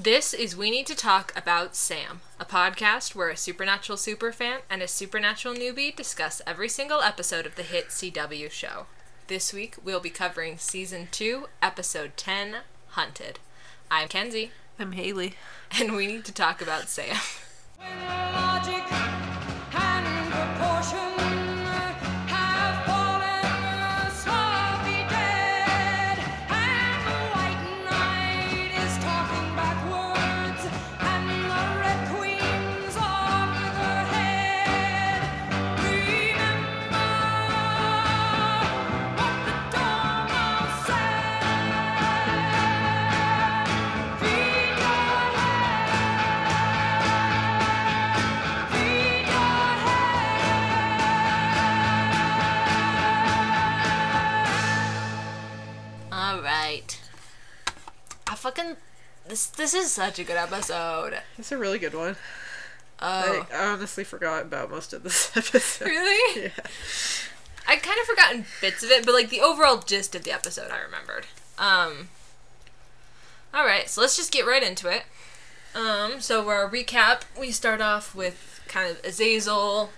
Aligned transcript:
This 0.00 0.32
is 0.32 0.56
We 0.56 0.70
Need 0.70 0.86
to 0.86 0.94
Talk 0.94 1.32
About 1.34 1.74
Sam, 1.74 2.20
a 2.38 2.44
podcast 2.44 3.16
where 3.16 3.30
a 3.30 3.36
supernatural 3.36 3.98
superfan 3.98 4.58
and 4.70 4.80
a 4.80 4.86
supernatural 4.86 5.56
newbie 5.56 5.94
discuss 5.94 6.40
every 6.46 6.68
single 6.68 7.00
episode 7.00 7.46
of 7.46 7.56
the 7.56 7.64
hit 7.64 7.88
CW 7.88 8.48
show. 8.48 8.86
This 9.26 9.52
week 9.52 9.74
we'll 9.82 9.98
be 9.98 10.10
covering 10.10 10.56
season 10.56 11.08
2, 11.10 11.48
episode 11.60 12.16
10, 12.16 12.58
Hunted. 12.90 13.40
I'm 13.90 14.06
Kenzie, 14.06 14.52
I'm 14.78 14.92
Haley. 14.92 15.34
and 15.76 15.96
we 15.96 16.06
need 16.06 16.24
to 16.26 16.32
talk 16.32 16.62
about 16.62 16.88
Sam. 16.88 17.16
Fucking 58.48 58.76
this 59.28 59.46
this 59.46 59.74
is 59.74 59.92
such 59.92 60.18
a 60.18 60.24
good 60.24 60.36
episode. 60.36 61.18
It's 61.36 61.52
a 61.52 61.58
really 61.58 61.78
good 61.78 61.94
one. 61.94 62.16
Oh, 63.00 63.46
I, 63.52 63.54
I 63.54 63.66
honestly 63.66 64.02
forgot 64.02 64.42
about 64.42 64.70
most 64.70 64.94
of 64.94 65.02
this 65.02 65.30
episode. 65.36 65.84
really? 65.84 66.44
Yeah. 66.44 66.50
I 67.68 67.76
kind 67.76 68.00
of 68.00 68.06
forgotten 68.06 68.46
bits 68.62 68.82
of 68.82 68.90
it, 68.90 69.04
but 69.04 69.12
like 69.12 69.28
the 69.28 69.42
overall 69.42 69.78
gist 69.78 70.14
of 70.14 70.24
the 70.24 70.32
episode, 70.32 70.70
I 70.70 70.80
remembered. 70.80 71.26
Um. 71.58 72.08
All 73.52 73.66
right, 73.66 73.88
so 73.88 74.00
let's 74.00 74.16
just 74.16 74.32
get 74.32 74.46
right 74.46 74.62
into 74.62 74.88
it. 74.88 75.04
Um, 75.74 76.20
so 76.20 76.42
for 76.42 76.54
our 76.54 76.70
recap, 76.70 77.22
we 77.38 77.50
start 77.50 77.80
off 77.80 78.14
with 78.14 78.62
kind 78.66 78.90
of 78.90 79.04
Azazel, 79.04 79.90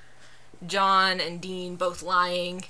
John, 0.66 1.20
and 1.20 1.40
Dean 1.40 1.76
both 1.76 2.02
lying 2.02 2.64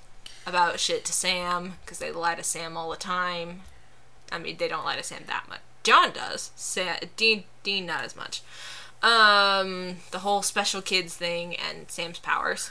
about 0.47 0.79
shit 0.79 1.05
to 1.07 1.13
Sam 1.13 1.75
because 1.85 1.99
they 1.99 2.13
lie 2.13 2.35
to 2.35 2.43
Sam 2.43 2.77
all 2.77 2.91
the 2.91 2.97
time. 2.97 3.63
I 4.31 4.39
mean, 4.39 4.59
they 4.59 4.69
don't 4.69 4.85
lie 4.85 4.97
to 4.97 5.03
Sam 5.03 5.23
that 5.27 5.47
much. 5.49 5.61
John 5.83 6.13
does. 6.13 6.51
Sa- 6.57 6.99
Dean, 7.17 7.45
Dean, 7.63 7.87
not 7.87 8.05
as 8.05 8.17
much. 8.17 8.43
Um, 9.03 9.97
the 10.11 10.19
whole 10.21 10.43
special 10.43 10.83
kids 10.83 11.15
thing 11.17 11.57
and 11.57 11.91
Sam's 11.91 12.19
powers. 12.19 12.71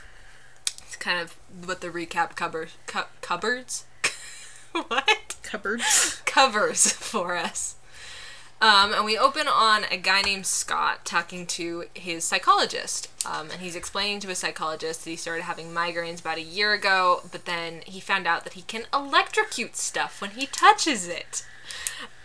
It's 0.86 0.96
kind 0.96 1.20
of 1.20 1.36
what 1.66 1.82
the 1.82 1.90
recap 1.90 2.36
covers. 2.36 2.72
cu- 2.86 3.10
cupboards? 3.22 3.86
what? 4.72 5.36
Cupboards. 5.44 6.22
Covers 6.26 6.92
for 6.92 7.36
us. 7.36 7.76
Um, 8.62 8.94
and 8.94 9.06
we 9.06 9.18
open 9.18 9.48
on 9.48 9.86
a 9.90 9.96
guy 9.96 10.22
named 10.22 10.46
Scott 10.46 11.06
talking 11.06 11.48
to 11.48 11.86
his 11.94 12.26
psychologist. 12.26 13.08
Um, 13.26 13.50
and 13.52 13.62
he's 13.62 13.76
explaining 13.76 14.20
to 14.20 14.28
his 14.28 14.40
psychologist 14.40 15.04
that 15.06 15.10
he 15.10 15.16
started 15.16 15.44
having 15.44 15.68
migraines 15.68 16.20
about 16.20 16.38
a 16.38 16.42
year 16.42 16.74
ago, 16.74 17.22
but 17.32 17.46
then 17.46 17.82
he 17.86 18.02
found 18.02 18.28
out 18.28 18.44
that 18.44 18.54
he 18.54 18.62
can 18.64 18.84
electrocute 18.94 19.78
stuff 19.78 20.20
when 20.22 20.32
he 20.32 20.46
touches 20.46 21.08
it. 21.08 21.46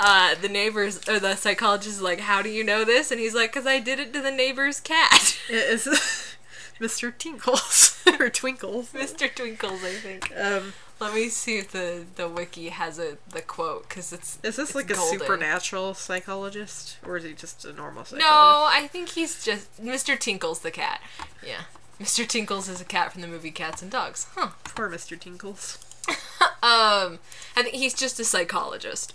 Uh, 0.00 0.34
the 0.34 0.48
neighbors, 0.48 1.00
or 1.08 1.18
the 1.18 1.34
psychologist 1.36 1.96
is 1.96 2.02
like, 2.02 2.20
How 2.20 2.42
do 2.42 2.48
you 2.48 2.64
know 2.64 2.84
this? 2.84 3.10
And 3.10 3.20
he's 3.20 3.34
like, 3.34 3.52
Because 3.52 3.66
I 3.66 3.80
did 3.80 3.98
it 3.98 4.12
to 4.12 4.20
the 4.20 4.30
neighbor's 4.30 4.80
cat. 4.80 5.38
It 5.48 5.54
is 5.54 5.86
Mr. 6.80 7.16
Tinkles 7.16 8.02
or 8.20 8.28
Twinkles. 8.28 8.92
Mr. 8.92 9.32
Twinkles, 9.32 9.82
I 9.84 9.92
think. 9.92 10.32
Um, 10.36 10.72
Let 11.00 11.14
me 11.14 11.28
see 11.28 11.58
if 11.58 11.70
the, 11.70 12.04
the 12.16 12.28
wiki 12.28 12.68
has 12.70 12.98
a 12.98 13.18
the 13.30 13.42
quote 13.42 13.88
because 13.88 14.12
it's 14.12 14.38
is 14.42 14.56
this 14.56 14.58
it's 14.58 14.74
like 14.74 14.90
a 14.90 14.96
supernatural 14.96 15.94
psychologist 15.94 16.98
or 17.04 17.16
is 17.16 17.24
he 17.24 17.32
just 17.32 17.64
a 17.64 17.72
normal 17.72 18.04
psychologist? 18.04 18.30
No, 18.30 18.66
I 18.68 18.88
think 18.90 19.10
he's 19.10 19.44
just 19.44 19.82
Mr. 19.82 20.18
Tinkles 20.18 20.60
the 20.60 20.70
cat. 20.70 21.00
Yeah, 21.46 21.62
Mr. 22.00 22.26
Tinkles 22.26 22.68
is 22.68 22.80
a 22.80 22.84
cat 22.84 23.12
from 23.12 23.22
the 23.22 23.28
movie 23.28 23.50
Cats 23.50 23.82
and 23.82 23.90
Dogs. 23.90 24.26
Huh. 24.34 24.50
Poor 24.64 24.90
Mr. 24.90 25.18
Tinkles. 25.18 25.78
Um, 26.62 27.18
I 27.56 27.62
think 27.62 27.74
he's 27.74 27.92
just 27.92 28.18
a 28.18 28.24
psychologist. 28.24 29.12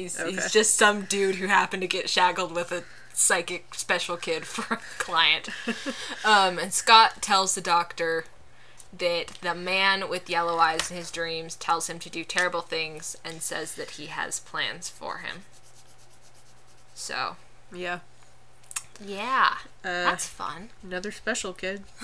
He's 0.00 0.18
Okay. 0.18 0.32
he's 0.32 0.50
just 0.52 0.74
some 0.74 1.02
dude 1.02 1.36
who 1.36 1.46
happened 1.46 1.82
to 1.82 1.88
get 1.88 2.08
shackled 2.08 2.52
with 2.52 2.72
a 2.72 2.84
psychic 3.12 3.74
special 3.74 4.16
kid 4.16 4.46
for 4.46 4.74
a 4.74 4.80
client. 4.98 5.48
um, 6.24 6.58
and 6.58 6.72
Scott 6.72 7.20
tells 7.20 7.54
the 7.54 7.60
doctor 7.60 8.24
that 8.96 9.38
the 9.42 9.54
man 9.54 10.08
with 10.08 10.28
yellow 10.30 10.58
eyes 10.58 10.90
in 10.90 10.96
his 10.96 11.10
dreams 11.10 11.54
tells 11.54 11.88
him 11.88 11.98
to 12.00 12.10
do 12.10 12.24
terrible 12.24 12.60
things 12.62 13.16
and 13.24 13.42
says 13.42 13.74
that 13.74 13.90
he 13.92 14.06
has 14.06 14.40
plans 14.40 14.88
for 14.88 15.18
him. 15.18 15.42
So, 16.94 17.36
Yeah. 17.72 18.00
yeah, 19.04 19.58
Uh, 19.84 20.04
that's 20.10 20.26
fun. 20.26 20.70
another 20.82 21.12
special 21.12 21.52
kid. 21.52 21.84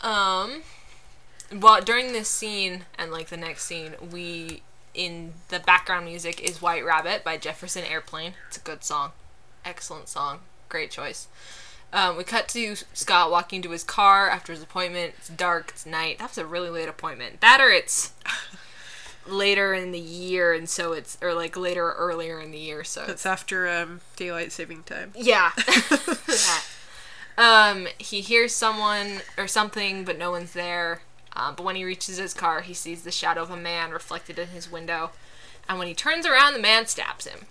Um, 0.00 0.62
well, 1.52 1.80
during 1.80 2.12
this 2.12 2.28
scene 2.28 2.84
and 2.96 3.10
like 3.10 3.28
the 3.30 3.36
next 3.36 3.64
scene, 3.64 3.94
we 4.12 4.62
in 4.98 5.32
the 5.48 5.60
background 5.60 6.04
music 6.06 6.42
is 6.42 6.60
White 6.60 6.84
Rabbit 6.84 7.22
by 7.24 7.36
Jefferson 7.36 7.84
Airplane. 7.84 8.34
It's 8.48 8.56
a 8.56 8.60
good 8.60 8.82
song, 8.82 9.12
excellent 9.64 10.08
song, 10.08 10.40
great 10.68 10.90
choice. 10.90 11.28
Um, 11.92 12.16
we 12.18 12.24
cut 12.24 12.48
to 12.48 12.74
Scott 12.92 13.30
walking 13.30 13.62
to 13.62 13.70
his 13.70 13.84
car 13.84 14.28
after 14.28 14.52
his 14.52 14.62
appointment. 14.62 15.14
It's 15.18 15.28
dark. 15.28 15.70
It's 15.70 15.86
night. 15.86 16.18
That 16.18 16.30
was 16.30 16.38
a 16.38 16.44
really 16.44 16.68
late 16.68 16.88
appointment. 16.88 17.40
That 17.40 17.60
or 17.62 17.70
it's 17.70 18.12
later 19.26 19.72
in 19.72 19.92
the 19.92 19.98
year, 20.00 20.52
and 20.52 20.68
so 20.68 20.92
it's 20.92 21.16
or 21.22 21.32
like 21.32 21.56
later 21.56 21.86
or 21.86 21.94
earlier 21.94 22.40
in 22.40 22.50
the 22.50 22.58
year. 22.58 22.84
So 22.84 23.04
It's 23.08 23.24
after 23.24 23.66
um, 23.68 24.00
daylight 24.16 24.52
saving 24.52 24.82
time. 24.82 25.12
yeah. 25.16 25.52
Um, 27.36 27.86
he 27.98 28.20
hears 28.20 28.52
someone 28.52 29.20
or 29.38 29.46
something, 29.46 30.04
but 30.04 30.18
no 30.18 30.32
one's 30.32 30.54
there. 30.54 31.02
Um, 31.34 31.54
but 31.54 31.64
when 31.64 31.76
he 31.76 31.84
reaches 31.84 32.16
his 32.16 32.34
car, 32.34 32.62
he 32.62 32.74
sees 32.74 33.02
the 33.02 33.10
shadow 33.10 33.42
of 33.42 33.50
a 33.50 33.56
man 33.56 33.90
reflected 33.90 34.38
in 34.38 34.48
his 34.48 34.70
window. 34.70 35.10
And 35.68 35.78
when 35.78 35.88
he 35.88 35.94
turns 35.94 36.26
around, 36.26 36.54
the 36.54 36.60
man 36.60 36.86
stabs 36.86 37.26
him. 37.26 37.46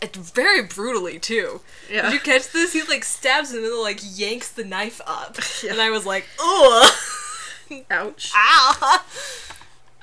It's 0.00 0.18
very 0.18 0.62
brutally 0.62 1.18
too. 1.18 1.60
Yeah. 1.90 2.02
Did 2.02 2.12
you 2.14 2.20
catch 2.20 2.50
this? 2.52 2.72
He 2.72 2.82
like 2.82 3.04
stabs 3.04 3.52
him 3.52 3.58
and 3.58 3.66
then 3.66 3.80
like 3.80 4.00
yanks 4.02 4.50
the 4.50 4.64
knife 4.64 5.00
up. 5.06 5.38
Yeah. 5.62 5.72
And 5.72 5.80
I 5.80 5.90
was 5.90 6.04
like, 6.04 6.26
ugh. 6.42 6.92
Ouch. 7.90 8.32
Ow! 8.34 9.00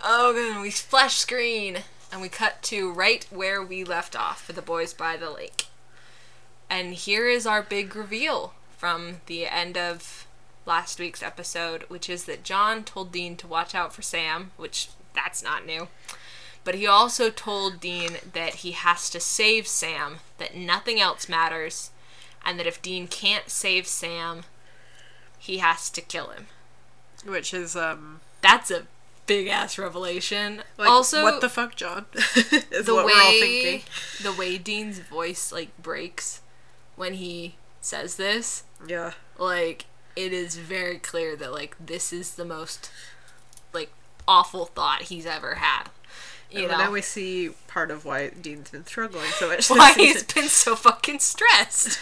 Oh, 0.01 0.31
good. 0.31 0.61
We 0.61 0.71
splash 0.71 1.15
screen, 1.17 1.79
and 2.09 2.21
we 2.21 2.29
cut 2.29 2.61
to 2.63 2.89
right 2.89 3.25
where 3.29 3.61
we 3.61 3.83
left 3.83 4.15
off 4.15 4.41
for 4.41 4.53
the 4.53 4.61
boys 4.61 4.93
by 4.93 5.17
the 5.17 5.29
lake. 5.29 5.65
And 6.69 6.93
here 6.93 7.27
is 7.27 7.45
our 7.45 7.61
big 7.61 7.95
reveal 7.95 8.53
from 8.77 9.17
the 9.25 9.47
end 9.47 9.77
of 9.77 10.25
last 10.69 10.99
week's 10.99 11.23
episode, 11.23 11.83
which 11.89 12.07
is 12.09 12.25
that 12.25 12.43
John 12.43 12.83
told 12.83 13.11
Dean 13.11 13.35
to 13.37 13.47
watch 13.47 13.73
out 13.75 13.91
for 13.91 14.01
Sam, 14.03 14.51
which 14.55 14.89
that's 15.13 15.43
not 15.43 15.65
new. 15.65 15.87
But 16.63 16.75
he 16.75 16.85
also 16.85 17.29
told 17.31 17.79
Dean 17.79 18.17
that 18.33 18.55
he 18.55 18.71
has 18.73 19.09
to 19.09 19.19
save 19.19 19.67
Sam, 19.67 20.17
that 20.37 20.55
nothing 20.55 20.99
else 21.01 21.27
matters, 21.27 21.89
and 22.45 22.59
that 22.59 22.67
if 22.67 22.81
Dean 22.81 23.07
can't 23.07 23.49
save 23.49 23.87
Sam, 23.87 24.43
he 25.39 25.57
has 25.57 25.89
to 25.89 26.01
kill 26.01 26.27
him. 26.29 26.45
Which 27.25 27.53
is 27.53 27.75
um 27.75 28.19
That's 28.41 28.69
a 28.71 28.83
big 29.25 29.47
ass 29.47 29.77
revelation. 29.77 30.61
like 30.77 30.87
also, 30.89 31.23
what 31.23 31.41
the 31.41 31.49
fuck, 31.49 31.75
John? 31.75 32.05
is 32.13 32.85
the 32.85 32.93
what 32.93 33.05
way 33.07 33.13
we're 33.15 33.21
all 33.21 33.31
thinking. 33.31 33.81
the 34.21 34.33
way 34.33 34.57
Dean's 34.59 34.99
voice 34.99 35.51
like 35.51 35.75
breaks 35.81 36.41
when 36.95 37.15
he 37.15 37.55
says 37.81 38.15
this, 38.17 38.63
Yeah. 38.85 39.13
like 39.37 39.85
it 40.25 40.33
is 40.33 40.57
very 40.57 40.97
clear 40.97 41.35
that 41.37 41.51
like 41.53 41.75
this 41.79 42.11
is 42.11 42.35
the 42.35 42.45
most 42.45 42.91
like 43.73 43.91
awful 44.27 44.65
thought 44.65 45.03
he's 45.03 45.25
ever 45.25 45.55
had. 45.55 45.85
You 46.51 46.63
And 46.63 46.71
know 46.71 46.77
now 46.79 46.91
we 46.91 47.01
see 47.01 47.51
part 47.67 47.91
of 47.91 48.05
why 48.05 48.29
Dean's 48.29 48.71
been 48.71 48.85
struggling 48.85 49.29
so 49.37 49.47
much. 49.47 49.69
why 49.69 49.93
he's 49.93 50.23
been 50.23 50.47
so 50.49 50.75
fucking 50.75 51.19
stressed. 51.19 51.99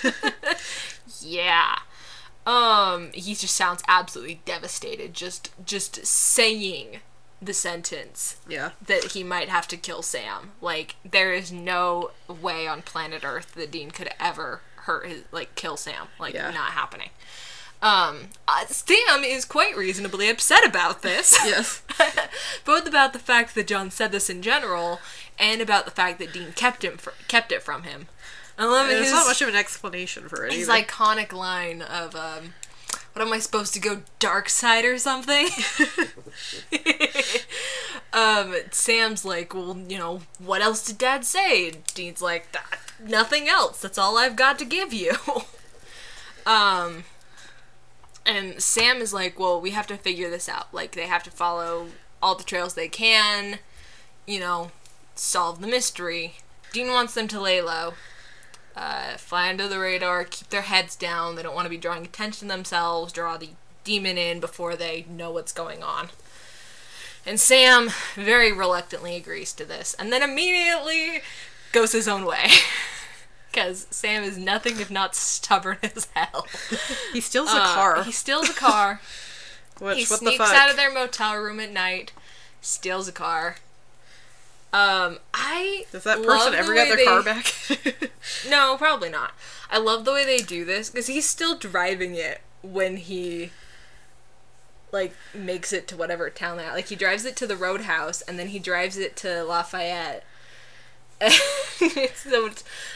yeah. 1.21 1.75
Um, 2.45 3.11
he 3.13 3.35
just 3.35 3.55
sounds 3.55 3.83
absolutely 3.89 4.41
devastated 4.45 5.13
just 5.13 5.51
just 5.65 6.05
saying 6.05 6.99
the 7.41 7.53
sentence 7.53 8.37
Yeah. 8.47 8.71
that 8.83 9.11
he 9.11 9.23
might 9.23 9.49
have 9.49 9.67
to 9.67 9.77
kill 9.77 10.01
Sam. 10.01 10.51
Like 10.61 10.95
there 11.09 11.33
is 11.33 11.51
no 11.51 12.11
way 12.27 12.67
on 12.67 12.81
planet 12.81 13.23
Earth 13.25 13.53
that 13.55 13.69
Dean 13.69 13.91
could 13.91 14.09
ever 14.19 14.61
hurt 14.85 15.07
his 15.07 15.23
like 15.31 15.55
kill 15.55 15.75
Sam. 15.77 16.07
Like 16.19 16.33
Yeah. 16.33 16.51
not 16.51 16.71
happening. 16.71 17.09
Um, 17.81 18.29
uh, 18.47 18.65
Sam 18.67 19.23
is 19.23 19.45
quite 19.45 19.77
reasonably 19.77 20.29
upset 20.29 20.65
about 20.65 21.01
this. 21.03 21.37
Yes. 21.45 21.83
Both 22.65 22.87
about 22.87 23.13
the 23.13 23.19
fact 23.19 23.55
that 23.55 23.67
John 23.67 23.91
said 23.91 24.11
this 24.11 24.29
in 24.29 24.41
general, 24.41 24.99
and 25.39 25.61
about 25.61 25.85
the 25.85 25.91
fact 25.91 26.19
that 26.19 26.33
Dean 26.33 26.51
kept 26.53 26.83
him 26.83 26.97
fr- 26.97 27.11
kept 27.27 27.51
it 27.51 27.61
from 27.61 27.83
him. 27.83 28.07
I 28.57 28.65
love 28.65 28.87
There's 28.87 29.03
his, 29.05 29.11
not 29.11 29.27
much 29.27 29.41
of 29.41 29.47
an 29.49 29.55
explanation 29.55 30.27
for 30.27 30.45
it. 30.45 30.53
his 30.53 30.67
either. 30.67 30.85
iconic 30.87 31.31
line 31.31 31.81
of 31.83 32.15
um, 32.15 32.55
"What 33.13 33.21
am 33.25 33.31
I 33.31 33.39
supposed 33.39 33.73
to 33.75 33.79
go 33.79 34.01
dark 34.19 34.49
side 34.49 34.83
or 34.83 34.97
something?" 34.97 35.47
um, 38.13 38.55
Sam's 38.71 39.23
like, 39.23 39.53
"Well, 39.53 39.77
you 39.87 39.97
know, 39.97 40.21
what 40.39 40.61
else 40.61 40.85
did 40.85 40.97
Dad 40.97 41.25
say?" 41.25 41.71
Dean's 41.93 42.21
like, 42.21 42.55
"Nothing 43.03 43.47
else. 43.47 43.81
That's 43.81 43.97
all 43.97 44.17
I've 44.17 44.35
got 44.35 44.57
to 44.59 44.65
give 44.65 44.93
you." 44.93 45.13
um, 46.45 47.03
and 48.27 48.61
Sam 48.61 48.97
is 48.97 49.13
like, 49.13 49.39
"Well, 49.39 49.59
we 49.59 49.71
have 49.71 49.87
to 49.87 49.97
figure 49.97 50.29
this 50.29 50.49
out. 50.49 50.73
Like, 50.73 50.91
they 50.91 51.07
have 51.07 51.23
to 51.23 51.31
follow 51.31 51.87
all 52.21 52.35
the 52.35 52.43
trails 52.43 52.73
they 52.73 52.89
can, 52.89 53.59
you 54.25 54.39
know, 54.39 54.71
solve 55.15 55.61
the 55.61 55.67
mystery." 55.67 56.35
Dean 56.73 56.91
wants 56.91 57.13
them 57.13 57.27
to 57.29 57.39
lay 57.41 57.61
low 57.61 57.93
uh, 58.77 59.17
fly 59.17 59.49
under 59.49 59.67
the 59.67 59.79
radar, 59.79 60.23
keep 60.23 60.49
their 60.49 60.61
heads 60.61 60.95
down. 60.95 61.35
They 61.35 61.43
don't 61.43 61.55
want 61.55 61.65
to 61.65 61.69
be 61.69 61.77
drawing 61.77 62.05
attention 62.05 62.47
to 62.47 62.53
themselves, 62.53 63.11
draw 63.11 63.37
the 63.37 63.49
demon 63.83 64.17
in 64.17 64.39
before 64.39 64.75
they 64.75 65.05
know 65.09 65.31
what's 65.31 65.51
going 65.51 65.81
on. 65.81 66.09
And 67.25 67.39
Sam 67.39 67.89
very 68.15 68.53
reluctantly 68.53 69.15
agrees 69.15 69.51
to 69.53 69.65
this, 69.65 69.95
and 69.95 70.13
then 70.13 70.21
immediately 70.21 71.21
goes 71.71 71.91
his 71.91 72.07
own 72.07 72.25
way. 72.25 72.49
Because 73.57 73.87
Sam 73.89 74.23
is 74.23 74.37
nothing 74.37 74.79
if 74.79 74.91
not 74.91 75.15
stubborn 75.15 75.79
as 75.81 76.07
hell. 76.13 76.45
he 77.11 77.19
steals 77.19 77.49
a 77.51 77.55
Uh, 77.57 77.73
car. 77.73 78.03
He 78.03 78.11
steals 78.11 78.47
a 78.51 78.53
car. 78.53 79.01
Which 79.79 79.97
he 79.97 80.03
what 80.03 80.19
the 80.19 80.27
sneaks 80.27 80.51
out 80.51 80.69
of 80.69 80.75
their 80.75 80.93
motel 80.93 81.35
room 81.37 81.59
at 81.59 81.71
night, 81.71 82.11
steals 82.61 83.07
a 83.07 83.11
car. 83.11 83.55
Um, 84.71 85.17
I 85.33 85.85
Does 85.91 86.03
that 86.03 86.21
person 86.21 86.51
the 86.51 86.59
ever 86.59 86.69
way 86.75 86.85
get 86.85 86.87
their 86.89 86.97
they- 86.97 87.05
car 87.05 87.23
back? 87.23 88.11
No, 88.47 88.77
probably 88.77 89.09
not. 89.09 89.31
I 89.71 89.79
love 89.79 90.05
the 90.05 90.11
way 90.13 90.23
they 90.23 90.37
do 90.37 90.63
this 90.63 90.91
because 90.91 91.07
he's 91.07 91.27
still 91.27 91.57
driving 91.57 92.13
it 92.13 92.41
when 92.61 92.97
he 92.97 93.49
like 94.91 95.13
makes 95.33 95.73
it 95.73 95.87
to 95.87 95.97
whatever 95.97 96.29
town 96.29 96.57
they're 96.57 96.67
at. 96.67 96.73
Like 96.75 96.89
he 96.89 96.95
drives 96.95 97.25
it 97.25 97.35
to 97.37 97.47
the 97.47 97.55
Roadhouse 97.57 98.21
and 98.21 98.37
then 98.37 98.49
he 98.49 98.59
drives 98.59 98.97
it 98.97 99.15
to 99.17 99.43
Lafayette. 99.43 100.23
so 102.15 102.49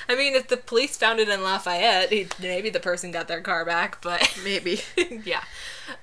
I 0.07 0.15
mean, 0.15 0.35
if 0.35 0.47
the 0.47 0.57
police 0.57 0.97
found 0.97 1.19
it 1.19 1.29
in 1.29 1.43
Lafayette, 1.43 2.11
maybe 2.39 2.69
the 2.69 2.79
person 2.79 3.11
got 3.11 3.27
their 3.27 3.41
car 3.41 3.65
back, 3.65 4.01
but 4.01 4.37
Maybe. 4.43 4.81
yeah. 5.25 5.43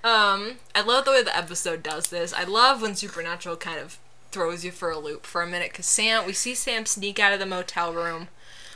Um, 0.03 0.57
I 0.75 0.83
love 0.85 1.05
the 1.05 1.13
way 1.13 1.23
the 1.23 1.37
episode 1.37 1.83
does 1.83 2.09
this. 2.09 2.33
I 2.33 2.45
love 2.45 2.83
when 2.83 2.95
Supernatural 2.97 3.57
kind 3.57 3.79
of 3.79 3.99
throws 4.31 4.65
you 4.65 4.71
for 4.71 4.91
a 4.91 4.99
loop 4.99 5.25
for 5.25 5.43
a 5.43 5.47
minute 5.47 5.71
because 5.71 5.87
Sam, 5.87 6.27
we 6.27 6.33
see 6.33 6.55
Sam 6.55 6.87
sneak 6.87 7.19
out 7.19 7.33
of 7.33 7.39
the 7.39 7.47
motel 7.47 7.93
room 7.93 8.29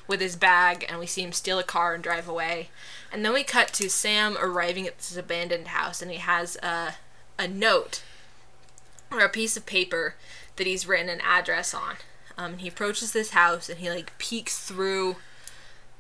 with 0.06 0.20
his 0.20 0.36
bag, 0.36 0.84
and 0.88 0.98
we 0.98 1.06
see 1.06 1.22
him 1.22 1.32
steal 1.32 1.58
a 1.58 1.64
car 1.64 1.94
and 1.94 2.02
drive 2.02 2.28
away, 2.28 2.70
and 3.12 3.24
then 3.24 3.32
we 3.32 3.44
cut 3.44 3.72
to 3.74 3.88
Sam 3.88 4.36
arriving 4.40 4.86
at 4.86 4.98
this 4.98 5.16
abandoned 5.16 5.68
house, 5.68 6.02
and 6.02 6.10
he 6.10 6.18
has 6.18 6.56
a 6.56 6.94
a 7.38 7.48
note 7.48 8.02
or 9.10 9.20
a 9.20 9.28
piece 9.28 9.56
of 9.56 9.66
paper 9.66 10.14
that 10.56 10.66
he's 10.66 10.86
written 10.86 11.08
an 11.08 11.20
address 11.22 11.74
on. 11.74 11.96
Um, 12.38 12.52
and 12.52 12.60
he 12.60 12.68
approaches 12.68 13.12
this 13.12 13.30
house, 13.30 13.68
and 13.68 13.78
he 13.78 13.90
like 13.90 14.16
peeks 14.18 14.58
through 14.58 15.16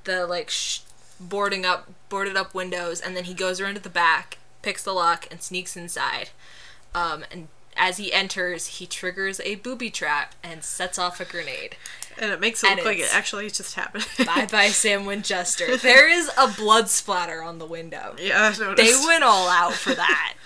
the 0.04 0.26
like 0.26 0.50
sh- 0.50 0.80
boarding 1.20 1.64
up 1.64 1.88
boarded 2.08 2.36
up 2.36 2.54
windows 2.54 3.00
and 3.00 3.16
then 3.16 3.24
he 3.24 3.34
goes 3.34 3.60
around 3.60 3.74
to 3.74 3.80
the 3.80 3.88
back 3.88 4.38
picks 4.62 4.82
the 4.82 4.92
lock 4.92 5.26
and 5.30 5.42
sneaks 5.42 5.76
inside. 5.76 6.30
Um, 6.94 7.24
and 7.30 7.48
as 7.76 7.96
he 7.96 8.12
enters 8.12 8.66
he 8.66 8.86
triggers 8.86 9.40
a 9.40 9.56
booby 9.56 9.90
trap 9.90 10.34
and 10.42 10.62
sets 10.62 10.98
off 10.98 11.20
a 11.20 11.24
grenade. 11.24 11.76
And 12.18 12.30
it 12.30 12.40
makes 12.40 12.62
it 12.62 12.68
And 12.70 12.76
look 12.76 12.86
like 12.86 12.98
it 12.98 13.14
actually 13.14 13.48
just 13.50 13.74
happened. 13.74 14.06
bye 14.26 14.46
bye 14.50 14.68
sam 14.68 15.06
winchester. 15.06 15.76
There 15.76 16.08
is 16.08 16.30
a 16.38 16.48
blood 16.48 16.88
splatter 16.88 17.42
on 17.42 17.58
the 17.58 17.66
window. 17.66 18.14
Yeah, 18.18 18.52
I 18.54 18.58
noticed. 18.58 18.76
they 18.76 19.06
went 19.06 19.24
all 19.24 19.48
out 19.48 19.74
for 19.74 19.94
that. 19.94 20.34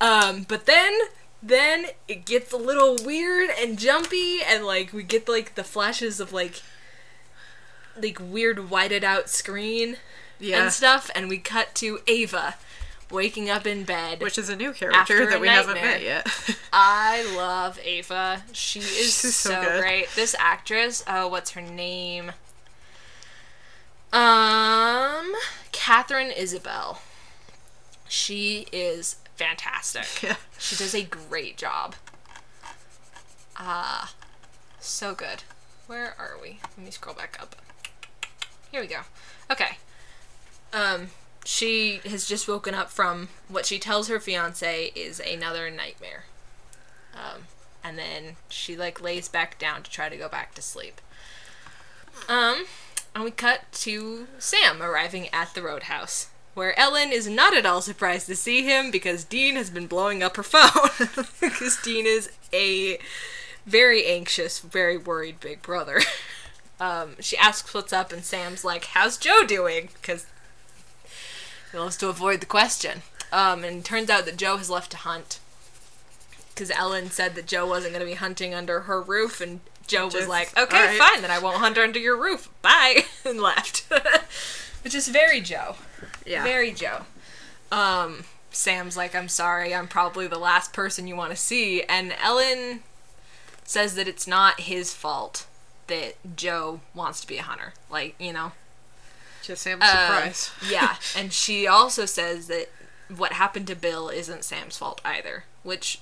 Um, 0.00 0.44
but 0.46 0.66
then 0.66 0.96
then 1.42 1.86
it 2.08 2.24
gets 2.24 2.52
a 2.52 2.56
little 2.56 2.96
weird 3.04 3.50
and 3.60 3.78
jumpy 3.78 4.40
and 4.42 4.64
like 4.64 4.92
we 4.92 5.02
get 5.02 5.28
like 5.28 5.54
the 5.54 5.64
flashes 5.64 6.20
of 6.20 6.32
like 6.32 6.62
like 8.02 8.18
weird 8.20 8.70
whited 8.70 9.04
out 9.04 9.28
screen 9.28 9.96
yeah. 10.38 10.62
and 10.62 10.72
stuff, 10.72 11.10
and 11.14 11.28
we 11.28 11.38
cut 11.38 11.74
to 11.76 12.00
Ava 12.06 12.56
waking 13.10 13.48
up 13.48 13.66
in 13.66 13.84
bed. 13.84 14.20
Which 14.20 14.38
is 14.38 14.48
a 14.48 14.56
new 14.56 14.72
character 14.72 15.26
that 15.28 15.40
we 15.40 15.48
haven't 15.48 15.74
met 15.74 16.02
yet. 16.02 16.26
I 16.72 17.34
love 17.36 17.78
Ava. 17.82 18.42
She 18.52 18.80
is 18.80 19.14
so, 19.14 19.50
so 19.50 19.80
great. 19.80 20.08
This 20.14 20.34
actress, 20.38 21.04
oh, 21.06 21.28
what's 21.28 21.52
her 21.52 21.62
name? 21.62 22.32
Um, 24.12 25.32
Katharine 25.72 26.30
Isabelle. 26.30 27.02
She 28.08 28.66
is 28.72 29.16
fantastic. 29.38 30.22
yeah. 30.22 30.36
She 30.58 30.76
does 30.76 30.94
a 30.94 31.04
great 31.04 31.56
job. 31.56 31.94
Ah, 33.56 34.14
so 34.80 35.14
good. 35.14 35.42
Where 35.86 36.14
are 36.18 36.36
we? 36.40 36.60
Let 36.76 36.84
me 36.84 36.90
scroll 36.90 37.14
back 37.14 37.38
up. 37.40 37.56
Here 38.70 38.80
we 38.80 38.86
go. 38.86 39.00
Okay. 39.50 39.78
Um, 40.72 41.08
she 41.44 42.00
has 42.04 42.26
just 42.26 42.46
woken 42.46 42.74
up 42.74 42.90
from 42.90 43.28
what 43.48 43.64
she 43.64 43.78
tells 43.78 44.08
her 44.08 44.20
fiance 44.20 44.92
is 44.94 45.18
another 45.20 45.70
nightmare. 45.70 46.24
Um, 47.14 47.44
and 47.82 47.98
then 47.98 48.36
she 48.48 48.76
like 48.76 49.00
lays 49.00 49.28
back 49.28 49.58
down 49.58 49.82
to 49.82 49.90
try 49.90 50.08
to 50.08 50.16
go 50.16 50.28
back 50.28 50.54
to 50.56 50.62
sleep. 50.62 51.00
Um, 52.28 52.66
and 53.14 53.24
we 53.24 53.30
cut 53.30 53.62
to 53.72 54.26
Sam 54.38 54.82
arriving 54.82 55.28
at 55.32 55.54
the 55.54 55.62
roadhouse, 55.62 56.28
where 56.58 56.78
Ellen 56.78 57.10
is 57.12 57.26
not 57.26 57.56
at 57.56 57.64
all 57.64 57.80
surprised 57.80 58.26
to 58.26 58.36
see 58.36 58.62
him 58.62 58.90
because 58.90 59.24
Dean 59.24 59.56
has 59.56 59.70
been 59.70 59.86
blowing 59.86 60.22
up 60.22 60.36
her 60.36 60.42
phone. 60.42 60.90
because 61.40 61.80
Dean 61.82 62.04
is 62.04 62.30
a 62.52 62.98
very 63.64 64.04
anxious, 64.06 64.58
very 64.58 64.98
worried 64.98 65.40
big 65.40 65.62
brother. 65.62 66.00
Um, 66.80 67.16
she 67.20 67.36
asks 67.36 67.74
what's 67.74 67.92
up, 67.92 68.12
and 68.12 68.24
Sam's 68.24 68.64
like, 68.64 68.84
"How's 68.84 69.16
Jo 69.16 69.44
doing?" 69.44 69.88
Because 69.94 70.26
he 71.72 71.78
loves 71.78 71.96
to 71.96 72.08
avoid 72.08 72.40
the 72.40 72.46
question. 72.46 73.02
Um, 73.32 73.64
and 73.64 73.84
turns 73.84 74.08
out 74.08 74.24
that 74.26 74.36
Jo 74.36 74.56
has 74.56 74.70
left 74.70 74.92
to 74.92 74.96
hunt. 74.98 75.40
Because 76.54 76.70
Ellen 76.70 77.10
said 77.10 77.34
that 77.34 77.46
Jo 77.46 77.66
wasn't 77.66 77.94
going 77.94 78.06
to 78.06 78.10
be 78.10 78.14
hunting 78.16 78.54
under 78.54 78.82
her 78.82 79.02
roof, 79.02 79.40
and 79.40 79.60
Jo 79.86 80.06
was 80.06 80.28
like, 80.28 80.56
"Okay, 80.56 80.76
alright." 80.76 80.98
fine, 80.98 81.22
then 81.22 81.30
I 81.30 81.38
won't 81.38 81.56
hunt 81.56 81.78
under 81.78 81.98
your 81.98 82.16
roof. 82.16 82.48
Bye," 82.62 83.06
and 83.24 83.40
left. 83.40 83.84
Which 84.82 84.94
is 84.94 85.08
very 85.08 85.40
Jo. 85.40 85.74
Yeah. 86.28 86.44
Very 86.44 86.72
Jo. 86.72 87.02
Um, 87.72 88.24
Sam's 88.50 88.96
like, 88.96 89.14
I'm 89.14 89.28
sorry, 89.28 89.74
I'm 89.74 89.88
probably 89.88 90.26
the 90.26 90.38
last 90.38 90.72
person 90.72 91.06
you 91.06 91.16
want 91.16 91.30
to 91.30 91.36
see. 91.36 91.82
And 91.82 92.14
Ellen 92.22 92.80
says 93.64 93.94
that 93.96 94.08
it's 94.08 94.26
not 94.26 94.60
his 94.60 94.94
fault 94.94 95.46
that 95.86 96.14
Jo 96.36 96.80
wants 96.94 97.20
to 97.22 97.26
be 97.26 97.38
a 97.38 97.42
hunter. 97.42 97.72
Like, 97.90 98.14
you 98.18 98.32
know? 98.32 98.52
Just 99.42 99.62
Sam's 99.62 99.82
Uh, 99.82 100.06
surprise. 100.06 100.50
yeah. 100.70 100.96
And 101.16 101.32
she 101.32 101.66
also 101.66 102.04
says 102.06 102.46
that 102.48 102.68
what 103.14 103.32
happened 103.32 103.66
to 103.68 103.74
Bill 103.76 104.08
isn't 104.08 104.44
Sam's 104.44 104.76
fault 104.76 105.00
either, 105.04 105.44
which 105.62 106.00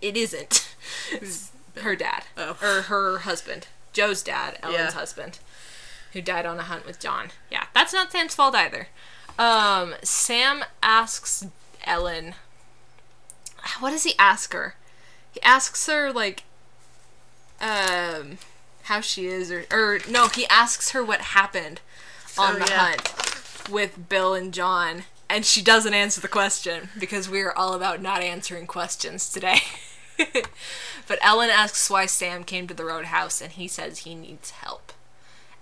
it 0.00 0.16
isn't. 0.16 0.74
Her 1.82 1.94
dad. 1.96 2.24
Oh. 2.38 2.56
Or 2.62 2.82
her 2.82 3.18
husband. 3.18 3.66
Jo's 3.92 4.22
dad, 4.22 4.58
Ellen's 4.62 4.78
Yeah. 4.78 4.92
husband, 4.92 5.38
who 6.14 6.22
died 6.22 6.46
on 6.46 6.58
a 6.58 6.62
hunt 6.62 6.86
with 6.86 6.98
John. 7.00 7.30
Yeah, 7.50 7.64
that's 7.74 7.92
not 7.92 8.10
Sam's 8.12 8.34
fault 8.34 8.54
either. 8.54 8.88
Um, 9.38 9.94
Sam 10.02 10.64
asks 10.82 11.46
Ellen, 11.84 12.34
what 13.80 13.90
does 13.90 14.04
he 14.04 14.14
ask 14.18 14.52
her? 14.52 14.74
He 15.32 15.42
asks 15.42 15.86
her, 15.86 16.12
like, 16.12 16.44
um, 17.60 18.38
how 18.84 19.00
she 19.00 19.26
is, 19.26 19.50
or, 19.50 19.64
or 19.70 19.98
no, 20.08 20.28
he 20.28 20.46
asks 20.48 20.90
her 20.90 21.04
what 21.04 21.20
happened 21.20 21.80
on 22.38 22.56
Oh, 22.56 22.58
the 22.58 22.70
yeah. 22.70 22.78
hunt 22.96 23.70
with 23.70 24.08
Bill 24.08 24.34
and 24.34 24.54
John, 24.54 25.04
and 25.28 25.44
she 25.44 25.60
doesn't 25.62 25.94
answer 25.94 26.20
the 26.20 26.28
question 26.28 26.88
because 26.98 27.28
we 27.28 27.40
are 27.42 27.56
all 27.56 27.74
about 27.74 28.00
not 28.00 28.22
answering 28.22 28.66
questions 28.66 29.28
today. 29.28 29.58
but 30.16 31.18
Ellen 31.20 31.50
asks 31.50 31.90
why 31.90 32.06
Sam 32.06 32.44
came 32.44 32.66
to 32.68 32.74
the 32.74 32.84
roadhouse, 32.84 33.40
and 33.40 33.52
he 33.52 33.68
says 33.68 33.98
he 33.98 34.14
needs 34.14 34.50
help. 34.52 34.92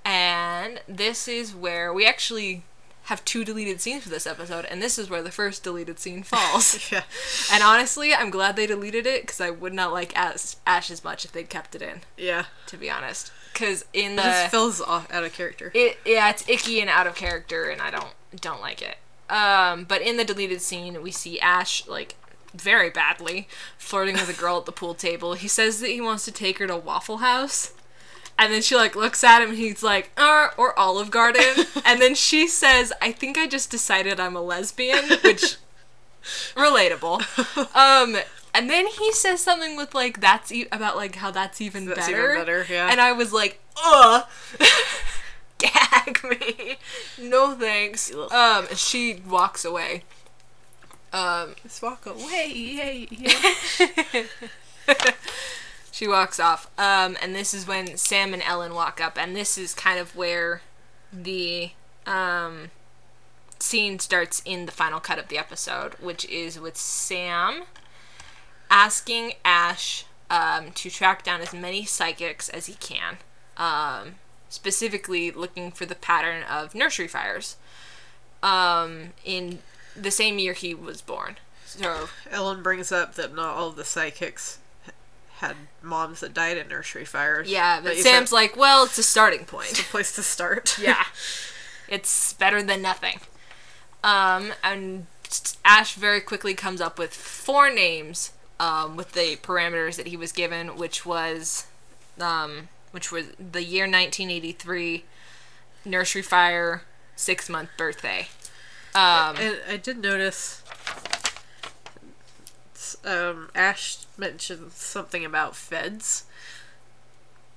And 0.04 0.80
this 0.86 1.26
is 1.26 1.54
where 1.54 1.92
we 1.92 2.06
actually 2.06 2.62
have 3.04 3.24
two 3.24 3.44
deleted 3.44 3.80
scenes 3.80 4.02
for 4.04 4.08
this 4.08 4.26
episode, 4.26 4.64
and 4.66 4.80
this 4.82 4.98
is 4.98 5.10
where 5.10 5.22
the 5.22 5.30
first 5.30 5.62
deleted 5.62 5.98
scene 5.98 6.22
falls. 6.24 6.90
Yeah. 6.90 7.02
and 7.52 7.62
honestly, 7.62 8.14
I'm 8.14 8.30
glad 8.30 8.56
they 8.56 8.66
deleted 8.66 9.06
it 9.06 9.22
because 9.22 9.40
I 9.40 9.50
would 9.50 9.74
not 9.74 9.92
like 9.92 10.16
Ash, 10.16 10.56
Ash 10.66 10.90
as 10.90 11.04
much 11.04 11.24
if 11.24 11.32
they'd 11.32 11.48
kept 11.50 11.74
it 11.74 11.82
in, 11.82 12.00
Yeah. 12.16 12.46
to 12.66 12.76
be 12.76 12.90
honest. 12.90 13.30
Because 13.52 13.84
in 13.92 14.12
It 14.12 14.16
the 14.16 14.22
just 14.22 14.50
feels 14.50 14.80
off, 14.80 15.10
out 15.12 15.22
of 15.24 15.32
character. 15.32 15.70
it 15.74 15.98
yeah, 16.04 16.28
it's 16.30 16.48
icky 16.48 16.80
and 16.80 16.90
out 16.90 17.06
of 17.06 17.14
character, 17.14 17.68
and 17.70 17.80
I 17.80 17.90
don't 17.90 18.12
don't 18.40 18.60
like 18.60 18.82
it. 18.82 18.96
Um, 19.32 19.84
but 19.84 20.02
in 20.02 20.16
the 20.16 20.24
deleted 20.24 20.60
scene, 20.60 21.00
we 21.02 21.10
see 21.12 21.38
Ash 21.40 21.86
like 21.86 22.16
very 22.52 22.90
badly 22.90 23.46
flirting 23.78 24.14
with 24.14 24.28
a 24.28 24.40
girl 24.40 24.58
at 24.58 24.64
the 24.66 24.72
pool 24.72 24.94
table. 24.94 25.34
He 25.34 25.46
says 25.48 25.80
that 25.80 25.90
he 25.90 26.00
wants 26.00 26.24
to 26.24 26.32
take 26.32 26.58
her 26.58 26.66
to 26.66 26.76
Waffle 26.76 27.18
House. 27.18 27.72
And 28.38 28.52
then 28.52 28.62
she 28.62 28.74
like 28.76 28.96
looks 28.96 29.22
at 29.22 29.42
him 29.42 29.50
and 29.50 29.58
he's 29.58 29.82
like, 29.82 30.10
uh, 30.16 30.48
or 30.56 30.76
Olive 30.78 31.10
Garden. 31.10 31.66
and 31.84 32.00
then 32.00 32.14
she 32.14 32.48
says, 32.48 32.92
I 33.00 33.12
think 33.12 33.38
I 33.38 33.46
just 33.46 33.70
decided 33.70 34.18
I'm 34.18 34.34
a 34.36 34.42
lesbian, 34.42 35.04
which 35.22 35.56
relatable. 36.54 37.20
Um, 37.76 38.16
and 38.52 38.68
then 38.70 38.86
he 38.86 39.12
says 39.12 39.40
something 39.40 39.76
with 39.76 39.94
like 39.94 40.20
that's 40.20 40.50
e- 40.52 40.66
about 40.72 40.96
like 40.96 41.16
how 41.16 41.30
that's 41.30 41.60
even 41.60 41.86
That's 41.86 42.06
better. 42.08 42.32
even 42.32 42.40
better, 42.40 42.66
yeah. 42.68 42.88
And 42.90 43.00
I 43.00 43.12
was 43.12 43.32
like, 43.32 43.60
ugh, 43.82 44.24
gag 45.58 46.22
me, 46.24 46.76
no 47.20 47.54
thanks. 47.54 48.12
Um, 48.14 48.66
and 48.68 48.76
she 48.78 49.22
walks 49.26 49.64
away. 49.64 50.04
Um, 51.12 51.54
Just 51.62 51.80
walk 51.82 52.06
away. 52.06 52.50
Yay, 52.52 53.06
yay. 53.10 54.26
She 55.94 56.08
walks 56.08 56.40
off. 56.40 56.68
Um, 56.76 57.16
and 57.22 57.36
this 57.36 57.54
is 57.54 57.68
when 57.68 57.96
Sam 57.96 58.34
and 58.34 58.42
Ellen 58.42 58.74
walk 58.74 59.00
up, 59.00 59.16
and 59.16 59.36
this 59.36 59.56
is 59.56 59.74
kind 59.74 60.00
of 60.00 60.16
where 60.16 60.60
the 61.12 61.70
um 62.04 62.70
scene 63.60 64.00
starts 64.00 64.42
in 64.44 64.66
the 64.66 64.72
final 64.72 64.98
cut 64.98 65.20
of 65.20 65.28
the 65.28 65.38
episode, 65.38 65.94
which 65.94 66.24
is 66.26 66.58
with 66.58 66.76
Sam 66.76 67.62
asking 68.68 69.34
Ash 69.44 70.04
um, 70.28 70.72
to 70.72 70.90
track 70.90 71.22
down 71.22 71.40
as 71.40 71.54
many 71.54 71.84
psychics 71.84 72.48
as 72.48 72.66
he 72.66 72.74
can, 72.74 73.18
um, 73.56 74.16
specifically 74.48 75.30
looking 75.30 75.70
for 75.70 75.86
the 75.86 75.94
pattern 75.94 76.42
of 76.42 76.74
nursery 76.74 77.06
fires 77.06 77.56
um, 78.42 79.12
in 79.24 79.60
the 79.96 80.10
same 80.10 80.40
year 80.40 80.54
he 80.54 80.74
was 80.74 81.00
born. 81.00 81.36
So 81.64 82.08
Ellen 82.30 82.64
brings 82.64 82.90
up 82.90 83.14
that 83.14 83.34
not 83.34 83.56
all 83.56 83.70
the 83.70 83.84
psychics 83.84 84.58
had 85.38 85.56
moms 85.82 86.20
that 86.20 86.32
died 86.32 86.56
in 86.56 86.68
nursery 86.68 87.04
fires. 87.04 87.50
yeah, 87.50 87.80
but 87.82 87.96
you 87.96 88.02
Sam's 88.02 88.30
said 88.30 88.34
like, 88.34 88.56
well, 88.56 88.84
it's 88.84 88.98
a 88.98 89.02
starting 89.02 89.40
it's 89.40 89.50
point. 89.50 89.80
a 89.80 89.84
place 89.84 90.14
to 90.14 90.22
start. 90.22 90.78
yeah, 90.82 91.04
it's 91.88 92.32
better 92.34 92.62
than 92.62 92.82
nothing. 92.82 93.18
Um, 94.02 94.52
and 94.62 95.06
Ash 95.64 95.94
very 95.94 96.20
quickly 96.20 96.54
comes 96.54 96.80
up 96.80 96.98
with 96.98 97.12
four 97.14 97.70
names 97.70 98.32
um, 98.60 98.96
with 98.96 99.12
the 99.12 99.36
parameters 99.36 99.96
that 99.96 100.06
he 100.08 100.16
was 100.16 100.30
given, 100.30 100.76
which 100.76 101.04
was, 101.06 101.66
um, 102.20 102.68
which 102.92 103.10
was 103.10 103.26
the 103.38 103.62
year 103.64 103.84
1983, 103.84 105.04
nursery 105.84 106.22
fire, 106.22 106.82
six 107.16 107.48
month 107.48 107.70
birthday. 107.76 108.28
Um, 108.94 109.36
And 109.36 109.56
I 109.68 109.76
did 109.76 109.98
notice 109.98 110.62
um, 113.04 113.50
Ash 113.54 113.98
mentioned 114.16 114.72
something 114.72 115.24
about 115.24 115.56
feds. 115.56 116.24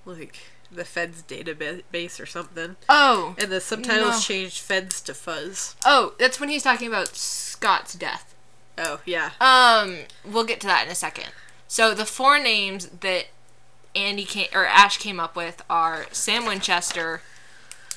Like 0.06 0.40
the 0.72 0.86
feds 0.86 1.22
database 1.24 2.20
or 2.22 2.26
something. 2.26 2.76
oh, 2.90 3.36
And 3.40 3.52
the 3.52 3.62
subtitles 3.62 4.16
No. 4.16 4.20
changed 4.20 4.60
feds 4.60 5.02
to 5.02 5.14
fuzz. 5.14 5.76
oh, 5.86 6.14
that's 6.20 6.40
when 6.40 6.50
he's 6.50 6.64
talking 6.64 6.88
about 6.88 7.16
Scott's 7.16 7.94
death. 7.94 8.34
Oh, 8.78 9.00
yeah. 9.06 9.32
Um, 9.42 10.00
we'll 10.26 10.44
get 10.44 10.60
to 10.62 10.68
that 10.68 10.86
in 10.86 10.92
a 10.92 10.96
second. 10.96 11.30
So 11.68 11.94
the 11.94 12.06
four 12.06 12.38
names 12.40 12.88
that 13.00 13.26
Andy 13.96 14.24
came 14.26 14.48
or 14.54 14.66
Ash 14.66 14.98
came 14.98 15.20
up 15.20 15.36
with 15.36 15.64
are 15.70 16.06
Sam 16.12 16.46
Winchester, 16.46 17.22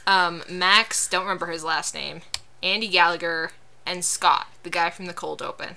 um, 0.07 0.43
Max, 0.49 1.07
don't 1.09 1.23
remember 1.23 1.47
his 1.49 1.63
last 1.65 1.95
name, 1.95 2.23
Andy 2.63 2.89
Gallagher, 2.89 3.53
and 3.85 4.05
Scott, 4.05 4.47
the 4.63 4.71
guy 4.71 4.91
from 4.91 5.07
the 5.07 5.13
cold 5.13 5.43
open. 5.43 5.77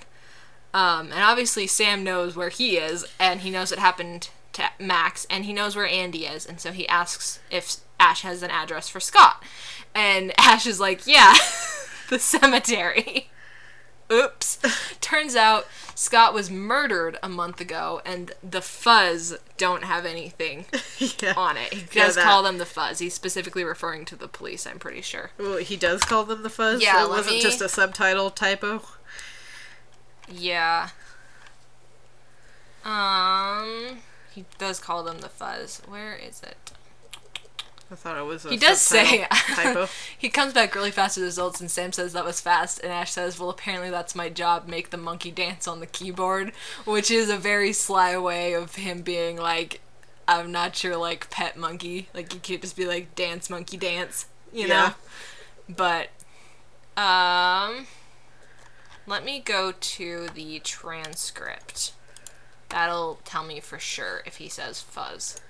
Um, 0.74 1.12
and 1.12 1.22
obviously 1.22 1.66
Sam 1.66 2.02
knows 2.04 2.36
where 2.36 2.48
he 2.50 2.76
is, 2.76 3.06
and 3.18 3.40
he 3.40 3.50
knows 3.50 3.70
what 3.70 3.78
happened 3.78 4.28
to 4.54 4.64
Max, 4.78 5.24
and 5.30 5.44
he 5.44 5.52
knows 5.52 5.74
where 5.76 5.86
Andy 5.86 6.26
is, 6.26 6.44
and 6.44 6.60
so 6.60 6.72
he 6.72 6.86
asks 6.88 7.38
if 7.50 7.76
Ash 8.00 8.22
has 8.22 8.42
an 8.42 8.50
address 8.50 8.88
for 8.88 9.00
Scott. 9.00 9.42
And 9.94 10.32
Ash 10.38 10.66
is 10.66 10.80
like, 10.80 11.06
yeah, 11.06 11.34
the 12.10 12.18
cemetery. 12.18 13.30
Oops. 14.12 14.58
Turns 15.00 15.34
out 15.34 15.66
Scott 15.94 16.34
was 16.34 16.50
murdered 16.50 17.18
a 17.22 17.28
month 17.28 17.60
ago, 17.60 18.02
and 18.04 18.32
the 18.42 18.60
Fuzz 18.60 19.38
don't 19.56 19.84
have 19.84 20.04
anything 20.04 20.66
yeah. 21.22 21.32
on 21.36 21.56
it. 21.56 21.72
He 21.72 21.86
Yeah, 21.98 22.06
does 22.06 22.16
that- 22.16 22.24
call 22.24 22.42
them 22.42 22.58
the 22.58 22.66
Fuzz. 22.66 22.98
He's 22.98 23.14
specifically 23.14 23.64
referring 23.64 24.04
to 24.06 24.16
the 24.16 24.28
police, 24.28 24.66
I'm 24.66 24.78
pretty 24.78 25.00
sure. 25.00 25.30
Well, 25.38 25.56
he 25.58 25.76
does 25.76 26.02
call 26.02 26.24
them 26.24 26.42
the 26.42 26.50
fuzz. 26.50 26.82
Yeah, 26.82 26.98
so 27.00 27.04
it 27.06 27.10
wasn't 27.10 27.36
me- 27.36 27.42
just 27.42 27.60
a 27.62 27.68
subtitle 27.68 28.30
typo. 28.30 28.82
Yeah. 30.28 30.88
Um, 32.84 33.98
he 34.34 34.44
does 34.58 34.78
call 34.78 35.02
them 35.02 35.20
the 35.20 35.28
Fuzz. 35.28 35.80
Where 35.86 36.14
is 36.14 36.42
it? 36.42 36.72
I 37.90 37.96
thought 37.96 38.16
it 38.16 38.24
was 38.24 38.44
a 38.44 38.50
He 38.50 38.56
does 38.56 38.80
say 38.80 39.26
typo. 39.54 39.88
he 40.18 40.28
comes 40.28 40.52
back 40.52 40.74
really 40.74 40.90
fast 40.90 41.16
with 41.16 41.24
results, 41.24 41.60
and 41.60 41.70
Sam 41.70 41.92
says 41.92 42.12
that 42.14 42.24
was 42.24 42.40
fast, 42.40 42.80
and 42.82 42.90
Ash 42.92 43.12
says, 43.12 43.38
"Well, 43.38 43.50
apparently 43.50 43.90
that's 43.90 44.14
my 44.14 44.28
job. 44.28 44.66
Make 44.66 44.90
the 44.90 44.96
monkey 44.96 45.30
dance 45.30 45.68
on 45.68 45.80
the 45.80 45.86
keyboard," 45.86 46.52
which 46.84 47.10
is 47.10 47.28
a 47.30 47.36
very 47.36 47.72
sly 47.72 48.16
way 48.18 48.54
of 48.54 48.74
him 48.76 49.02
being 49.02 49.36
like, 49.36 49.80
"I'm 50.26 50.50
not 50.50 50.82
your 50.82 50.96
like 50.96 51.30
pet 51.30 51.56
monkey. 51.56 52.08
Like 52.14 52.32
you 52.34 52.40
can't 52.40 52.62
just 52.62 52.76
be 52.76 52.86
like 52.86 53.14
dance 53.14 53.48
monkey 53.50 53.76
dance, 53.76 54.26
you 54.52 54.66
know." 54.66 54.94
Yeah. 55.68 55.68
But, 55.68 56.08
um, 57.00 57.86
let 59.06 59.24
me 59.24 59.40
go 59.40 59.72
to 59.72 60.28
the 60.34 60.58
transcript. 60.60 61.92
That'll 62.68 63.20
tell 63.24 63.44
me 63.44 63.60
for 63.60 63.78
sure 63.78 64.22
if 64.26 64.36
he 64.36 64.48
says 64.48 64.80
fuzz. 64.80 65.40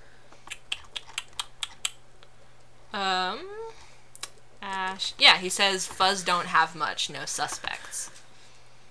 Um, 2.93 3.41
Ash. 4.63 5.15
Yeah, 5.19 5.39
he 5.39 5.49
says 5.49 5.87
fuzz 5.87 6.23
don't 6.23 6.47
have 6.47 6.75
much, 6.75 7.11
no 7.11 7.25
suspects. 7.25 8.11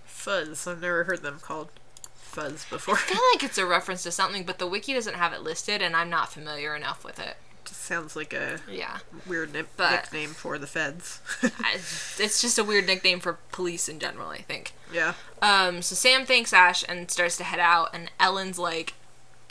Fuzz. 0.06 0.68
I've 0.68 0.82
never 0.82 1.06
heard 1.06 1.22
them 1.22 1.40
called 1.42 1.70
fuzz 2.14 2.66
before. 2.70 2.96
I 2.96 3.00
feel 3.00 3.22
like 3.34 3.44
it's 3.44 3.58
a 3.58 3.66
reference 3.66 4.04
to 4.04 4.12
something, 4.12 4.44
but 4.44 4.60
the 4.60 4.68
wiki 4.68 4.94
doesn't 4.94 5.16
have 5.16 5.34
it 5.34 5.42
listed, 5.42 5.82
and 5.82 5.96
I'm 5.96 6.10
not 6.10 6.32
familiar 6.32 6.76
enough 6.76 7.04
with 7.04 7.20
it. 7.20 7.38
Sounds 7.84 8.16
like 8.16 8.32
a 8.32 8.62
Yeah, 8.70 9.00
weird 9.28 9.52
ni- 9.54 9.64
But- 9.76 9.92
nickname 10.04 10.30
for 10.30 10.58
the 10.58 10.68
feds. 10.68 11.20
I, 11.44 11.74
it's 11.76 12.42
just 12.42 12.58
a 12.58 12.64
weird 12.64 12.86
nickname 12.88 13.20
for 13.20 13.34
police 13.52 13.90
in 13.90 14.00
general, 14.00 14.30
I 14.30 14.38
think. 14.42 14.72
yeah. 14.92 15.16
Um, 15.42 15.82
so 15.82 15.94
Sam 15.94 16.26
thanks 16.26 16.54
Ash 16.54 16.86
and 16.88 17.12
starts 17.12 17.36
to 17.38 17.44
head 17.44 17.60
out, 17.60 17.90
and 17.94 18.10
Ellen's 18.22 18.58
like, 18.58 18.94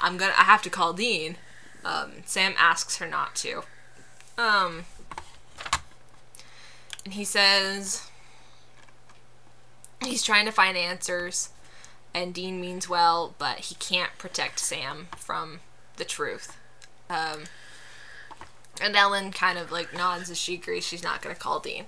"I'm 0.01 0.17
gonna, 0.17 0.33
I 0.39 0.45
have 0.45 0.63
to 0.63 0.71
call 0.71 0.95
Dean." 0.95 1.37
Um, 1.85 2.23
Sam 2.25 2.55
asks 2.57 2.97
her 2.97 3.07
not 3.07 3.35
to. 3.37 3.65
Um, 4.39 4.87
and 7.05 7.13
he 7.13 7.25
says 7.25 8.09
he's 10.03 10.23
trying 10.23 10.47
to 10.47 10.53
find 10.53 10.77
answers, 10.77 11.51
and 12.15 12.33
Dean 12.33 12.61
means 12.63 12.89
well, 12.89 13.35
but 13.39 13.59
he 13.59 13.75
can't 13.75 14.17
protect 14.17 14.59
Sam 14.59 15.09
from 15.19 15.61
the 15.97 16.05
truth. 16.07 16.57
Um, 17.11 17.45
and 18.81 18.97
Ellen 18.97 19.31
kind 19.33 19.59
of 19.59 19.71
like 19.71 19.95
nods 19.95 20.31
as 20.31 20.39
she 20.39 20.55
agrees 20.55 20.85
she's 20.85 21.03
not 21.03 21.23
gonna 21.23 21.35
call 21.35 21.61
Dean. 21.61 21.87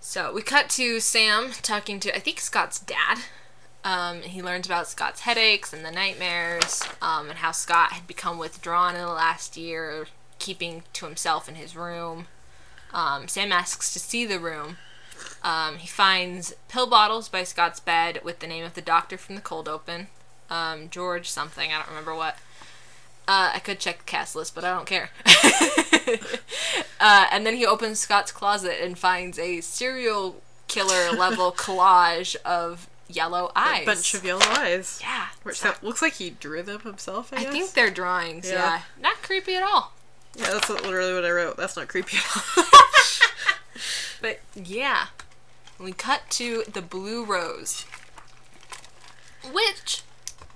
So 0.00 0.32
we 0.32 0.42
cut 0.42 0.68
to 0.70 1.00
Sam 1.00 1.50
talking 1.62 2.00
to 2.00 2.14
I 2.14 2.20
think 2.20 2.40
Scott's 2.40 2.78
dad. 2.78 3.18
Um, 3.84 4.22
he 4.22 4.42
learns 4.42 4.66
about 4.66 4.88
Scott's 4.88 5.20
headaches 5.20 5.72
and 5.72 5.84
the 5.84 5.90
nightmares, 5.90 6.82
um, 7.00 7.30
and 7.30 7.38
how 7.38 7.52
Scott 7.52 7.92
had 7.92 8.06
become 8.06 8.36
withdrawn 8.36 8.94
in 8.94 9.00
the 9.00 9.08
last 9.08 9.56
year, 9.56 10.06
keeping 10.38 10.82
to 10.94 11.06
himself 11.06 11.48
in 11.48 11.54
his 11.54 11.76
room. 11.76 12.26
Um, 12.92 13.28
Sam 13.28 13.52
asks 13.52 13.92
to 13.92 13.98
see 13.98 14.26
the 14.26 14.40
room. 14.40 14.78
Um, 15.42 15.76
he 15.76 15.86
finds 15.86 16.54
pill 16.68 16.86
bottles 16.86 17.28
by 17.28 17.44
Scott's 17.44 17.80
bed 17.80 18.20
with 18.24 18.40
the 18.40 18.46
name 18.46 18.64
of 18.64 18.74
the 18.74 18.82
doctor 18.82 19.16
from 19.16 19.36
the 19.36 19.40
cold 19.40 19.68
open, 19.68 20.08
um, 20.50 20.90
George 20.90 21.28
something. 21.28 21.72
I 21.72 21.78
don't 21.78 21.88
remember 21.88 22.14
what. 22.14 22.36
Uh, 23.28 23.52
I 23.54 23.58
could 23.58 23.78
check 23.78 23.98
the 23.98 24.04
cast 24.04 24.34
list, 24.34 24.54
but 24.54 24.64
I 24.64 24.74
don't 24.74 24.86
care. 24.86 25.10
uh, 26.98 27.26
and 27.30 27.44
then 27.46 27.54
he 27.54 27.66
opens 27.66 28.00
Scott's 28.00 28.32
closet 28.32 28.78
and 28.82 28.98
finds 28.98 29.38
a 29.38 29.60
serial 29.60 30.40
killer 30.66 31.12
level 31.12 31.52
collage 31.56 32.36
of 32.36 32.88
yellow 33.06 33.52
eyes. 33.54 33.82
A 33.82 33.86
bunch 33.86 34.14
of 34.14 34.24
yellow 34.24 34.46
eyes. 34.46 34.98
yeah. 35.02 35.26
Which 35.42 35.58
so- 35.58 35.74
looks 35.82 36.00
like 36.00 36.14
he 36.14 36.30
drew 36.30 36.62
them 36.62 36.80
himself, 36.80 37.30
I, 37.32 37.42
I 37.42 37.44
think 37.44 37.72
they're 37.72 37.90
drawings. 37.90 38.48
Yeah. 38.48 38.54
Yeah. 38.54 38.80
Not 38.98 39.22
creepy 39.22 39.54
at 39.56 39.62
all. 39.62 39.92
Yeah, 40.34 40.52
that's 40.52 40.70
literally 40.70 41.12
what 41.14 41.24
I 41.24 41.30
wrote. 41.30 41.56
That's 41.58 41.76
not 41.76 41.88
creepy 41.88 42.16
at 42.16 42.56
all. 42.56 42.64
But 44.20 44.40
yeah, 44.54 45.06
we 45.78 45.92
cut 45.92 46.22
to 46.30 46.64
the 46.72 46.82
Blue 46.82 47.24
Rose, 47.24 47.84
which 49.52 50.02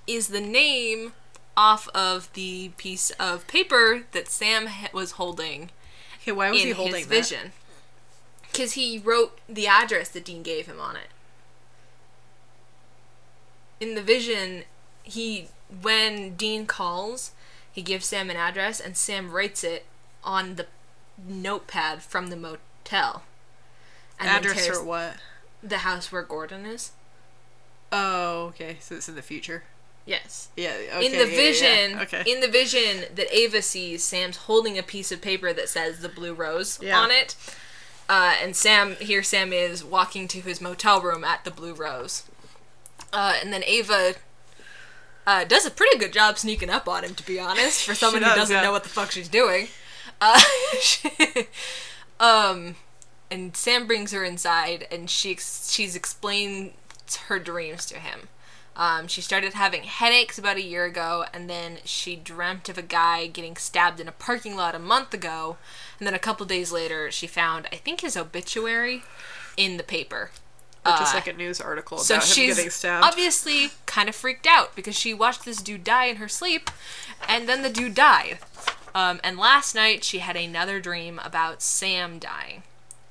is 0.05 0.27
the 0.27 0.41
name 0.41 1.13
off 1.55 1.87
of 1.89 2.31
the 2.33 2.69
piece 2.77 3.11
of 3.11 3.47
paper 3.47 4.03
that 4.11 4.27
Sam 4.27 4.67
was 4.93 5.11
holding 5.11 5.69
okay, 6.21 6.31
why 6.31 6.51
was 6.51 6.61
he 6.63 6.71
holding 6.71 6.95
his 6.95 7.07
that? 7.07 7.13
vision. 7.13 7.51
Because 8.51 8.73
he 8.73 8.99
wrote 8.99 9.39
the 9.49 9.67
address 9.67 10.09
that 10.09 10.25
Dean 10.25 10.43
gave 10.43 10.67
him 10.67 10.79
on 10.79 10.95
it. 10.95 11.07
In 13.79 13.95
the 13.95 14.01
vision, 14.01 14.63
he 15.03 15.47
when 15.81 16.35
Dean 16.35 16.65
calls, 16.65 17.31
he 17.71 17.81
gives 17.81 18.05
Sam 18.05 18.29
an 18.29 18.37
address, 18.37 18.79
and 18.79 18.95
Sam 18.95 19.31
writes 19.31 19.63
it 19.63 19.85
on 20.23 20.55
the 20.55 20.67
notepad 21.27 22.03
from 22.03 22.27
the 22.27 22.35
motel. 22.35 23.23
And 24.19 24.29
Address 24.29 24.67
for 24.67 24.83
what? 24.83 25.15
the 25.61 25.79
house 25.79 26.11
where 26.11 26.21
Gordon 26.21 26.65
is. 26.65 26.91
Oh, 27.91 28.45
okay. 28.49 28.77
So 28.79 28.95
it's 28.95 29.09
in 29.09 29.15
the 29.15 29.21
future. 29.21 29.63
Yes. 30.05 30.49
Yeah. 30.57 30.73
Okay, 30.95 31.05
in 31.05 31.11
the 31.13 31.17
yeah, 31.19 31.23
yeah, 31.23 31.29
yeah. 31.29 31.35
vision, 31.35 31.99
Okay. 31.99 32.23
in 32.31 32.39
the 32.41 32.47
vision 32.47 33.05
that 33.15 33.33
Ava 33.33 33.61
sees, 33.61 34.03
Sam's 34.03 34.37
holding 34.37 34.77
a 34.77 34.83
piece 34.83 35.11
of 35.11 35.21
paper 35.21 35.53
that 35.53 35.69
says 35.69 35.99
the 35.99 36.09
blue 36.09 36.33
rose 36.33 36.79
Yeah. 36.81 36.99
on 36.99 37.09
it. 37.11 37.35
Uh, 38.09 38.35
and 38.41 38.55
Sam, 38.55 38.95
here 38.99 39.23
Sam 39.23 39.53
is 39.53 39.83
walking 39.83 40.27
to 40.29 40.41
his 40.41 40.59
motel 40.59 41.01
room 41.01 41.23
at 41.23 41.45
the 41.45 41.51
blue 41.51 41.73
rose. 41.73 42.23
Uh, 43.13 43.35
and 43.41 43.53
then 43.53 43.63
Ava 43.65 44.15
uh, 45.25 45.45
does 45.45 45.65
a 45.65 45.71
pretty 45.71 45.97
good 45.97 46.11
job 46.11 46.37
sneaking 46.37 46.69
up 46.69 46.87
on 46.87 47.03
him, 47.05 47.15
to 47.15 47.25
be 47.25 47.39
honest, 47.39 47.85
for 47.85 47.95
someone 47.95 48.21
who 48.21 48.27
does, 48.29 48.37
doesn't 48.37 48.55
yeah. 48.57 48.63
know 48.63 48.71
what 48.73 48.83
the 48.83 48.89
fuck 48.89 49.11
she's 49.11 49.29
doing. 49.29 49.69
Uh, 50.19 50.41
um, 52.19 52.75
and 53.31 53.55
Sam 53.55 53.87
brings 53.87 54.11
her 54.11 54.23
inside, 54.23 54.85
and 54.91 55.09
she 55.09 55.31
ex- 55.31 55.71
she's 55.71 55.95
explained 55.95 56.73
her 57.27 57.39
dreams 57.39 57.85
to 57.87 57.95
him. 57.99 58.27
Um, 58.75 59.07
she 59.07 59.21
started 59.21 59.53
having 59.53 59.83
headaches 59.83 60.39
about 60.39 60.57
a 60.57 60.63
year 60.63 60.85
ago, 60.85 61.25
and 61.33 61.47
then 61.49 61.77
she 61.85 62.15
dreamt 62.15 62.69
of 62.69 62.77
a 62.77 62.81
guy 62.81 63.27
getting 63.27 63.55
stabbed 63.55 63.99
in 63.99 64.07
a 64.07 64.11
parking 64.11 64.55
lot 64.55 64.73
a 64.73 64.79
month 64.79 65.13
ago. 65.13 65.57
And 65.99 66.07
then 66.07 66.15
a 66.15 66.19
couple 66.19 66.45
days 66.45 66.71
later, 66.71 67.11
she 67.11 67.27
found, 67.27 67.67
I 67.71 67.75
think, 67.75 68.01
his 68.01 68.17
obituary 68.17 69.03
in 69.57 69.77
the 69.77 69.83
paper. 69.83 70.31
Or 70.85 70.91
just 70.97 71.13
Uh, 71.13 71.17
like 71.17 71.27
a 71.27 71.33
news 71.33 71.61
article 71.61 71.97
about 71.97 72.05
so 72.05 72.15
him 72.15 72.21
she's 72.21 72.55
getting 72.55 72.71
stabbed. 72.71 73.05
obviously 73.05 73.71
kind 73.85 74.09
of 74.09 74.15
freaked 74.15 74.45
out 74.47 74.75
because 74.75 74.97
she 74.97 75.13
watched 75.13 75.45
this 75.45 75.61
dude 75.61 75.83
die 75.85 76.05
in 76.05 76.17
her 76.17 76.27
sleep, 76.27 76.69
and 77.27 77.47
then 77.47 77.61
the 77.61 77.69
dude 77.69 77.93
died. 77.95 78.39
Um, 78.93 79.21
and 79.23 79.37
last 79.37 79.75
night 79.75 80.03
she 80.03 80.19
had 80.19 80.35
another 80.35 80.81
dream 80.81 81.19
about 81.23 81.61
Sam 81.61 82.19
dying, 82.19 82.63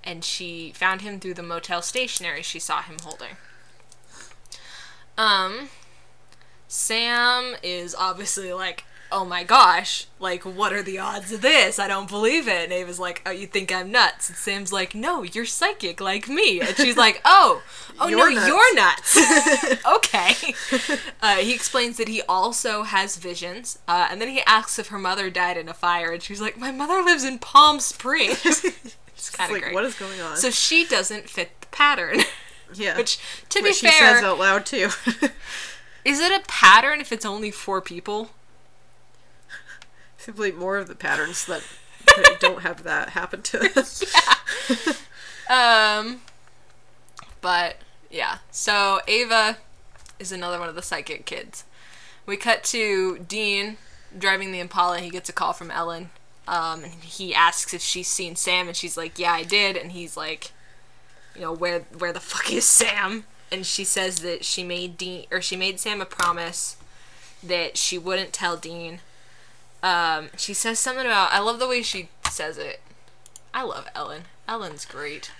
and 0.05 0.23
she 0.23 0.73
found 0.77 1.01
him 1.01 1.19
through 1.19 1.35
the 1.35 1.43
motel 1.43 1.81
stationery 1.81 2.43
she 2.43 2.59
saw 2.59 2.83
him 2.83 2.97
holding. 3.03 3.37
Um, 5.19 5.69
Sam 6.69 7.57
is 7.63 7.95
obviously 7.95 8.53
like, 8.53 8.85
oh 9.13 9.25
my 9.27 9.45
gosh, 9.45 10.07
like, 10.19 10.43
what 10.45 10.73
are 10.73 10.83
the 10.83 10.99
odds 10.99 11.31
of 11.33 11.43
this? 11.43 11.79
I 11.79 11.87
don't 11.87 12.09
believe 12.09 12.49
it. 12.49 12.65
And 12.65 12.73
Ava's 12.73 12.99
like, 12.99 13.21
oh, 13.27 13.31
you 13.31 13.47
think 13.47 13.71
I'm 13.71 13.93
nuts? 13.93 14.31
And 14.31 14.39
Sam's 14.39 14.73
like, 14.73 14.95
no, 14.95 15.23
you're 15.23 15.45
psychic 15.45 16.01
like 16.01 16.29
me. 16.29 16.61
And 16.61 16.75
she's 16.77 16.97
like, 16.97 17.21
oh, 17.25 17.63
oh 18.01 18.09
no, 18.09 18.17
You're 18.17 18.33
nuts." 18.33 18.49
you're 18.49 18.75
nuts. 18.75 19.85
okay. 19.97 20.55
Uh, 21.21 21.37
he 21.37 21.55
explains 21.55 21.99
that 21.99 22.09
he 22.09 22.23
also 22.23 22.85
has 22.85 23.17
visions. 23.17 23.79
Uh, 23.87 24.09
and 24.11 24.21
then 24.21 24.29
he 24.29 24.41
asks 24.47 24.79
if 24.79 24.89
her 24.89 24.99
mother 24.99 25.29
died 25.29 25.59
in 25.59 25.69
a 25.69 25.75
fire. 25.75 26.11
And 26.13 26.23
she's 26.23 26.41
like, 26.41 26.57
my 26.57 26.73
mother 26.73 27.03
lives 27.03 27.25
in 27.25 27.39
Palm 27.39 27.81
Springs. 27.81 28.65
It's 29.15 29.31
kind 29.31 29.51
of 29.51 29.55
like, 29.55 29.63
great. 29.63 29.75
what 29.75 29.85
is 29.85 29.95
going 29.95 30.21
on? 30.21 30.37
so 30.37 30.51
she 30.51 30.85
doesn't 30.85 31.29
fit 31.29 31.51
the 31.61 31.67
pattern. 31.69 32.21
Yeah. 32.75 32.97
Which, 32.97 33.19
to 33.49 33.59
be 33.59 33.71
Which 33.71 33.77
she 33.77 33.89
fair, 33.89 34.17
says 34.17 34.25
out 34.25 34.39
loud 34.39 34.67
too. 34.67 34.91
is 36.05 36.21
it 36.21 36.33
a 36.33 36.45
pattern 36.47 37.01
if 37.01 37.13
it's 37.13 37.25
only 37.25 37.51
four 37.51 37.81
people? 37.81 38.31
Simply 40.17 40.53
more 40.53 40.79
of 40.79 40.89
the 40.89 40.95
patterns 40.95 41.47
that, 41.47 41.63
that 42.07 42.37
don't 42.41 42.63
have 42.63 42.85
that 42.85 43.11
happen 43.11 43.43
to 43.43 43.79
us. 43.79 44.05
Um, 45.53 46.23
but 47.41 47.77
yeah. 48.11 48.39
So 48.51 49.01
Ava 49.07 49.59
is 50.19 50.33
another 50.33 50.59
one 50.59 50.69
of 50.69 50.75
the 50.75 50.83
psychic 50.83 51.27
kids. 51.27 51.65
We 52.25 52.37
cut 52.37 52.65
to 52.65 53.19
Dean 53.19 53.77
driving 54.17 54.53
the 54.53 54.61
Impala. 54.61 55.01
He 55.01 55.11
gets 55.11 55.29
a 55.29 55.33
call 55.33 55.53
from 55.53 55.71
Ellen. 55.71 56.11
Um, 56.49 56.85
and 56.85 56.93
he 56.93 57.35
asks 57.35 57.75
if 57.75 57.83
she's 57.83 58.09
seen 58.09 58.35
Sam, 58.35 58.67
and 58.67 58.77
she's 58.77 58.97
like, 58.97 59.17
"Yeah, 59.19 59.33
I 59.33 59.45
did." 59.45 59.77
And 59.77 59.93
he's 59.93 60.17
like, 60.17 60.51
"You 61.35 61.43
know, 61.43 61.53
where 61.53 61.81
where 61.99 62.13
the 62.13 62.21
fuck 62.21 62.53
is 62.53 62.69
Sam?" 62.69 63.25
And 63.51 63.67
she 63.67 63.85
says 63.85 64.21
that 64.21 64.45
she 64.45 64.65
made 64.65 64.97
Dean 64.97 65.27
or 65.31 65.43
she 65.43 65.57
made 65.57 65.79
Sam 65.79 66.01
a 66.01 66.07
promise 66.07 66.77
that 67.43 67.77
she 67.77 67.99
wouldn't 67.99 68.33
tell 68.33 68.57
Dean. 68.57 69.01
Um, 69.83 70.31
she 70.37 70.55
says 70.55 70.79
something 70.79 71.05
about 71.05 71.33
I 71.33 71.41
love 71.41 71.59
the 71.59 71.69
way 71.69 71.83
she 71.83 72.09
says 72.31 72.57
it. 72.57 72.81
I 73.53 73.63
love 73.63 73.89
Ellen. 73.95 74.23
Ellen's 74.49 74.85
great. 74.85 75.31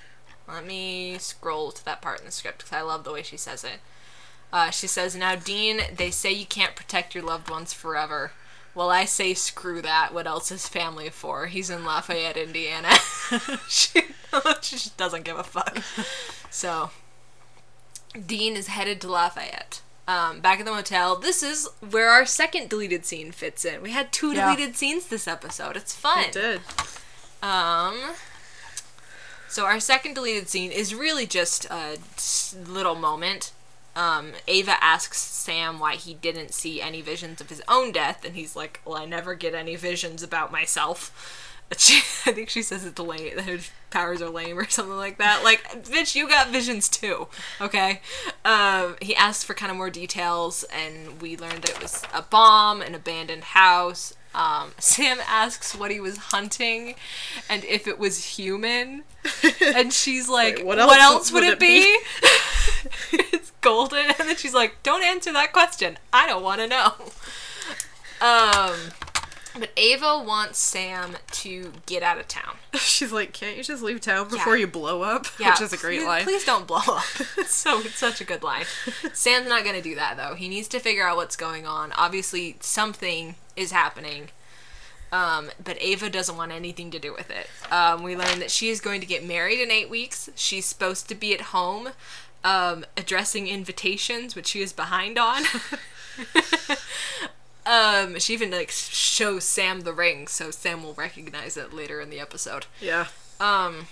Let 0.47 0.67
me 0.67 1.17
scroll 1.19 1.73
to 1.73 1.85
that 1.85 2.03
part 2.03 2.21
in 2.21 2.27
the 2.27 2.33
script 2.33 2.59
because 2.59 2.73
I 2.73 2.83
love 2.83 3.05
the 3.05 3.13
way 3.13 3.23
she 3.23 3.37
says 3.37 3.65
it. 3.65 3.81
Uh, 4.53 4.71
she 4.71 4.87
says, 4.87 5.17
Now, 5.17 5.35
Dean, 5.35 5.81
they 5.97 6.11
say 6.11 6.31
you 6.31 6.45
can't 6.45 6.77
protect 6.77 7.15
your 7.15 7.25
loved 7.25 7.49
ones 7.49 7.73
forever. 7.73 8.33
Well, 8.75 8.91
I 8.91 9.05
say 9.05 9.35
screw 9.35 9.83
that. 9.83 10.15
What 10.15 10.27
else 10.27 10.51
is 10.51 10.67
family 10.67 11.11
for? 11.11 11.47
He's 11.47 11.69
in 11.69 11.85
Lafayette, 11.85 12.37
Indiana. 12.39 12.89
she, 13.69 14.01
she 14.63 14.77
just 14.77 14.97
doesn't 14.97 15.25
give 15.25 15.39
a 15.39 15.45
fuck. 15.45 15.79
So, 16.51 16.91
Dean 18.27 18.57
is 18.57 18.67
headed 18.67 19.01
to 19.01 19.09
Lafayette. 19.11 19.81
Um, 20.07 20.41
back 20.41 20.59
at 20.61 20.67
the 20.67 20.71
motel, 20.73 21.17
this 21.17 21.43
is 21.43 21.67
where 21.91 22.11
our 22.11 22.27
second 22.27 22.69
deleted 22.69 23.07
scene 23.07 23.33
fits 23.33 23.65
in. 23.65 23.81
We 23.81 23.93
had 23.93 24.13
two 24.13 24.33
Yeah. 24.33 24.55
deleted 24.55 24.77
scenes 24.77 25.07
this 25.07 25.27
episode. 25.27 25.77
It's 25.79 25.95
fun. 25.95 26.25
It 26.25 26.33
did. 26.33 26.61
Um. 27.43 27.99
So 29.49 29.65
our 29.65 29.81
second 29.81 30.13
deleted 30.15 30.49
scene 30.49 30.71
is 30.71 30.95
really 30.95 31.27
just 31.27 31.65
a 31.71 31.97
little 32.69 32.95
moment. 32.97 33.53
Um, 33.95 34.33
Ava 34.49 34.83
asks 34.83 35.19
Sam 35.19 35.79
why 35.79 35.97
he 35.97 36.15
didn't 36.15 36.55
see 36.55 36.81
any 36.81 37.03
visions 37.03 37.41
of 37.41 37.51
his 37.51 37.63
own 37.69 37.93
death, 37.93 38.25
and 38.25 38.35
he's 38.35 38.57
like, 38.57 38.81
"Well, 38.85 38.97
I 38.97 39.05
never 39.05 39.35
get 39.35 39.55
any 39.55 39.77
visions 39.77 40.23
about 40.23 40.53
myself." 40.53 41.49
She, 41.79 42.03
I 42.27 42.35
think 42.35 42.51
she 42.51 42.61
says 42.61 42.85
it's 42.85 43.01
lame. 43.01 43.33
That 43.37 43.45
her 43.47 43.59
powers 43.89 44.21
are 44.21 44.29
lame 44.29 44.59
or 44.59 44.69
something 44.69 44.97
like 44.97 45.17
that. 45.17 45.43
Like, 45.43 45.85
bitch, 45.85 46.15
you 46.15 46.29
got 46.29 46.51
visions 46.51 46.87
too. 46.87 47.29
Okay. 47.63 48.03
Um, 48.45 48.97
he 49.01 49.15
asks 49.15 49.43
for 49.43 49.55
kind 49.55 49.71
of 49.71 49.79
more 49.79 49.89
details, 49.89 50.65
and 50.65 51.23
we 51.23 51.35
learned 51.37 51.63
that 51.63 51.71
it 51.71 51.83
was 51.83 52.03
a 52.13 52.21
bomb, 52.21 52.83
an 52.83 52.95
abandoned 52.95 53.45
house. 53.45 54.13
Um, 54.35 54.73
Sam 54.79 55.19
asks 55.27 55.75
what 55.75 55.91
he 55.91 56.01
was 56.01 56.17
hunting, 56.17 56.95
and 57.49 57.65
if 57.65 57.87
it 57.87 57.99
was 57.99 58.25
human, 58.37 59.05
and 59.75 59.93
she's 59.93 60.29
like, 60.29 60.57
Wait, 60.57 60.67
"What 60.67 60.79
what 60.79 61.01
else, 61.01 61.15
else 61.15 61.33
would, 61.33 61.45
would 61.45 61.53
it 61.55 61.59
be?" 61.61 61.99
it's 63.13 63.42
golden, 63.63 64.07
and 64.19 64.29
then 64.29 64.37
she's 64.37 64.55
like, 64.55 64.83
"Don't 64.83 65.03
answer 65.03 65.33
that 65.33 65.53
question. 65.53 65.99
I 66.13 66.27
don't 66.27 66.43
want 66.43 66.61
to 66.61 66.67
know." 66.67 66.93
Um, 68.21 68.93
but 69.59 69.71
Ava 69.77 70.23
wants 70.25 70.59
Sam 70.59 71.17
to 71.33 71.73
get 71.87 72.03
out 72.03 72.19
of 72.19 72.29
town. 72.29 72.57
She's 72.75 73.13
like, 73.13 73.33
can't 73.33 73.57
you 73.57 73.63
just 73.63 73.83
leave 73.83 74.01
town 74.01 74.29
before 74.29 74.57
you 74.57 74.67
blow 74.67 75.03
up? 75.03 75.27
Yeah, 75.39 75.51
Which 75.51 75.61
is 75.63 75.73
a 75.73 75.77
great 75.77 75.99
please, 75.99 76.07
line. 76.07 76.25
Please 76.25 76.45
don't 76.45 76.67
blow 76.67 76.79
up. 76.87 77.05
It's 77.37 77.55
so 77.55 77.81
it's 77.81 77.99
such 77.99 78.21
a 78.21 78.25
good 78.25 78.43
line. 78.43 78.65
Sam's 79.13 79.49
not 79.49 79.65
gonna 79.65 79.83
do 79.83 79.95
that 79.97 80.17
though. 80.17 80.35
He 80.35 80.49
needs 80.49 80.69
to 80.69 80.79
figure 80.79 81.07
out 81.07 81.17
what's 81.17 81.37
going 81.37 81.67
on. 81.67 81.93
Obviously, 81.93 82.57
something 82.61 83.35
is 83.57 83.73
happening. 83.73 84.29
Um, 85.11 85.51
but 85.63 85.77
Ava 85.81 86.09
doesn't 86.09 86.37
want 86.37 86.53
anything 86.53 86.91
to 86.91 86.99
do 86.99 87.13
with 87.13 87.31
it. 87.31 87.49
Um, 87.71 88.03
we 88.03 88.17
learn 88.17 88.39
that 88.39 88.51
she 88.51 88.71
is 88.71 88.81
going 88.81 89.01
to 89.01 89.07
get 89.07 89.27
married 89.27 89.61
in 89.61 89.71
eight 89.71 89.91
weeks. 89.91 90.31
She's 90.37 90.65
supposed 90.65 91.09
to 91.11 91.15
be 91.15 91.35
at 91.35 91.41
home, 91.41 91.91
um, 92.45 92.85
addressing 92.97 93.49
invitations, 93.49 94.35
which 94.35 94.49
she 94.49 94.63
is 94.63 94.73
behind 94.73 95.19
on. 95.19 95.45
um, 97.67 98.19
she 98.19 98.33
even 98.33 98.51
like 98.51 98.71
shows 98.71 99.45
Sam 99.45 99.81
the 99.81 99.93
ring, 99.93 100.29
so 100.29 100.51
Sam 100.51 100.83
will 100.83 100.95
recognize 100.95 101.57
it 101.57 101.73
later 101.73 102.01
in 102.01 102.11
the 102.11 102.21
episode. 102.21 102.67
Yeah. 102.81 103.09
Um, 103.41 103.87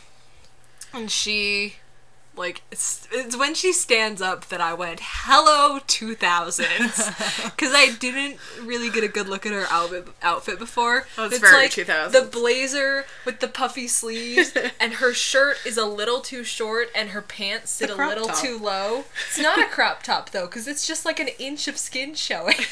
and 0.93 1.11
she, 1.11 1.77
like, 2.41 2.63
it's, 2.73 3.07
it's 3.13 3.37
when 3.37 3.55
she 3.55 3.73
stands 3.73 4.21
up 4.21 4.49
that 4.49 4.61
I 4.61 4.73
went, 4.75 4.99
hello 5.03 5.79
2000s. 5.87 7.45
Because 7.45 7.73
I 7.75 7.95
didn't 8.01 8.39
really 8.61 8.91
get 8.91 9.05
a 9.05 9.09
good 9.09 9.29
look 9.29 9.47
at 9.47 9.53
her 9.53 9.67
outfit, 9.71 10.09
outfit 10.23 10.59
before. 10.59 11.07
Oh, 11.17 11.27
it's 11.27 11.39
very 11.39 11.55
like 11.65 11.71
2000s. 11.71 12.11
the 12.13 12.23
blazer 12.23 13.05
with 13.25 13.41
the 13.41 13.47
puffy 13.49 13.87
sleeves, 13.87 14.53
and 14.81 14.95
her 14.95 15.13
shirt 15.13 15.59
is 15.65 15.77
a 15.77 15.85
little 15.85 16.21
too 16.21 16.43
short, 16.43 16.89
and 16.95 17.11
her 17.11 17.23
pants 17.23 17.71
sit 17.71 17.91
a 17.91 17.95
little 17.95 18.27
top. 18.27 18.39
too 18.39 18.59
low. 18.59 19.05
It's 19.29 19.39
not 19.39 19.61
a 19.61 19.67
crop 19.67 20.03
top, 20.03 20.31
though, 20.31 20.47
because 20.47 20.67
it's 20.67 20.87
just 20.87 21.05
like 21.05 21.21
an 21.21 21.29
inch 21.39 21.69
of 21.69 21.77
skin 21.79 22.15
showing. 22.15 22.57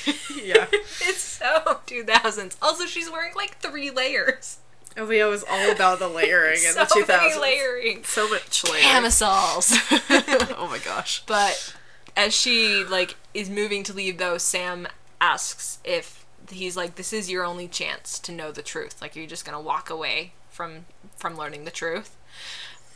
Yeah. 0.42 0.66
it's 0.72 1.20
so 1.20 1.80
2000s. 1.86 2.56
Also, 2.62 2.86
she's 2.86 3.10
wearing 3.10 3.34
like 3.34 3.58
three 3.58 3.90
layers. 3.90 4.58
Oh, 4.98 5.06
was 5.30 5.44
all 5.48 5.70
about 5.70 5.98
the 5.98 6.08
layering 6.08 6.54
in 6.54 6.72
so 6.72 6.80
the 6.80 6.84
2000s. 6.86 7.08
many 7.08 7.40
layering. 7.40 8.04
So 8.04 8.28
much 8.28 8.64
layering. 8.64 8.82
Camisoles. 8.82 9.72
oh 10.58 10.68
my 10.70 10.78
gosh. 10.78 11.22
but 11.26 11.74
as 12.16 12.34
she 12.34 12.84
like 12.84 13.16
is 13.32 13.48
moving 13.48 13.84
to 13.84 13.92
leave 13.92 14.18
though, 14.18 14.38
Sam 14.38 14.88
asks 15.20 15.78
if 15.84 16.26
he's 16.50 16.76
like, 16.76 16.96
This 16.96 17.12
is 17.12 17.30
your 17.30 17.44
only 17.44 17.68
chance 17.68 18.18
to 18.20 18.32
know 18.32 18.50
the 18.50 18.62
truth. 18.62 19.00
Like 19.00 19.14
you're 19.14 19.26
just 19.26 19.44
gonna 19.44 19.60
walk 19.60 19.88
away 19.88 20.32
from 20.50 20.86
from 21.16 21.36
learning 21.36 21.64
the 21.64 21.70
truth. 21.70 22.16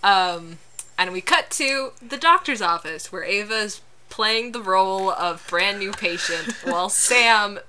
Um, 0.02 0.58
and 0.98 1.12
we 1.12 1.20
cut 1.20 1.50
to 1.52 1.92
the 2.06 2.16
doctor's 2.16 2.60
office 2.60 3.12
where 3.12 3.22
Ava's 3.24 3.80
playing 4.08 4.52
the 4.52 4.60
role 4.62 5.10
of 5.10 5.46
brand 5.48 5.78
new 5.78 5.92
patient 5.92 6.52
while 6.64 6.88
Sam. 6.90 7.60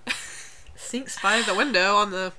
Sneaks 0.75 1.21
by 1.21 1.41
the 1.41 1.55
window 1.55 1.95
on 1.95 2.11
the 2.11 2.33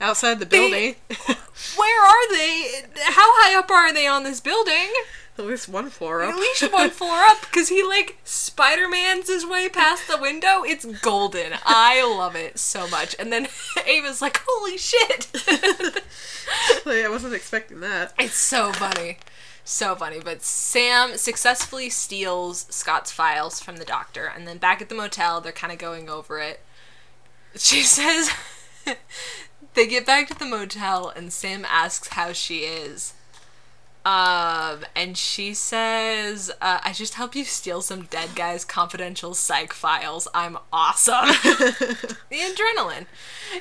outside 0.00 0.38
the 0.38 0.46
building. 0.46 0.96
Where 1.76 2.04
are 2.04 2.30
they? 2.30 2.82
How 3.04 3.28
high 3.42 3.58
up 3.58 3.70
are 3.70 3.92
they 3.92 4.06
on 4.06 4.24
this 4.24 4.40
building? 4.40 4.92
At 5.38 5.44
least 5.44 5.68
one 5.68 5.90
floor 5.90 6.22
up. 6.22 6.32
At 6.32 6.40
least 6.40 6.72
one 6.72 6.88
floor 6.90 7.18
up, 7.18 7.42
because 7.42 7.68
he 7.68 7.82
like 7.82 8.16
Spider 8.24 8.88
Man's 8.88 9.28
his 9.28 9.44
way 9.44 9.68
past 9.68 10.08
the 10.08 10.16
window. 10.16 10.62
It's 10.64 10.86
golden. 11.00 11.52
I 11.64 12.02
love 12.02 12.34
it 12.34 12.58
so 12.58 12.88
much. 12.88 13.14
And 13.18 13.30
then 13.30 13.48
Ava's 13.86 14.22
like, 14.22 14.40
"Holy 14.46 14.78
shit!" 14.78 15.28
Like, 16.84 17.04
I 17.04 17.08
wasn't 17.08 17.34
expecting 17.34 17.80
that. 17.80 18.12
It's 18.18 18.36
so 18.36 18.72
funny. 18.72 19.18
So 19.64 19.96
funny. 19.96 20.20
But 20.20 20.42
Sam 20.42 21.16
successfully 21.16 21.90
steals 21.90 22.66
Scott's 22.70 23.10
files 23.10 23.58
from 23.58 23.78
the 23.78 23.84
doctor. 23.84 24.26
And 24.26 24.46
then 24.46 24.58
back 24.58 24.80
at 24.80 24.88
the 24.88 24.94
motel, 24.94 25.40
they're 25.40 25.50
kind 25.50 25.72
of 25.72 25.78
going 25.80 26.08
over 26.08 26.38
it. 26.38 26.60
She 27.56 27.82
says, 27.82 28.30
they 29.76 29.86
get 29.86 30.04
back 30.04 30.26
to 30.28 30.34
the 30.38 30.44
motel, 30.44 31.12
and 31.14 31.32
Sam 31.32 31.64
asks 31.68 32.08
how 32.08 32.32
she 32.32 32.60
is. 32.60 33.14
Um, 34.04 34.84
and 34.94 35.16
she 35.16 35.52
says, 35.52 36.50
uh, 36.60 36.78
I 36.84 36.92
just 36.92 37.14
helped 37.14 37.34
you 37.34 37.44
steal 37.44 37.82
some 37.82 38.02
dead 38.02 38.30
guy's 38.36 38.64
confidential 38.64 39.34
psych 39.34 39.72
files. 39.72 40.28
I'm 40.32 40.58
awesome. 40.72 41.26
the 41.42 42.36
adrenaline. 42.36 43.06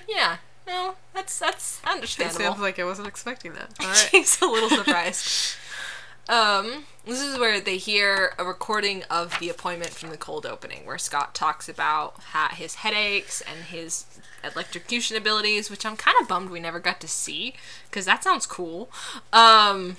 Yeah. 0.08 0.38
No, 0.68 0.96
that's 1.14 1.38
that's 1.38 1.80
It 1.84 1.90
understandable. 1.90 2.40
sounds 2.40 2.60
like 2.60 2.80
I 2.80 2.84
wasn't 2.86 3.08
expecting 3.08 3.54
that. 3.54 3.70
All 3.80 3.88
right. 3.88 4.08
She's 4.12 4.40
a 4.42 4.46
little 4.46 4.70
surprised. 4.70 5.56
um, 6.30 6.86
this 7.06 7.22
is 7.22 7.38
where 7.40 7.60
they 7.60 7.78
hear 7.78 8.34
a 8.40 8.44
recording 8.44 9.04
of 9.10 9.38
the 9.40 9.50
appointment 9.50 9.92
from 9.92 10.10
the 10.10 10.18
cold 10.18 10.46
opening, 10.46 10.86
where 10.86 10.98
Scott 10.98 11.34
talks 11.36 11.68
about 11.70 12.20
ha- 12.32 12.54
his 12.56 12.76
headaches 12.76 13.42
and 13.42 13.66
his 13.66 14.06
electrocution 14.54 15.18
abilities, 15.18 15.70
which 15.70 15.86
I'm 15.86 15.98
kind 15.98 16.16
of 16.22 16.28
bummed 16.28 16.50
we 16.50 16.60
never 16.60 16.80
got 16.80 17.00
to 17.02 17.08
see, 17.08 17.56
because 17.90 18.06
that 18.06 18.24
sounds 18.24 18.46
cool. 18.46 18.90
Um, 19.34 19.98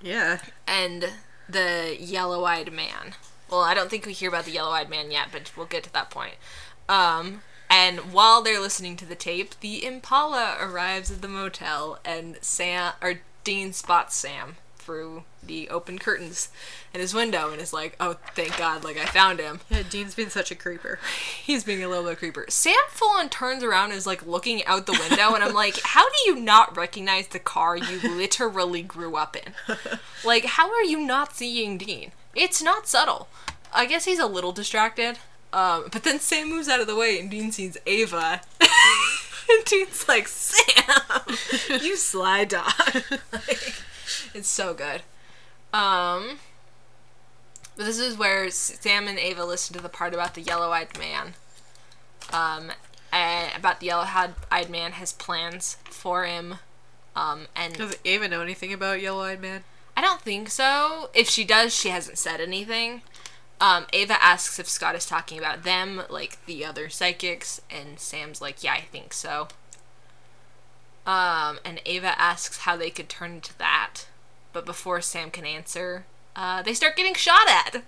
Yeah. 0.00 0.40
and 0.66 1.12
the 1.48 1.96
yellow-eyed 1.98 2.72
man. 2.72 3.14
Well, 3.50 3.60
I 3.60 3.74
don't 3.74 3.90
think 3.90 4.06
we 4.06 4.12
hear 4.12 4.28
about 4.30 4.44
the 4.46 4.52
yellow-eyed 4.52 4.88
man 4.88 5.10
yet, 5.10 5.28
but 5.30 5.52
we'll 5.56 5.66
get 5.66 5.84
to 5.84 5.92
that 5.92 6.10
point. 6.10 6.34
Um, 6.88 7.42
and 7.70 8.12
while 8.12 8.42
they're 8.42 8.60
listening 8.60 8.96
to 8.98 9.06
the 9.06 9.14
tape, 9.14 9.58
the 9.60 9.84
Impala 9.84 10.56
arrives 10.60 11.10
at 11.10 11.22
the 11.22 11.28
motel, 11.28 11.98
and 12.04 12.36
Sam 12.40 12.92
or 13.02 13.20
Dean 13.42 13.72
spots 13.72 14.16
Sam 14.16 14.56
through 14.84 15.24
the 15.42 15.68
open 15.68 15.98
curtains 15.98 16.48
in 16.92 17.00
his 17.00 17.14
window, 17.14 17.50
and 17.50 17.60
is 17.60 17.72
like, 17.72 17.96
"Oh, 17.98 18.16
thank 18.34 18.56
God! 18.56 18.84
Like 18.84 18.96
I 18.98 19.06
found 19.06 19.40
him." 19.40 19.60
Yeah, 19.70 19.82
Dean's 19.88 20.14
been 20.14 20.30
such 20.30 20.50
a 20.50 20.54
creeper. 20.54 20.98
He's 21.44 21.64
being 21.64 21.82
a 21.82 21.88
little 21.88 22.04
bit 22.04 22.18
creeper. 22.18 22.46
Sam 22.48 22.76
full 22.90 23.10
on 23.10 23.28
turns 23.28 23.62
around 23.62 23.90
and 23.90 23.98
is 23.98 24.06
like 24.06 24.26
looking 24.26 24.64
out 24.66 24.86
the 24.86 24.92
window, 24.92 25.34
and 25.34 25.42
I'm 25.42 25.54
like, 25.64 25.80
how 25.82 26.08
do 26.08 26.16
you 26.26 26.36
not 26.36 26.76
recognize 26.76 27.28
the 27.28 27.38
car 27.38 27.76
you 27.76 28.00
literally 28.16 28.82
grew 28.82 29.16
up 29.16 29.36
in? 29.36 29.54
Like, 30.24 30.46
how 30.46 30.70
are 30.72 30.82
you 30.82 30.98
not 31.00 31.36
seeing 31.36 31.76
Dean? 31.76 32.12
It's 32.34 32.62
not 32.62 32.88
subtle. 32.88 33.28
I 33.74 33.84
guess 33.84 34.06
he's 34.06 34.18
a 34.18 34.26
little 34.26 34.52
distracted. 34.52 35.18
Um, 35.52 35.84
but 35.92 36.02
then 36.02 36.18
Sam 36.18 36.48
moves 36.48 36.66
out 36.66 36.80
of 36.80 36.86
the 36.86 36.96
way, 36.96 37.20
and 37.20 37.30
Dean 37.30 37.52
sees 37.52 37.76
Ava. 37.86 38.40
and 38.60 39.64
Dean's 39.66 40.08
like, 40.08 40.26
Sam, 40.26 41.36
you 41.82 41.96
sly 41.96 42.44
dog. 42.44 42.72
Like, 43.32 43.74
it's 44.34 44.48
so 44.48 44.74
good. 44.74 45.02
Um, 45.72 46.38
but 47.76 47.86
this 47.86 47.98
is 47.98 48.16
where 48.16 48.50
Sam 48.50 49.08
and 49.08 49.18
Ava 49.18 49.44
listen 49.44 49.74
to 49.76 49.82
the 49.82 49.88
part 49.88 50.14
about 50.14 50.34
the 50.34 50.40
yellow-eyed 50.40 50.98
man. 50.98 51.34
Um, 52.32 52.72
and 53.12 53.50
about 53.56 53.80
the 53.80 53.86
yellow-eyed 53.86 54.70
man 54.70 54.92
has 54.92 55.12
plans 55.12 55.76
for 55.90 56.24
him. 56.24 56.56
Um, 57.16 57.46
and 57.54 57.74
Does 57.74 57.96
Ava 58.04 58.28
know 58.28 58.40
anything 58.40 58.72
about 58.72 59.00
Yellow 59.00 59.22
Eyed 59.22 59.40
Man? 59.40 59.62
I 59.96 60.00
don't 60.00 60.20
think 60.20 60.50
so. 60.50 61.10
If 61.14 61.28
she 61.28 61.44
does, 61.44 61.74
she 61.74 61.90
hasn't 61.90 62.18
said 62.18 62.40
anything. 62.40 63.02
Um, 63.60 63.86
Ava 63.92 64.22
asks 64.22 64.58
if 64.58 64.68
Scott 64.68 64.96
is 64.96 65.06
talking 65.06 65.38
about 65.38 65.62
them, 65.62 66.02
like 66.10 66.44
the 66.46 66.64
other 66.64 66.88
psychics, 66.88 67.60
and 67.70 68.00
Sam's 68.00 68.40
like, 68.40 68.64
"Yeah, 68.64 68.72
I 68.72 68.80
think 68.80 69.12
so." 69.14 69.48
Um, 71.06 71.58
and 71.64 71.80
Ava 71.84 72.18
asks 72.18 72.58
how 72.58 72.76
they 72.76 72.90
could 72.90 73.08
turn 73.08 73.32
into 73.32 73.56
that, 73.58 74.06
but 74.52 74.64
before 74.64 75.00
Sam 75.02 75.30
can 75.30 75.44
answer, 75.44 76.06
uh, 76.34 76.62
they 76.62 76.72
start 76.74 76.96
getting 76.96 77.14
shot 77.14 77.46
at. 77.48 77.82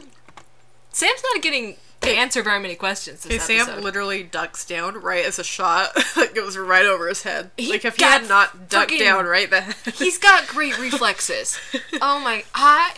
Sam's 0.93 1.23
not 1.33 1.43
getting 1.43 1.77
to 2.03 2.11
answer 2.11 2.43
very 2.43 2.61
many 2.61 2.75
questions. 2.75 3.25
Hey, 3.25 3.31
This 3.39 3.45
Sam 3.45 3.83
literally 3.83 4.23
ducks 4.23 4.65
down 4.67 5.01
right 5.01 5.25
as 5.25 5.39
a 5.39 5.45
shot 5.45 5.97
goes 6.35 6.57
right 6.59 6.85
over 6.85 7.09
his 7.09 7.23
head. 7.23 7.51
He 7.57 7.71
like 7.71 7.85
if 7.87 7.97
he 7.97 8.05
had 8.05 8.29
not 8.29 8.69
ducked 8.69 8.91
friggin- 8.93 8.99
down 9.01 9.25
right 9.25 9.51
then. 9.51 9.75
He's 9.95 10.19
got 10.19 10.47
great 10.47 10.79
reflexes. 10.79 11.59
Oh 12.01 12.21
my! 12.21 12.45
I. 12.55 12.95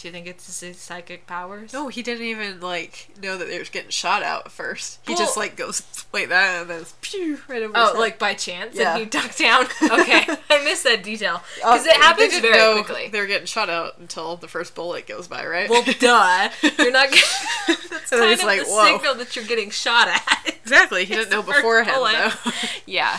Do 0.00 0.08
you 0.08 0.12
think 0.12 0.26
it's 0.26 0.60
his 0.60 0.78
psychic 0.78 1.26
powers? 1.26 1.72
No, 1.74 1.88
he 1.88 2.02
didn't 2.02 2.24
even 2.24 2.58
like 2.60 3.08
know 3.20 3.36
that 3.36 3.48
they 3.48 3.58
were 3.58 3.64
getting 3.64 3.90
shot 3.90 4.22
out 4.22 4.46
at 4.46 4.52
first. 4.52 4.98
He 5.06 5.12
Well- 5.12 5.18
just 5.22 5.36
like 5.36 5.56
goes 5.56 5.82
like 6.12 6.28
that 6.30 6.62
and 6.62 6.70
then 6.70 6.80
it's 6.80 6.94
pew 7.02 7.38
right 7.48 7.62
over 7.62 7.74
Oh, 7.76 7.94
like 7.98 8.18
by 8.18 8.32
chance, 8.34 8.74
Yeah. 8.76 8.92
and 8.92 9.00
he 9.00 9.04
ducked 9.06 9.38
down. 9.38 9.66
Okay, 9.82 10.24
I 10.48 10.64
missed 10.64 10.84
that 10.84 11.02
detail 11.02 11.42
Uh, 11.62 11.72
because 11.74 11.86
it 11.86 11.92
they 11.94 11.98
happens 12.00 12.32
didn't 12.32 12.52
very 12.52 12.82
quickly. 12.82 13.08
They're 13.08 13.26
getting 13.26 13.46
shot 13.46 13.68
out 13.68 13.98
until 13.98 14.36
the 14.36 14.48
first 14.48 14.74
bullet 14.74 15.06
goes 15.06 15.28
by, 15.28 15.44
right? 15.46 15.68
Well, 15.68 15.82
duh. 15.98 16.48
You're 16.78 16.90
not. 16.92 17.10
Getting, 17.10 17.20
that's 17.90 18.12
And 18.12 18.20
kind 18.22 18.32
of 18.32 18.42
like, 18.44 18.60
the 18.60 18.66
"Whoa." 18.70 18.96
signal 18.96 19.14
that 19.16 19.36
you're 19.36 19.44
getting 19.44 19.70
shot 19.70 20.08
at. 20.08 20.54
exactly. 20.62 21.04
He 21.04 21.14
didn't 21.14 21.30
know 21.30 21.42
beforehand 21.42 21.94
bullet. 21.96 22.12
though. 22.44 22.50
yeah, 22.86 23.18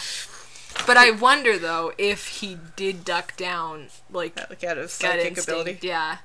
but 0.88 0.98
I 0.98 1.12
wonder 1.12 1.58
though 1.60 1.94
if 1.98 2.28
he 2.40 2.58
did 2.76 3.06
duck 3.06 3.38
down, 3.38 3.88
like 4.10 4.36
like 4.50 4.64
out 4.64 4.78
of 4.80 4.90
psychic 4.90 5.28
instinct. 5.38 5.48
ability. 5.50 5.80
Yeah, 5.88 6.18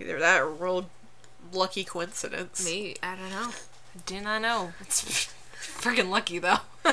Either 0.00 0.18
that 0.18 0.40
or 0.40 0.48
real 0.48 0.90
lucky 1.52 1.84
coincidence. 1.84 2.64
me. 2.64 2.96
I 3.02 3.16
don't 3.16 3.30
know. 3.30 3.50
Do 4.04 4.20
not 4.20 4.42
know. 4.42 4.72
It's 4.80 5.02
freaking 5.60 6.10
lucky 6.10 6.38
though. 6.38 6.58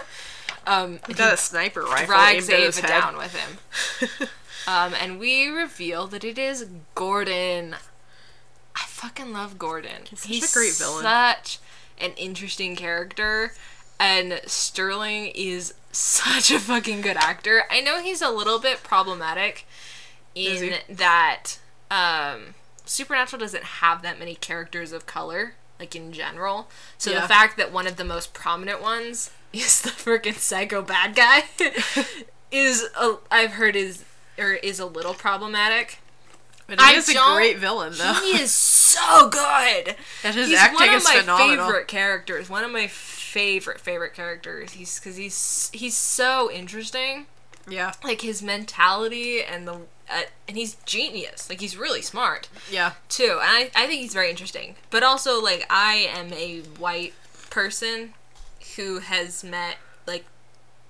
um, 0.68 1.00
He 1.08 1.14
got 1.14 1.34
a 1.34 1.38
sniper 1.38 1.82
rifle 1.82 2.08
drags 2.08 2.50
Ava 2.50 2.82
down 2.88 3.18
with 3.18 3.36
him. 3.36 4.28
um, 4.68 4.94
and 4.94 5.20
we 5.20 5.48
reveal 5.48 6.08
that 6.08 6.24
it 6.24 6.38
is 6.38 6.68
Gordon. 6.96 7.76
I 8.76 8.82
fucking 8.86 9.34
love 9.34 9.60
Gordon. 9.60 10.04
He's 10.10 10.50
such 10.50 10.52
a 10.52 10.54
great 10.54 10.74
villain. 10.74 11.04
Such 11.04 11.60
an 12.00 12.12
interesting 12.18 12.76
character, 12.76 13.54
and 14.00 14.42
Sterling 14.48 15.32
is 15.36 15.76
such 15.92 16.50
a 16.50 16.60
fucking 16.60 17.02
good 17.02 17.18
actor. 17.18 17.64
I 17.70 17.82
know 17.82 18.02
he's 18.02 18.22
a 18.22 18.32
little 18.32 18.60
bit 18.60 18.82
problematic 18.82 19.68
in 20.34 20.76
that 20.90 21.60
um, 21.92 22.56
Supernatural 22.86 23.40
doesn't 23.40 23.64
have 23.64 24.02
that 24.02 24.20
many 24.20 24.36
characters 24.36 24.92
of 24.92 25.06
color, 25.06 25.54
like 25.80 25.96
in 25.96 26.12
general. 26.12 26.70
So 26.98 27.12
Yeah. 27.12 27.22
the 27.22 27.28
fact 27.28 27.58
that 27.58 27.72
one 27.72 27.88
of 27.88 27.96
the 27.98 28.04
most 28.04 28.34
prominent 28.34 28.82
ones 28.82 29.32
is 29.54 29.82
the 29.82 29.90
freaking 29.92 30.36
psycho 30.38 30.82
bad 30.82 31.16
guy 31.16 31.44
is 32.52 32.90
a, 33.00 33.18
I've 33.32 33.52
heard 33.54 33.76
is 33.76 34.04
or 34.38 34.54
is 34.54 34.80
a 34.80 34.86
little 34.86 35.14
problematic. 35.14 36.00
But 36.66 36.80
he 36.80 36.86
I 36.86 36.92
is 36.94 37.10
a 37.10 37.14
great 37.36 37.58
villain 37.58 37.94
though. 37.98 38.14
He 38.14 38.40
is 38.40 38.52
so 38.52 39.30
good. 39.30 39.96
and 40.24 40.34
his 40.36 40.48
He's 40.50 40.58
acting 40.58 40.88
one 40.88 40.96
of 40.96 41.04
my 41.04 41.38
favorite 41.38 41.88
characters. 41.88 42.50
One 42.50 42.64
of 42.64 42.72
my 42.72 42.88
favorite 42.88 43.80
favorite 43.82 44.14
characters. 44.14 44.72
He's 44.72 44.98
because 45.00 45.18
he's 45.18 45.70
he's 45.74 45.96
so 45.98 46.50
interesting. 46.52 47.26
Yeah. 47.68 47.94
Like 48.04 48.22
his 48.22 48.42
mentality 48.42 49.44
and 49.44 49.68
the 49.68 49.82
uh, 50.14 50.22
and 50.48 50.58
he's 50.58 50.76
genius. 50.86 51.50
Like 51.50 51.60
he's 51.60 51.76
really 51.78 52.02
smart 52.02 52.48
Yeah. 52.70 52.94
too. 53.10 53.40
And 53.42 53.50
I 53.50 53.72
I 53.76 53.88
think 53.88 54.02
he's 54.02 54.14
very 54.14 54.30
interesting. 54.30 54.76
But 54.90 55.04
also 55.04 55.42
like 55.42 55.66
I 55.70 55.96
am 56.16 56.32
a 56.34 56.60
white 56.80 57.14
person 57.50 58.14
who 58.76 59.00
has 59.00 59.44
met 59.44 59.78
like 60.08 60.26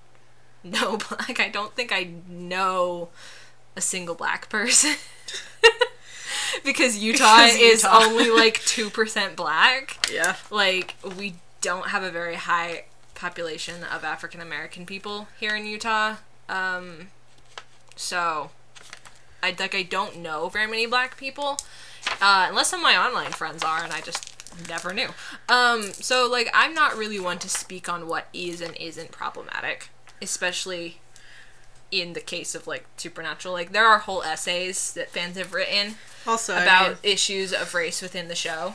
no 0.64 0.96
black. 0.96 1.40
I 1.40 1.48
don't 1.48 1.74
think 1.74 1.92
I 1.92 2.10
know 2.28 3.08
a 3.76 3.80
single 3.80 4.14
black 4.14 4.48
person. 4.48 4.94
because 6.64 6.96
Utah 6.98 7.36
Because 7.44 7.56
is 7.56 7.82
Utah. 7.82 7.98
only 8.04 8.30
like 8.30 8.60
2% 8.60 9.36
black. 9.36 10.08
Yeah. 10.12 10.36
Like 10.50 10.94
we 11.18 11.34
don't 11.60 11.88
have 11.88 12.02
a 12.02 12.10
very 12.10 12.36
high 12.36 12.84
population 13.14 13.84
of 13.84 14.04
African 14.04 14.40
American 14.40 14.86
people 14.86 15.28
here 15.38 15.54
in 15.56 15.66
Utah. 15.66 16.16
Um 16.48 17.08
so 17.96 18.50
I 19.44 19.54
like 19.58 19.74
I 19.74 19.82
don't 19.82 20.18
know 20.18 20.48
very 20.48 20.66
many 20.66 20.86
black 20.86 21.16
people. 21.16 21.58
Uh, 22.20 22.46
unless 22.48 22.68
some 22.68 22.80
of 22.80 22.84
my 22.84 22.96
online 22.96 23.32
friends 23.32 23.62
are 23.64 23.82
and 23.82 23.92
I 23.92 24.00
just 24.00 24.30
never 24.68 24.92
knew. 24.92 25.08
Um 25.48 25.82
so 25.92 26.28
like 26.30 26.50
I'm 26.54 26.74
not 26.74 26.96
really 26.96 27.18
one 27.20 27.38
to 27.40 27.48
speak 27.48 27.88
on 27.88 28.06
what 28.08 28.28
is 28.32 28.60
and 28.60 28.76
isn't 28.76 29.10
problematic, 29.10 29.88
especially 30.22 31.00
in 31.90 32.12
the 32.12 32.20
case 32.20 32.54
of 32.54 32.66
like 32.66 32.86
Supernatural. 32.96 33.54
Like 33.54 33.72
there 33.72 33.86
are 33.86 33.98
whole 33.98 34.22
essays 34.22 34.92
that 34.94 35.10
fans 35.10 35.36
have 35.36 35.52
written 35.54 35.94
Also, 36.26 36.54
I 36.54 36.62
about 36.62 36.88
mean, 36.88 37.12
issues 37.12 37.52
of 37.52 37.72
race 37.74 38.02
within 38.02 38.28
the 38.28 38.34
show. 38.34 38.74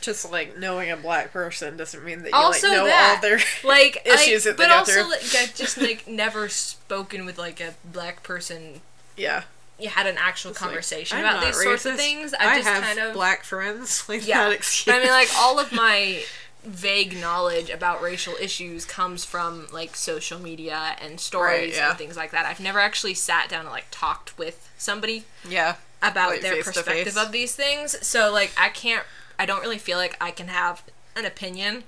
just 0.00 0.30
like 0.30 0.58
knowing 0.58 0.90
a 0.90 0.96
black 0.96 1.32
person 1.32 1.76
doesn't 1.76 2.04
mean 2.04 2.22
that 2.22 2.28
you 2.30 2.34
Also 2.34 2.68
like 2.68 2.76
know 2.76 2.84
that, 2.86 3.14
all 3.16 3.20
their 3.22 3.38
like 3.64 4.02
issues 4.04 4.46
I, 4.46 4.50
that 4.50 4.56
but 4.58 4.70
also 4.70 4.92
through. 5.02 5.10
like 5.10 5.34
I've 5.36 5.54
just 5.54 5.78
like 5.88 6.06
never 6.06 6.48
spoken 6.48 7.24
with 7.24 7.38
like 7.38 7.60
a 7.60 7.74
black 7.84 8.22
person. 8.22 8.82
yeah. 9.16 9.44
You 9.78 9.88
had 9.88 10.06
an 10.06 10.16
actual 10.18 10.50
It's 10.52 10.60
conversation 10.60 11.18
I'm 11.18 11.24
about 11.24 11.44
these 11.44 11.60
sorts 11.60 11.84
of 11.84 11.96
things. 11.96 12.32
I 12.34 12.46
I've 12.46 12.56
just 12.58 12.68
have 12.68 12.82
kind 12.82 12.98
of 13.00 13.12
black 13.12 13.42
friends. 13.42 14.04
Like 14.08 14.26
yeah. 14.26 14.44
that 14.44 14.52
excuse. 14.52 14.94
I 14.94 15.00
mean, 15.00 15.08
like 15.08 15.28
all 15.36 15.58
of 15.58 15.72
my 15.72 16.22
vague 16.64 17.18
knowledge 17.20 17.70
about 17.70 18.00
racial 18.00 18.34
issues 18.40 18.84
comes 18.84 19.24
from 19.24 19.66
like 19.72 19.96
social 19.96 20.38
media 20.38 20.96
and 21.00 21.18
stories 21.20 21.72
Right, 21.72 21.74
yeah. 21.74 21.90
and 21.90 21.98
things 21.98 22.16
like 22.16 22.30
that. 22.30 22.46
I've 22.46 22.60
never 22.60 22.78
actually 22.78 23.14
sat 23.14 23.48
down 23.48 23.62
and 23.62 23.70
like 23.70 23.86
talked 23.90 24.38
with 24.38 24.70
somebody 24.78 25.24
yeah. 25.48 25.74
about 26.02 26.30
Like, 26.30 26.40
their 26.42 26.62
perspective 26.62 27.16
of 27.16 27.32
these 27.32 27.54
things. 27.54 27.96
So 28.06 28.32
like 28.32 28.52
I 28.58 28.68
can't 28.68 29.04
I 29.38 29.46
don't 29.46 29.60
really 29.60 29.78
feel 29.78 29.98
like 29.98 30.16
I 30.20 30.30
can 30.30 30.48
have 30.48 30.82
an 31.16 31.24
opinion 31.24 31.84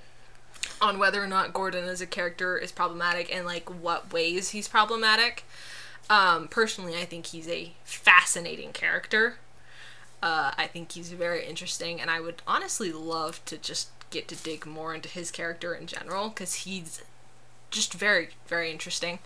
on 0.81 0.99
whether 0.99 1.23
or 1.23 1.27
not 1.27 1.53
Gordon 1.53 1.85
as 1.85 2.01
a 2.01 2.05
character 2.05 2.57
is 2.57 2.71
problematic 2.71 3.33
and 3.33 3.45
like 3.45 3.69
what 3.69 4.11
ways 4.11 4.49
he's 4.49 4.67
problematic. 4.67 5.43
Um, 6.09 6.47
personally, 6.47 6.95
I 6.95 7.05
think 7.05 7.27
he's 7.27 7.47
a 7.47 7.73
fascinating 7.83 8.71
character. 8.71 9.35
Uh, 10.23 10.51
I 10.57 10.67
think 10.67 10.93
he's 10.93 11.11
very 11.11 11.45
interesting, 11.45 11.99
and 12.01 12.09
I 12.09 12.19
would 12.19 12.41
honestly 12.47 12.91
love 12.91 13.43
to 13.45 13.57
just 13.57 13.89
get 14.09 14.27
to 14.29 14.35
dig 14.35 14.65
more 14.65 14.95
into 14.95 15.09
his 15.09 15.31
character 15.31 15.73
in 15.75 15.85
general 15.85 16.29
because 16.29 16.53
he's 16.55 17.01
just 17.71 17.93
very, 17.93 18.29
very 18.47 18.71
interesting. 18.71 19.19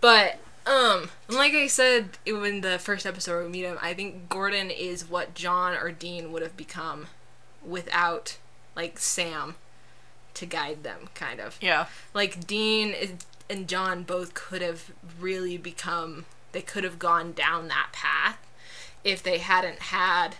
But 0.00 0.38
um, 0.66 1.10
like 1.28 1.54
I 1.54 1.66
said 1.68 2.18
in 2.26 2.60
the 2.60 2.78
first 2.78 3.06
episode 3.06 3.44
we 3.44 3.48
meet 3.50 3.62
him, 3.64 3.78
I 3.80 3.94
think 3.94 4.28
Gordon 4.28 4.70
is 4.70 5.08
what 5.08 5.34
John 5.34 5.74
or 5.76 5.92
Dean 5.92 6.30
would 6.32 6.42
have 6.42 6.56
become 6.56 7.06
without 7.64 8.36
like 8.76 8.98
Sam 8.98 9.54
to 10.34 10.46
guide 10.46 10.82
them, 10.82 11.08
kind 11.14 11.40
of 11.40 11.56
Yeah. 11.60 11.86
like 12.14 12.46
Dean 12.46 12.90
is, 12.90 13.12
and 13.50 13.68
John 13.68 14.02
both 14.02 14.34
could 14.34 14.62
have 14.62 14.90
really 15.20 15.56
become 15.56 16.24
they 16.52 16.62
could 16.62 16.84
have 16.84 16.98
gone 16.98 17.32
down 17.32 17.68
that 17.68 17.88
path 17.92 18.38
if 19.04 19.22
they 19.22 19.38
hadn't 19.38 19.78
had 19.80 20.36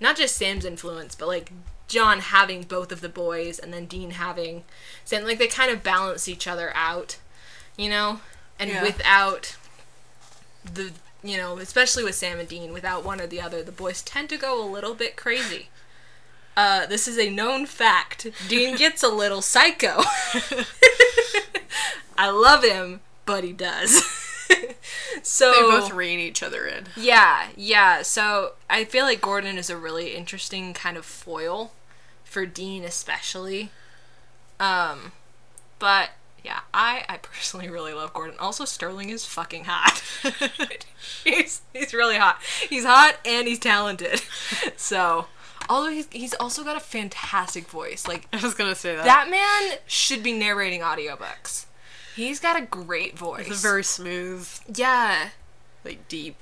not 0.00 0.16
just 0.16 0.36
Sam's 0.36 0.64
influence 0.64 1.14
but 1.14 1.28
like 1.28 1.52
John 1.88 2.20
having 2.20 2.62
both 2.62 2.90
of 2.92 3.00
the 3.00 3.08
boys 3.08 3.58
and 3.58 3.72
then 3.72 3.86
Dean 3.86 4.12
having 4.12 4.64
Sam 5.04 5.24
like 5.24 5.38
they 5.38 5.46
kind 5.48 5.70
of 5.70 5.82
balance 5.82 6.28
each 6.28 6.46
other 6.46 6.72
out 6.74 7.18
you 7.76 7.88
know 7.88 8.20
and 8.58 8.70
Yeah. 8.70 8.82
without 8.82 9.56
the 10.64 10.92
you 11.22 11.36
know 11.36 11.58
especially 11.58 12.04
with 12.04 12.14
Sam 12.14 12.38
and 12.38 12.48
Dean 12.48 12.72
without 12.72 13.04
one 13.04 13.20
or 13.20 13.26
the 13.26 13.40
other 13.40 13.62
the 13.62 13.72
boys 13.72 14.02
tend 14.02 14.28
to 14.30 14.36
go 14.36 14.62
a 14.62 14.68
little 14.68 14.94
bit 14.94 15.16
crazy 15.16 15.68
uh, 16.54 16.84
this 16.84 17.08
is 17.08 17.18
a 17.18 17.30
known 17.30 17.64
fact. 17.64 18.26
Dean 18.46 18.76
gets 18.84 19.02
a 19.02 19.08
little 19.08 19.40
psycho. 19.40 20.02
I 22.18 22.30
love 22.30 22.64
him, 22.64 23.00
but 23.26 23.44
he 23.44 23.52
does. 23.52 24.02
so 25.22 25.52
They 25.52 25.60
both 25.60 25.92
rein 25.92 26.18
each 26.18 26.42
other 26.42 26.66
in. 26.66 26.84
yeah, 26.96 27.48
yeah. 27.56 28.02
So 28.02 28.52
I 28.68 28.84
feel 28.84 29.04
like 29.04 29.20
Gordon 29.20 29.58
is 29.58 29.70
a 29.70 29.76
really 29.76 30.14
interesting 30.14 30.74
kind 30.74 30.96
of 30.96 31.04
foil 31.04 31.72
for 32.24 32.46
Dean, 32.46 32.84
especially. 32.84 33.70
Um, 34.60 35.12
but 35.78 36.10
yeah, 36.44 36.60
I 36.74 37.04
I 37.08 37.16
personally 37.18 37.68
really 37.68 37.92
love 37.94 38.12
Gordon. 38.12 38.36
Also, 38.38 38.64
Sterling 38.64 39.10
is 39.10 39.24
fucking 39.24 39.64
hot. 39.64 40.02
he's 41.24 41.62
he's 41.72 41.94
really 41.94 42.16
hot. 42.18 42.38
He's 42.68 42.84
hot 42.84 43.16
and 43.24 43.46
he's 43.48 43.58
talented. 43.58 44.22
So, 44.76 45.26
although 45.68 45.90
he's 45.90 46.08
he's 46.10 46.34
also 46.34 46.64
got 46.64 46.76
a 46.76 46.80
fantastic 46.80 47.66
voice. 47.68 48.06
Like 48.06 48.26
I 48.32 48.40
was 48.42 48.54
gonna 48.54 48.74
say 48.74 48.94
that. 48.96 49.04
that 49.04 49.30
man 49.30 49.78
should 49.86 50.22
be 50.22 50.32
narrating 50.32 50.80
audiobooks. 50.80 51.66
He's 52.14 52.40
got 52.40 52.56
a 52.60 52.62
great 52.66 53.16
voice. 53.18 53.46
It's 53.48 53.62
very 53.62 53.84
smooth, 53.84 54.48
yeah. 54.74 55.30
like 55.84 56.06
deep. 56.08 56.36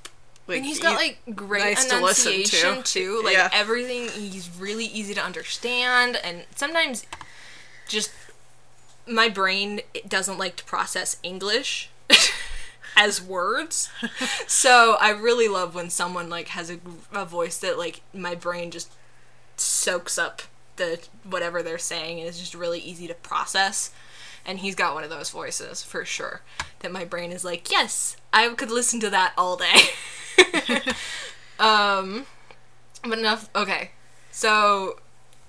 Like 0.46 0.58
and 0.58 0.66
he's 0.66 0.80
got 0.80 0.96
like 0.96 1.18
great 1.36 1.62
nice 1.62 1.84
to 1.84 1.90
to. 1.90 1.96
enunciation 1.98 2.82
too. 2.82 3.22
Like 3.24 3.34
Yeah. 3.34 3.48
everything, 3.52 4.08
he's 4.08 4.50
really 4.58 4.86
easy 4.86 5.14
to 5.14 5.20
understand, 5.22 6.16
and 6.24 6.44
sometimes 6.56 7.06
just 7.88 8.10
my 9.06 9.28
brain 9.28 9.80
it 9.94 10.08
doesn't 10.08 10.38
like 10.38 10.56
to 10.56 10.64
process 10.64 11.16
English 11.22 11.90
as 12.96 13.22
words. 13.22 13.90
so 14.48 14.96
I 15.00 15.10
really 15.10 15.46
love 15.48 15.74
when 15.74 15.88
someone 15.90 16.28
like 16.28 16.48
has 16.48 16.70
a, 16.70 16.78
a 17.12 17.24
voice 17.24 17.58
that 17.58 17.78
like 17.78 18.00
my 18.12 18.34
brain 18.34 18.70
just 18.72 18.90
soaks 19.60 20.18
up 20.18 20.42
the 20.76 21.00
whatever 21.24 21.62
they're 21.62 21.78
saying 21.78 22.18
and 22.18 22.28
it's 22.28 22.40
just 22.40 22.54
really 22.54 22.80
easy 22.80 23.06
to 23.06 23.14
process. 23.14 23.92
And 24.46 24.60
he's 24.60 24.74
got 24.74 24.94
one 24.94 25.04
of 25.04 25.10
those 25.10 25.30
voices 25.30 25.82
for 25.82 26.04
sure. 26.04 26.40
That 26.80 26.92
my 26.92 27.04
brain 27.04 27.30
is 27.30 27.44
like, 27.44 27.70
yes, 27.70 28.16
I 28.32 28.48
could 28.48 28.70
listen 28.70 28.98
to 29.00 29.10
that 29.10 29.34
all 29.36 29.56
day. 29.58 29.80
um, 31.58 32.26
but 33.02 33.18
enough. 33.18 33.50
Okay, 33.54 33.90
so 34.30 34.98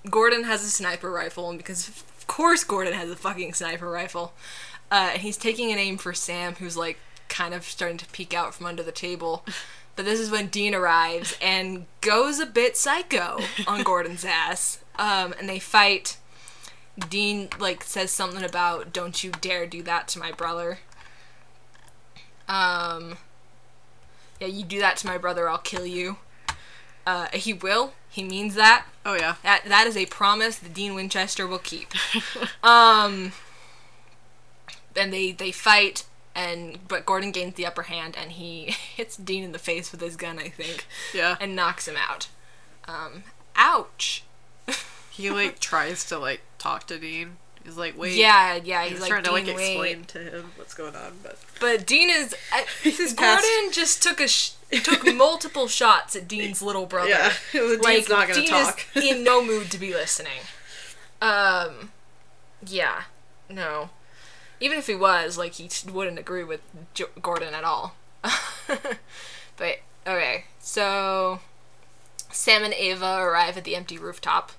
Gordon 0.08 0.44
has 0.44 0.62
a 0.62 0.68
sniper 0.68 1.10
rifle, 1.10 1.48
and 1.48 1.58
because 1.58 1.88
of 1.88 2.26
course 2.26 2.64
Gordon 2.64 2.92
has 2.92 3.10
a 3.10 3.16
fucking 3.16 3.54
sniper 3.54 3.90
rifle, 3.90 4.34
uh, 4.90 5.10
and 5.14 5.22
he's 5.22 5.38
taking 5.38 5.72
an 5.72 5.78
aim 5.78 5.96
for 5.96 6.12
Sam, 6.12 6.54
who's 6.56 6.76
like 6.76 6.98
kind 7.28 7.54
of 7.54 7.64
starting 7.64 7.98
to 7.98 8.06
peek 8.06 8.34
out 8.34 8.54
from 8.54 8.66
under 8.66 8.82
the 8.82 8.92
table. 8.92 9.44
But 9.94 10.04
this 10.04 10.20
is 10.20 10.30
when 10.30 10.46
Dean 10.46 10.74
arrives 10.74 11.36
and 11.42 11.86
goes 12.00 12.40
a 12.40 12.46
bit 12.46 12.76
psycho 12.76 13.40
on 13.66 13.82
Gordon's 13.84 14.24
ass. 14.24 14.78
Um, 14.98 15.34
and 15.38 15.48
they 15.48 15.58
fight. 15.58 16.16
Dean 17.08 17.48
like 17.58 17.84
says 17.84 18.10
something 18.10 18.44
about 18.44 18.92
"Don't 18.92 19.22
you 19.24 19.30
dare 19.30 19.66
do 19.66 19.82
that 19.82 20.08
to 20.08 20.18
my 20.18 20.32
brother." 20.32 20.78
Um, 22.48 23.16
yeah, 24.40 24.48
you 24.48 24.64
do 24.64 24.80
that 24.80 24.96
to 24.98 25.06
my 25.06 25.16
brother, 25.18 25.48
I'll 25.48 25.58
kill 25.58 25.86
you. 25.86 26.16
Uh, 27.06 27.28
he 27.32 27.52
will. 27.52 27.94
He 28.10 28.22
means 28.24 28.54
that. 28.56 28.86
Oh 29.06 29.14
yeah. 29.14 29.36
That 29.42 29.64
that 29.66 29.86
is 29.86 29.96
a 29.96 30.06
promise 30.06 30.58
that 30.58 30.74
Dean 30.74 30.94
Winchester 30.94 31.46
will 31.46 31.58
keep. 31.58 31.92
um, 32.62 33.32
and 34.96 35.12
they 35.12 35.32
they 35.32 35.52
fight, 35.52 36.04
and 36.34 36.78
but 36.88 37.04
Gordon 37.06 37.30
gains 37.30 37.54
the 37.54 37.66
upper 37.66 37.82
hand, 37.82 38.16
and 38.18 38.32
he 38.32 38.64
hits 38.96 39.16
Dean 39.16 39.44
in 39.44 39.52
the 39.52 39.58
face 39.58 39.92
with 39.92 40.00
his 40.00 40.16
gun, 40.16 40.38
I 40.38 40.48
think, 40.48 40.86
Yeah. 41.14 41.36
and 41.40 41.54
knocks 41.56 41.86
him 41.88 41.96
out. 41.96 42.28
Um, 42.88 43.24
ouch. 43.56 44.24
he 45.10 45.30
like 45.30 45.58
tries 45.58 46.04
to 46.06 46.18
like 46.18 46.40
talk 46.58 46.86
to 46.88 46.98
Dean. 46.98 47.36
He's 47.64 47.76
like, 47.76 47.96
wait. 47.96 48.14
Yeah, 48.16 48.56
yeah. 48.56 48.82
He's, 48.82 48.92
He's, 48.92 49.00
like 49.02 49.10
trying 49.10 49.22
to 49.22 49.30
like 49.32 49.44
Dean, 49.44 49.54
wait. 49.54 49.70
explain 49.72 50.04
to 50.06 50.18
him 50.18 50.50
what's 50.56 50.74
going 50.74 50.96
on, 50.96 51.12
but 51.22 51.38
But 51.60 51.86
Dean 51.86 52.10
is. 52.10 52.34
I, 52.52 52.66
He's 52.82 53.12
Gordon 53.12 53.36
past- 53.44 53.72
just 53.74 54.02
took 54.02 54.20
a 54.20 54.26
sh- 54.26 54.52
took 54.82 55.04
multiple 55.14 55.68
shots 55.68 56.16
at 56.16 56.26
Dean's 56.26 56.60
little 56.62 56.86
brother. 56.86 57.10
yeah, 57.10 57.32
Dean's 57.52 57.84
like 57.84 58.08
not 58.08 58.26
gonna 58.26 58.40
Dean 58.40 58.48
talk. 58.48 58.84
is 58.96 59.04
in 59.04 59.22
no 59.22 59.44
mood 59.44 59.70
to 59.70 59.78
be 59.78 59.92
listening. 59.92 60.40
Um, 61.20 61.92
yeah, 62.66 63.02
no. 63.48 63.90
Even 64.62 64.78
if 64.78 64.86
he 64.86 64.94
was, 64.94 65.36
like, 65.36 65.54
he 65.54 65.68
wouldn't 65.90 66.18
agree 66.18 66.44
with 66.44 66.60
jo- 66.94 67.06
Gordon 67.20 67.52
at 67.52 67.64
all. 67.64 67.96
but 69.56 69.80
okay, 70.06 70.44
so 70.60 71.40
Sam 72.30 72.62
and 72.62 72.72
Ava 72.72 73.18
arrive 73.20 73.56
at 73.56 73.64
the 73.64 73.74
empty 73.74 73.98
rooftop. 73.98 74.52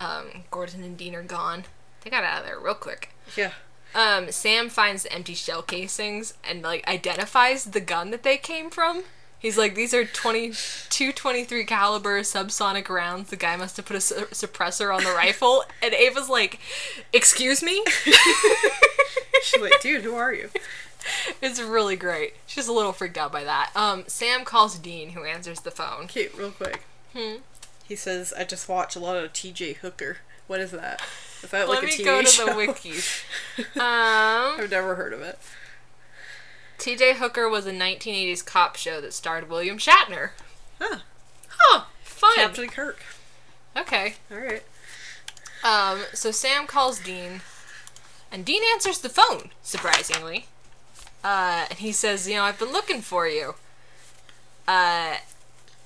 Um, 0.00 0.44
Gordon 0.50 0.82
and 0.82 0.96
Dean 0.96 1.14
are 1.14 1.22
gone. 1.22 1.64
They 2.02 2.10
got 2.10 2.24
out 2.24 2.40
of 2.40 2.46
there 2.46 2.58
real 2.58 2.74
quick. 2.74 3.10
yeah. 3.36 3.52
Um, 3.94 4.30
Sam 4.30 4.68
finds 4.68 5.02
the 5.02 5.12
empty 5.12 5.34
shell 5.34 5.62
casings 5.62 6.34
and 6.48 6.62
like 6.62 6.86
identifies 6.88 7.64
the 7.66 7.80
gun 7.80 8.10
that 8.12 8.22
they 8.22 8.36
came 8.36 8.70
from. 8.70 9.02
He's 9.40 9.56
like, 9.56 9.74
these 9.74 9.94
are 9.94 10.04
22 10.04 11.12
23 11.12 11.64
caliber 11.64 12.20
subsonic 12.20 12.88
rounds. 12.90 13.30
The 13.30 13.36
guy 13.36 13.56
must 13.56 13.76
have 13.78 13.86
put 13.86 13.96
a 13.96 14.00
su- 14.00 14.26
suppressor 14.32 14.94
on 14.94 15.02
the 15.02 15.10
rifle. 15.12 15.64
And 15.82 15.94
Ava's 15.94 16.28
like, 16.28 16.60
excuse 17.12 17.62
me? 17.62 17.82
She's 19.42 19.60
like, 19.62 19.80
dude, 19.80 20.02
who 20.02 20.14
are 20.14 20.32
you? 20.34 20.50
it's 21.40 21.60
really 21.60 21.96
great. 21.96 22.34
She's 22.46 22.68
a 22.68 22.72
little 22.72 22.92
freaked 22.92 23.16
out 23.16 23.32
by 23.32 23.44
that. 23.44 23.70
Um, 23.74 24.04
Sam 24.06 24.44
calls 24.44 24.78
Dean, 24.78 25.10
who 25.10 25.24
answers 25.24 25.60
the 25.60 25.70
phone. 25.70 26.04
Okay, 26.04 26.28
real 26.36 26.50
quick. 26.50 26.82
Hmm. 27.16 27.36
He 27.84 27.96
says, 27.96 28.34
I 28.36 28.44
just 28.44 28.68
watch 28.68 28.94
a 28.94 29.00
lot 29.00 29.16
of 29.16 29.32
T.J. 29.32 29.74
Hooker. 29.74 30.18
What 30.46 30.60
is 30.60 30.70
that? 30.72 31.00
Is 31.42 31.50
that 31.50 31.68
like 31.68 31.82
Let 31.82 31.84
a 31.84 31.86
me 31.86 31.92
TV 32.02 32.04
go 32.04 32.20
to 32.20 32.26
show? 32.28 32.44
the 32.46 32.52
wikis. 32.52 33.22
Um, 33.80 34.60
I've 34.60 34.70
never 34.70 34.94
heard 34.96 35.12
of 35.14 35.22
it. 35.22 35.38
TJ 36.80 37.16
Hooker 37.16 37.46
was 37.46 37.66
a 37.66 37.72
1980s 37.72 38.44
cop 38.44 38.74
show 38.76 39.02
that 39.02 39.12
starred 39.12 39.50
William 39.50 39.76
Shatner. 39.76 40.30
Huh. 40.80 41.00
Huh, 41.48 41.84
fun. 42.02 42.34
Captain 42.36 42.68
Kirk. 42.68 43.02
Okay. 43.76 44.14
All 44.32 44.38
right. 44.38 44.62
Um, 45.62 46.04
so 46.14 46.30
Sam 46.30 46.66
calls 46.66 46.98
Dean, 46.98 47.42
and 48.32 48.46
Dean 48.46 48.62
answers 48.72 49.00
the 49.00 49.10
phone, 49.10 49.50
surprisingly. 49.62 50.46
Uh, 51.22 51.66
and 51.68 51.78
he 51.80 51.92
says, 51.92 52.26
you 52.26 52.36
know, 52.36 52.44
I've 52.44 52.58
been 52.58 52.72
looking 52.72 53.02
for 53.02 53.28
you. 53.28 53.56
Uh, 54.66 55.16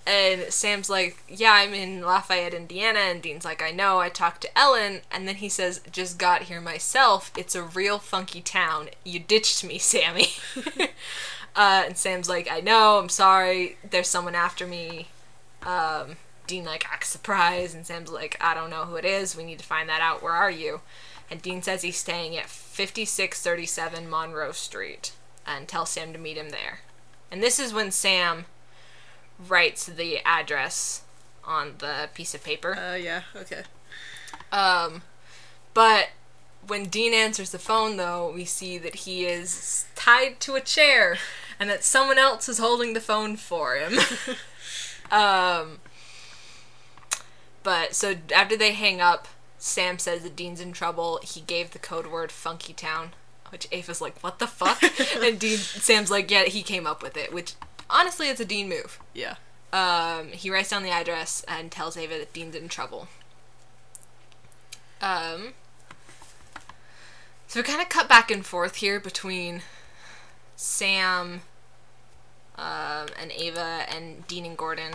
and 0.07 0.53
Sam's 0.53 0.91
like, 0.91 1.23
yeah, 1.29 1.53
I'm 1.53 1.73
in 1.73 2.03
Lafayette, 2.03 2.53
Indiana. 2.53 2.99
And 2.99 3.23
Dean's 3.23 3.45
like, 3.45 3.63
I 3.63 3.71
know. 3.71 4.01
I 4.01 4.11
talked 4.11 4.43
to 4.43 4.59
Ellen. 4.59 5.01
And 5.11 5.27
then 5.27 5.37
he 5.37 5.49
says, 5.49 5.81
just 5.91 6.19
got 6.19 6.43
here 6.43 6.61
myself. 6.61 7.33
It's 7.37 7.55
a 7.55 7.63
real 7.63 7.99
funky 7.99 8.43
town. 8.43 8.91
You 9.05 9.19
ditched 9.19 9.65
me, 9.65 9.79
Sammy. 9.79 10.29
uh, 11.57 11.85
and 11.87 11.97
Sam's 11.97 12.29
like, 12.29 12.51
I 12.51 12.61
know. 12.61 12.99
I'm 12.99 13.09
sorry. 13.09 13.79
There's 13.89 14.09
someone 14.09 14.35
after 14.35 14.67
me. 14.67 15.09
Um, 15.63 16.17
Dean 16.47 16.65
like 16.65 16.87
acts 16.93 17.09
surprised, 17.09 17.75
and 17.75 17.87
Sam's 17.87 18.11
like, 18.11 18.37
I 18.41 18.53
don't 18.53 18.71
know 18.71 18.85
who 18.85 18.97
it 18.97 19.05
is. 19.05 19.35
We 19.35 19.45
need 19.45 19.59
to 19.61 19.65
find 19.65 19.89
that 19.89 20.03
out. 20.03 20.23
Where 20.23 20.33
are 20.33 20.51
you? 20.51 20.83
And 21.31 21.41
Dean 21.41 21.63
says 21.63 21.81
he's 21.81 21.97
staying 21.97 22.37
at 22.37 22.51
5637 22.51 24.09
Monroe 24.09 24.53
Street, 24.53 25.13
and 25.47 25.67
tells 25.67 25.91
Sam 25.91 26.13
to 26.13 26.19
meet 26.19 26.37
him 26.37 26.51
there. 26.51 26.81
And 27.31 27.43
this 27.43 27.59
is 27.59 27.73
when 27.73 27.91
Sam 27.91 28.45
writes 29.39 29.87
the 29.87 30.19
address 30.25 31.03
on 31.45 31.75
the 31.79 32.09
piece 32.15 32.35
of 32.35 32.43
paper. 32.43 32.77
Uh, 32.77 32.95
yeah, 32.95 33.23
okay. 33.37 33.63
Um, 34.53 35.03
but 35.73 36.11
when 36.67 36.85
Dean 36.85 37.13
answers 37.13 37.51
the 37.51 37.59
phone, 37.59 37.97
though, 37.97 38.31
we 38.33 38.45
see 38.45 38.79
that 38.79 38.95
he 38.97 39.27
is 39.27 39.87
tied 39.95 40.41
to 40.41 40.55
a 40.55 40.61
chair 40.61 41.19
and 41.59 41.69
that 41.69 41.85
someone 41.85 42.19
else 42.19 42.49
is 42.49 42.59
holding 42.59 42.93
the 42.93 43.01
phone 43.01 43.37
for 43.37 43.77
him. 43.77 43.99
um, 45.11 45.81
but 47.63 47.95
so 47.95 48.15
after 48.35 48.57
they 48.57 48.73
hang 48.73 49.01
up, 49.01 49.29
Sam 49.59 49.99
says 49.99 50.23
that 50.23 50.37
Dean's 50.37 50.61
in 50.61 50.73
trouble. 50.73 51.21
He 51.23 51.41
gave 51.41 51.71
the 51.71 51.79
code 51.79 52.07
word 52.07 52.31
Funky 52.31 52.75
Town, 52.75 53.13
which 53.49 53.67
Ava's 53.73 54.01
like, 54.01 54.19
"What 54.23 54.39
the 54.39 54.47
fuck?" 54.47 54.83
and 55.23 55.39
Dean, 55.39 55.57
Sam's 55.57 56.11
like, 56.11 56.31
"Yeah, 56.31 56.45
he 56.45 56.63
came 56.63 56.87
up 56.87 57.03
with 57.03 57.17
it." 57.17 57.33
Which 57.33 57.55
honestly, 57.95 58.29
it's 58.29 58.41
a 58.41 58.45
Dean 58.45 58.69
move. 58.69 58.99
Yeah. 59.15 59.37
Um, 59.73 60.29
he 60.29 60.51
writes 60.51 60.71
down 60.71 60.83
the 60.83 60.91
address 60.91 61.45
and 61.49 61.71
tells 61.71 61.97
Ava 61.97 62.19
that 62.19 62.33
Dean's 62.33 62.55
in 62.55 62.69
trouble. 62.69 63.09
Um, 65.01 65.55
so 67.47 67.61
we 67.61 67.65
kind 67.65 67.81
of 67.81 67.89
cut 67.89 68.09
back 68.09 68.31
and 68.31 68.45
forth 68.45 68.77
here 68.77 69.01
between 69.01 69.63
Sam 70.57 71.43
um, 72.57 73.07
and 73.21 73.33
Ava 73.33 73.85
and 73.89 74.27
Dean 74.27 74.45
and 74.45 74.57
Gordon. 74.57 74.95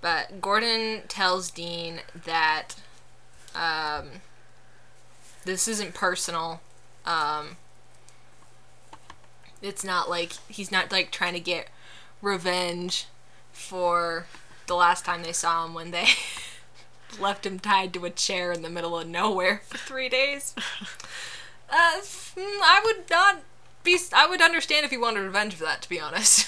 But 0.00 0.40
Gordon 0.40 1.02
tells 1.08 1.50
Dean 1.50 2.00
that 2.24 2.74
um, 3.54 4.22
this 5.44 5.68
isn't 5.68 5.94
personal. 5.94 6.60
Um, 7.04 7.56
it's 9.60 9.84
not 9.84 10.10
like 10.10 10.32
he's 10.48 10.72
not 10.72 10.90
like 10.90 11.10
trying 11.10 11.34
to 11.34 11.40
get 11.40 11.68
revenge 12.22 13.06
for 13.52 14.26
the 14.66 14.74
last 14.74 15.04
time 15.04 15.22
they 15.22 15.32
saw 15.32 15.66
him 15.66 15.74
when 15.74 15.90
they 15.90 16.06
left 17.20 17.44
him 17.44 17.58
tied 17.58 17.92
to 17.92 18.04
a 18.06 18.10
chair 18.10 18.52
in 18.52 18.62
the 18.62 18.70
middle 18.70 18.98
of 18.98 19.06
nowhere 19.06 19.60
for 19.66 19.76
three 19.76 20.08
days. 20.08 20.54
Uh, 21.74 22.00
mm, 22.02 22.60
I 22.62 22.82
would 22.84 23.08
not 23.08 23.40
be. 23.82 23.98
I 24.14 24.26
would 24.26 24.42
understand 24.42 24.84
if 24.84 24.90
he 24.90 24.98
wanted 24.98 25.22
revenge 25.22 25.54
for 25.54 25.64
that, 25.64 25.80
to 25.80 25.88
be 25.88 25.98
honest. 25.98 26.46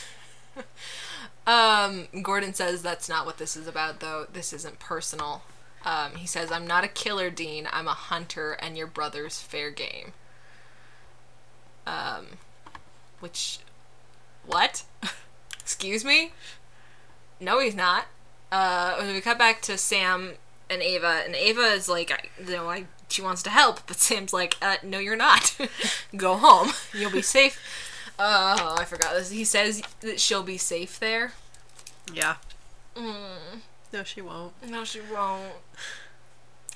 um, 1.47 2.09
Gordon 2.23 2.53
says 2.53 2.83
that's 2.83 3.09
not 3.09 3.25
what 3.25 3.39
this 3.39 3.57
is 3.57 3.67
about, 3.67 4.01
though. 4.01 4.27
This 4.31 4.53
isn't 4.53 4.79
personal. 4.79 5.43
Um, 5.87 6.17
he 6.17 6.27
says, 6.27 6.53
I'm 6.53 6.67
not 6.67 6.85
a 6.85 6.89
killer, 6.89 7.31
Dean. 7.31 7.67
I'm 7.73 7.89
a 7.89 7.95
hunter, 7.95 8.53
and 8.53 8.77
your 8.77 8.87
brother's 8.87 9.41
fair 9.41 9.71
game. 9.71 10.13
Um, 11.87 12.39
which. 13.21 13.61
What? 14.47 14.85
Excuse 15.65 16.05
me? 16.05 16.33
No, 17.41 17.59
he's 17.59 17.75
not. 17.75 18.07
Uh, 18.53 19.01
we 19.13 19.21
cut 19.21 19.39
back 19.39 19.61
to 19.63 19.77
Sam 19.77 20.35
and 20.71 20.83
Ava, 20.83 21.23
and 21.25 21.35
Ava 21.35 21.63
is 21.73 21.89
like, 21.89 22.11
I- 22.13 22.43
you 22.45 22.57
know, 22.57 22.67
like 22.67 22.87
she 23.09 23.23
wants 23.23 23.43
to 23.45 23.51
help, 23.51 23.87
but 23.87 23.97
Sam's 23.97 24.33
like, 24.33 24.57
uh, 24.63 24.77
no, 24.83 24.99
you're 24.99 25.17
not. 25.17 25.57
Go 26.17 26.37
home. 26.37 26.71
You'll 26.93 27.11
be 27.11 27.23
safe. 27.23 27.59
Oh, 28.19 28.77
I 28.79 28.85
forgot 28.85 29.15
this. 29.15 29.31
He 29.31 29.45
says 29.45 29.83
that 30.01 30.21
she'll 30.21 30.43
be 30.45 30.57
safe 30.59 31.01
there. 31.01 31.33
Yeah. 32.13 32.37
Mm, 32.97 33.61
No, 33.93 34.05
she 34.05 34.21
won't. 34.21 34.53
no, 34.69 34.85
she 34.85 35.01
won't. 35.01 35.55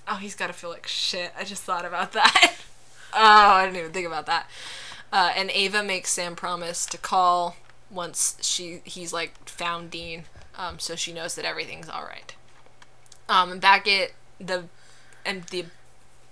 Oh, 0.08 0.16
he's 0.16 0.34
gotta 0.34 0.52
feel 0.54 0.70
like 0.70 0.86
shit. 0.86 1.32
I 1.38 1.44
just 1.44 1.62
thought 1.62 1.84
about 1.84 2.12
that. 2.14 2.56
oh, 3.12 3.18
I 3.52 3.66
didn't 3.66 3.78
even 3.78 3.92
think 3.92 4.06
about 4.06 4.26
that. 4.26 4.48
Uh, 5.12 5.32
and 5.36 5.50
Ava 5.52 5.82
makes 5.82 6.10
Sam 6.10 6.34
promise 6.34 6.84
to 6.86 6.98
call 6.98 7.56
once 7.90 8.36
she 8.42 8.80
he's 8.84 9.12
like 9.12 9.48
found 9.48 9.90
Dean, 9.90 10.24
um, 10.56 10.78
so 10.78 10.96
she 10.96 11.12
knows 11.12 11.34
that 11.34 11.44
everything's 11.44 11.88
all 11.88 12.04
right. 12.04 12.34
Um, 13.28 13.52
and 13.52 13.60
back 13.60 13.86
at 13.88 14.12
the 14.40 14.64
and 15.24 15.44
the 15.44 15.66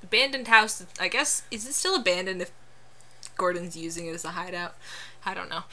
abandoned 0.03 0.49
house. 0.49 0.85
I 1.01 1.09
guess 1.09 1.43
is 1.51 1.67
it 1.67 1.75
still 1.75 1.95
abandoned 1.97 2.43
if 2.43 2.51
Gordon's 3.37 3.77
using 3.77 4.07
it 4.07 4.15
as 4.15 4.25
a 4.25 4.31
hideout? 4.31 4.75
I 5.25 5.35
don't 5.35 5.51
know. 5.51 5.65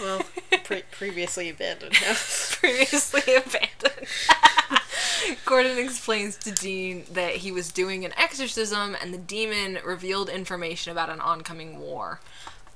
Well, 0.00 0.22
pre- 0.64 0.82
previously 0.90 1.48
abandoned 1.50 1.94
house. 1.96 2.56
previously 2.56 3.20
abandoned. 3.36 4.06
Gordon 5.44 5.78
explains 5.78 6.36
to 6.38 6.50
Dean 6.50 7.04
that 7.12 7.36
he 7.36 7.52
was 7.52 7.70
doing 7.70 8.04
an 8.04 8.12
exorcism 8.16 8.96
and 9.00 9.12
the 9.14 9.18
demon 9.18 9.78
revealed 9.84 10.28
information 10.28 10.90
about 10.90 11.10
an 11.10 11.20
oncoming 11.20 11.78
war. 11.78 12.20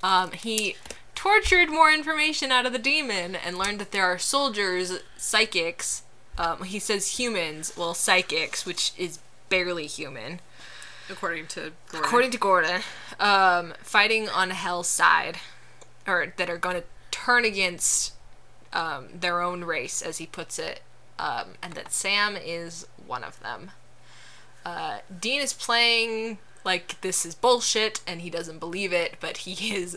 Um, 0.02 0.30
he 0.32 0.76
tortured 1.16 1.68
more 1.68 1.90
information 1.90 2.52
out 2.52 2.66
of 2.66 2.72
the 2.72 2.78
demon 2.78 3.34
and 3.34 3.58
learned 3.58 3.80
that 3.80 3.90
there 3.90 4.04
are 4.04 4.18
soldiers, 4.18 5.00
psychics, 5.16 6.04
um, 6.38 6.62
he 6.62 6.78
says 6.78 7.18
humans, 7.18 7.72
well, 7.76 7.94
psychics, 7.94 8.64
which 8.64 8.92
is 8.96 9.18
barely 9.48 9.86
human, 9.86 10.40
According 11.08 11.46
to 11.48 11.72
Gordon. 11.90 12.04
according 12.04 12.30
to 12.32 12.38
Gordon, 12.38 12.82
um, 13.18 13.74
fighting 13.82 14.28
on 14.28 14.50
Hell's 14.50 14.88
side, 14.88 15.38
or 16.06 16.32
that 16.36 16.50
are 16.50 16.58
going 16.58 16.76
to 16.76 16.84
turn 17.10 17.44
against 17.44 18.12
um, 18.72 19.08
their 19.14 19.40
own 19.40 19.64
race, 19.64 20.02
as 20.02 20.18
he 20.18 20.26
puts 20.26 20.58
it, 20.58 20.82
um, 21.18 21.54
and 21.62 21.72
that 21.72 21.92
Sam 21.92 22.36
is 22.36 22.86
one 23.06 23.24
of 23.24 23.40
them. 23.40 23.70
Uh, 24.64 24.98
Dean 25.20 25.40
is 25.40 25.52
playing 25.52 26.38
like 26.64 27.00
this 27.00 27.24
is 27.24 27.34
bullshit, 27.34 28.00
and 28.06 28.20
he 28.20 28.28
doesn't 28.28 28.58
believe 28.58 28.92
it, 28.92 29.16
but 29.20 29.38
he 29.38 29.74
is 29.74 29.96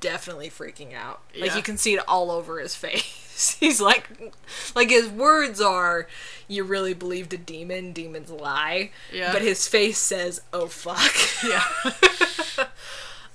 definitely 0.00 0.50
freaking 0.50 0.94
out. 0.94 1.20
Like 1.38 1.50
Yeah. 1.50 1.56
you 1.56 1.62
can 1.62 1.76
see 1.76 1.94
it 1.94 2.00
all 2.08 2.30
over 2.30 2.58
his 2.60 2.74
face. 2.86 3.56
He's 3.60 3.80
like, 3.80 4.08
like 4.74 4.88
his 4.90 5.08
words 5.08 5.60
are, 5.60 6.06
"You 6.48 6.64
really 6.64 6.94
believed 6.94 7.34
a 7.34 7.36
demon? 7.38 7.92
Demons 7.92 8.30
lie." 8.30 8.90
Yeah. 9.12 9.32
But 9.32 9.42
his 9.42 9.68
face 9.68 9.98
says, 9.98 10.40
"Oh 10.52 10.66
fuck." 10.68 11.12
Yeah. 11.46 11.64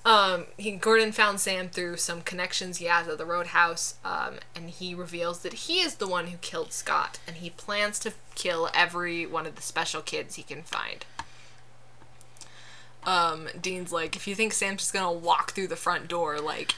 Um, 0.03 0.47
he 0.57 0.71
Gordon 0.71 1.11
found 1.11 1.39
Sam 1.39 1.69
through 1.69 1.97
some 1.97 2.21
connections 2.23 2.77
he 2.77 2.85
has 2.85 3.07
at 3.07 3.19
the 3.19 3.25
Roadhouse, 3.25 3.95
um, 4.03 4.37
and 4.55 4.67
he 4.71 4.95
reveals 4.95 5.41
that 5.43 5.53
he 5.53 5.79
is 5.81 5.95
the 5.97 6.07
one 6.07 6.25
who 6.27 6.37
killed 6.37 6.73
Scott, 6.73 7.19
and 7.27 7.35
he 7.35 7.51
plans 7.51 7.99
to 7.99 8.13
kill 8.33 8.71
every 8.73 9.27
one 9.27 9.45
of 9.45 9.55
the 9.55 9.61
special 9.61 10.01
kids 10.01 10.37
he 10.37 10.41
can 10.41 10.63
find. 10.63 11.05
Um, 13.03 13.47
Dean's 13.59 13.91
like, 13.91 14.15
if 14.15 14.27
you 14.27 14.35
think 14.35 14.53
Sam's 14.53 14.81
just 14.81 14.93
gonna 14.93 15.11
walk 15.11 15.51
through 15.53 15.67
the 15.67 15.75
front 15.75 16.07
door, 16.07 16.39
like, 16.39 16.75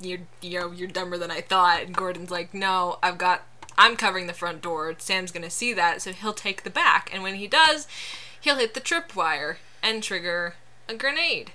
you're 0.00 0.20
you 0.40 0.58
know 0.58 0.72
you're 0.72 0.88
dumber 0.88 1.18
than 1.18 1.30
I 1.30 1.40
thought. 1.40 1.82
And 1.82 1.94
Gordon's 1.94 2.30
like, 2.30 2.54
no, 2.54 2.98
I've 3.02 3.18
got 3.18 3.42
I'm 3.76 3.96
covering 3.96 4.26
the 4.26 4.32
front 4.32 4.62
door. 4.62 4.94
Sam's 4.98 5.32
gonna 5.32 5.50
see 5.50 5.72
that, 5.74 6.02
so 6.02 6.12
he'll 6.12 6.32
take 6.32 6.62
the 6.62 6.70
back, 6.70 7.10
and 7.12 7.22
when 7.22 7.34
he 7.36 7.46
does, 7.46 7.86
he'll 8.40 8.56
hit 8.56 8.74
the 8.74 8.80
tripwire 8.80 9.56
and 9.82 10.02
trigger 10.02 10.54
a 10.88 10.94
grenade. 10.94 11.52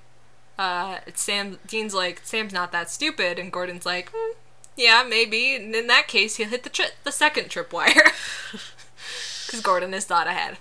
Uh, 0.58 1.00
Sam. 1.13 1.60
Dean's 1.68 1.94
like, 1.94 2.22
Sam's 2.24 2.54
not 2.54 2.72
that 2.72 2.90
stupid, 2.90 3.38
and 3.38 3.52
Gordon's 3.52 3.86
like, 3.86 4.12
"Hmm, 4.13 4.34
yeah, 4.76 5.04
maybe. 5.08 5.56
And 5.56 5.76
in 5.76 5.88
that 5.88 6.08
case, 6.08 6.38
he'll 6.38 6.48
hit 6.50 6.63
the 6.63 6.70
tri- 6.70 6.92
the 7.04 7.12
second 7.12 7.50
tripwire, 7.50 8.12
because 9.46 9.62
Gordon 9.62 9.94
has 9.94 10.06
thought 10.06 10.28
ahead. 10.28 10.58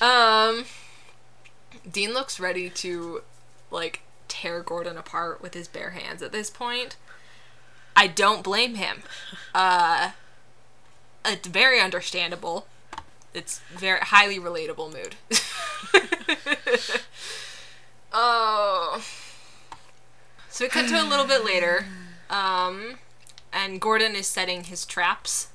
Um, 0.00 0.64
Dean 1.90 2.12
looks 2.12 2.40
ready 2.40 2.68
to 2.70 3.22
like 3.70 4.02
tear 4.28 4.62
Gordon 4.62 4.96
apart 4.96 5.40
with 5.40 5.54
his 5.54 5.68
bare 5.68 5.90
hands 5.90 6.22
at 6.22 6.32
this 6.32 6.50
point. 6.50 6.96
I 7.94 8.06
don't 8.06 8.42
blame 8.42 8.74
him. 8.74 9.02
Uh, 9.54 10.10
it's 11.24 11.48
very 11.48 11.80
understandable. 11.80 12.66
It's 13.32 13.60
very 13.74 14.00
highly 14.00 14.38
relatable 14.38 14.92
mood. 14.92 15.14
oh. 18.12 19.02
So 20.50 20.64
we 20.64 20.68
cut 20.68 20.88
to 20.88 21.02
a 21.02 21.08
little 21.08 21.26
bit 21.26 21.42
later, 21.44 21.86
um, 22.28 22.96
and 23.52 23.80
Gordon 23.80 24.14
is 24.14 24.26
setting 24.26 24.64
his 24.64 24.84
traps. 24.84 25.48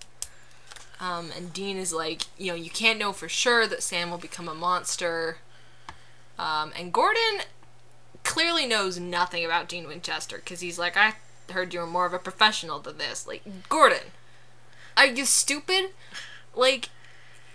Um, 1.00 1.32
and 1.36 1.54
Dean 1.54 1.78
is 1.78 1.92
like, 1.94 2.24
you 2.38 2.48
know, 2.48 2.56
you 2.56 2.70
can't 2.70 3.00
know 3.00 3.12
for 3.12 3.28
sure 3.30 3.66
that 3.66 3.82
Sam 3.82 4.12
will 4.12 4.20
become 4.20 4.48
a 4.48 4.54
monster. 4.54 5.38
Um, 6.38 6.72
and 6.78 6.92
Gordon 6.92 7.42
clearly 8.24 8.66
knows 8.66 9.00
nothing 9.00 9.46
about 9.46 9.68
Dean 9.68 9.88
Winchester 9.88 10.38
because 10.38 10.60
he's 10.62 10.80
like, 10.80 10.96
I 10.98 11.16
heard 11.52 11.74
you 11.74 11.80
were 11.80 11.88
more 11.88 12.06
of 12.06 12.14
a 12.14 12.20
professional 12.20 12.80
than 12.80 12.98
this. 12.98 13.28
Like, 13.28 13.44
Gordon, 13.70 14.12
are 14.98 15.08
you 15.08 15.26
stupid? 15.26 15.92
Like, 16.56 16.90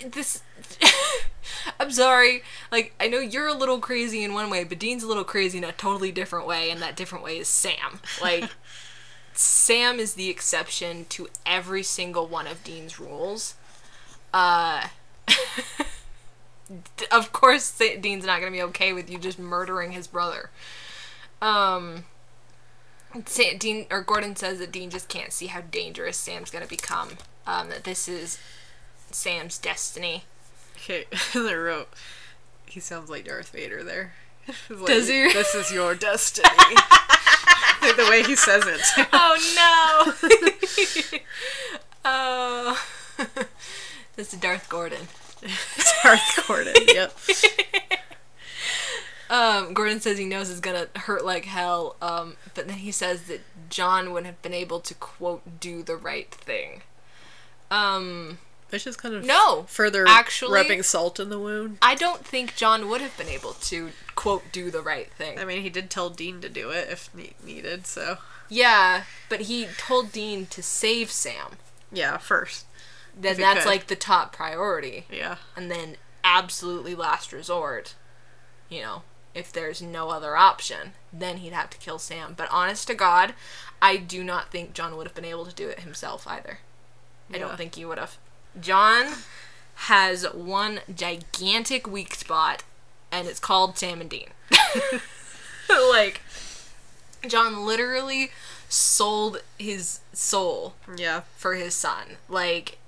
this. 0.04 0.42
I'm 1.80 1.90
sorry. 1.90 2.42
Like, 2.70 2.94
I 3.00 3.08
know 3.08 3.18
you're 3.18 3.46
a 3.46 3.54
little 3.54 3.78
crazy 3.78 4.22
in 4.22 4.34
one 4.34 4.50
way, 4.50 4.64
but 4.64 4.78
Dean's 4.78 5.02
a 5.02 5.08
little 5.08 5.24
crazy 5.24 5.58
in 5.58 5.64
a 5.64 5.72
totally 5.72 6.12
different 6.12 6.46
way, 6.46 6.70
and 6.70 6.80
that 6.82 6.96
different 6.96 7.24
way 7.24 7.38
is 7.38 7.48
Sam. 7.48 8.00
Like, 8.20 8.50
Sam 9.32 9.98
is 9.98 10.14
the 10.14 10.28
exception 10.28 11.06
to 11.10 11.28
every 11.44 11.82
single 11.82 12.26
one 12.26 12.46
of 12.46 12.62
Dean's 12.64 12.98
rules. 12.98 13.54
Uh. 14.32 14.88
of 17.10 17.32
course, 17.32 17.78
Dean's 18.00 18.26
not 18.26 18.40
gonna 18.40 18.52
be 18.52 18.62
okay 18.62 18.92
with 18.92 19.10
you 19.10 19.18
just 19.18 19.38
murdering 19.38 19.92
his 19.92 20.06
brother. 20.06 20.50
Um. 21.40 22.04
Dean 23.58 23.86
or 23.90 24.02
Gordon 24.02 24.36
says 24.36 24.58
that 24.58 24.72
Dean 24.72 24.90
just 24.90 25.08
can't 25.08 25.32
see 25.32 25.46
how 25.46 25.62
dangerous 25.62 26.16
Sam's 26.18 26.50
gonna 26.50 26.66
become. 26.66 27.10
Um, 27.46 27.70
that 27.70 27.84
this 27.84 28.08
is 28.08 28.38
Sam's 29.10 29.58
destiny. 29.58 30.24
Okay, 30.76 31.04
I 31.34 31.54
wrote. 31.54 31.88
He 32.66 32.80
sounds 32.80 33.08
like 33.08 33.24
Darth 33.26 33.50
Vader 33.50 33.82
there. 33.82 34.14
Like, 34.70 34.86
Does 34.86 35.08
he? 35.08 35.32
This 35.32 35.54
is 35.54 35.72
your 35.72 35.94
destiny. 35.96 36.46
Like 37.82 37.96
the 37.96 38.06
way 38.08 38.22
he 38.22 38.36
says 38.36 38.64
it. 38.66 38.80
Oh 39.12 40.14
no! 42.04 42.04
oh, 42.04 42.86
this 44.14 44.32
is 44.32 44.38
Darth 44.38 44.68
Gordon. 44.68 45.08
Darth 46.02 46.46
Gordon. 46.46 46.74
Yep. 46.88 47.12
Um, 49.28 49.74
Gordon 49.74 49.98
says 50.00 50.18
he 50.18 50.24
knows 50.24 50.50
it's 50.50 50.60
gonna 50.60 50.86
hurt 50.94 51.24
like 51.24 51.46
hell. 51.46 51.96
Um, 52.00 52.36
but 52.54 52.68
then 52.68 52.78
he 52.78 52.92
says 52.92 53.22
that 53.24 53.40
John 53.68 54.12
wouldn't 54.12 54.26
have 54.26 54.40
been 54.40 54.54
able 54.54 54.78
to 54.78 54.94
quote 54.94 55.58
do 55.58 55.82
the 55.82 55.96
right 55.96 56.30
thing. 56.32 56.82
Um, 57.68 58.38
It's 58.70 58.84
just 58.84 59.02
kind 59.02 59.16
of 59.16 59.24
No, 59.24 59.64
further 59.68 60.04
actually- 60.06 60.52
rubbing 60.54 60.84
salt 60.84 61.18
in 61.18 61.28
the 61.30 61.40
wound. 61.40 61.78
I 61.82 61.96
don't 61.96 62.24
think 62.24 62.54
John 62.54 62.88
would 62.88 63.00
have 63.00 63.16
been 63.18 63.28
able 63.28 63.54
to 63.54 63.90
quote 64.14 64.44
do 64.52 64.70
the 64.70 64.80
right 64.80 65.10
thing. 65.14 65.40
I 65.40 65.44
mean, 65.44 65.62
he 65.62 65.70
did 65.70 65.90
tell 65.90 66.08
Dean 66.08 66.40
to 66.42 66.48
do 66.48 66.70
it 66.70 66.88
if 66.88 67.10
ne- 67.12 67.34
needed. 67.44 67.84
So 67.88 68.18
Yeah, 68.48 69.02
but 69.28 69.40
he 69.42 69.66
told 69.76 70.12
Dean 70.12 70.46
to 70.46 70.62
save 70.62 71.10
Sam. 71.10 71.56
yeah, 71.90 72.16
first. 72.18 72.65
Then 73.16 73.38
that's 73.38 73.64
could. 73.64 73.68
like 73.70 73.86
the 73.86 73.96
top 73.96 74.34
priority. 74.34 75.06
Yeah. 75.10 75.36
And 75.56 75.70
then 75.70 75.96
absolutely 76.22 76.94
last 76.94 77.32
resort, 77.32 77.94
you 78.68 78.82
know, 78.82 79.02
if 79.34 79.52
there's 79.52 79.80
no 79.80 80.10
other 80.10 80.36
option, 80.36 80.92
then 81.12 81.38
he'd 81.38 81.52
have 81.52 81.70
to 81.70 81.78
kill 81.78 81.98
Sam. 81.98 82.34
But 82.36 82.48
honest 82.50 82.86
to 82.88 82.94
God, 82.94 83.34
I 83.80 83.96
do 83.96 84.22
not 84.24 84.50
think 84.50 84.74
John 84.74 84.96
would 84.96 85.06
have 85.06 85.14
been 85.14 85.24
able 85.24 85.46
to 85.46 85.54
do 85.54 85.68
it 85.68 85.80
himself 85.80 86.26
either. 86.26 86.58
I 87.32 87.38
don't 87.38 87.56
think 87.56 87.74
he 87.74 87.84
would 87.84 87.98
have. 87.98 88.16
John 88.60 89.06
has 89.74 90.24
one 90.32 90.80
gigantic 90.94 91.86
weak 91.86 92.14
spot, 92.14 92.62
and 93.12 93.26
it's 93.28 93.40
called 93.40 93.76
Sam 93.76 94.00
and 94.00 94.08
Dean. 94.08 94.28
like, 95.90 96.20
John 97.26 97.66
literally 97.66 98.30
sold 98.68 99.42
his 99.58 100.00
soul 100.12 100.74
Yeah. 100.96 101.22
for 101.36 101.54
his 101.54 101.74
son. 101.74 102.16
Like 102.28 102.78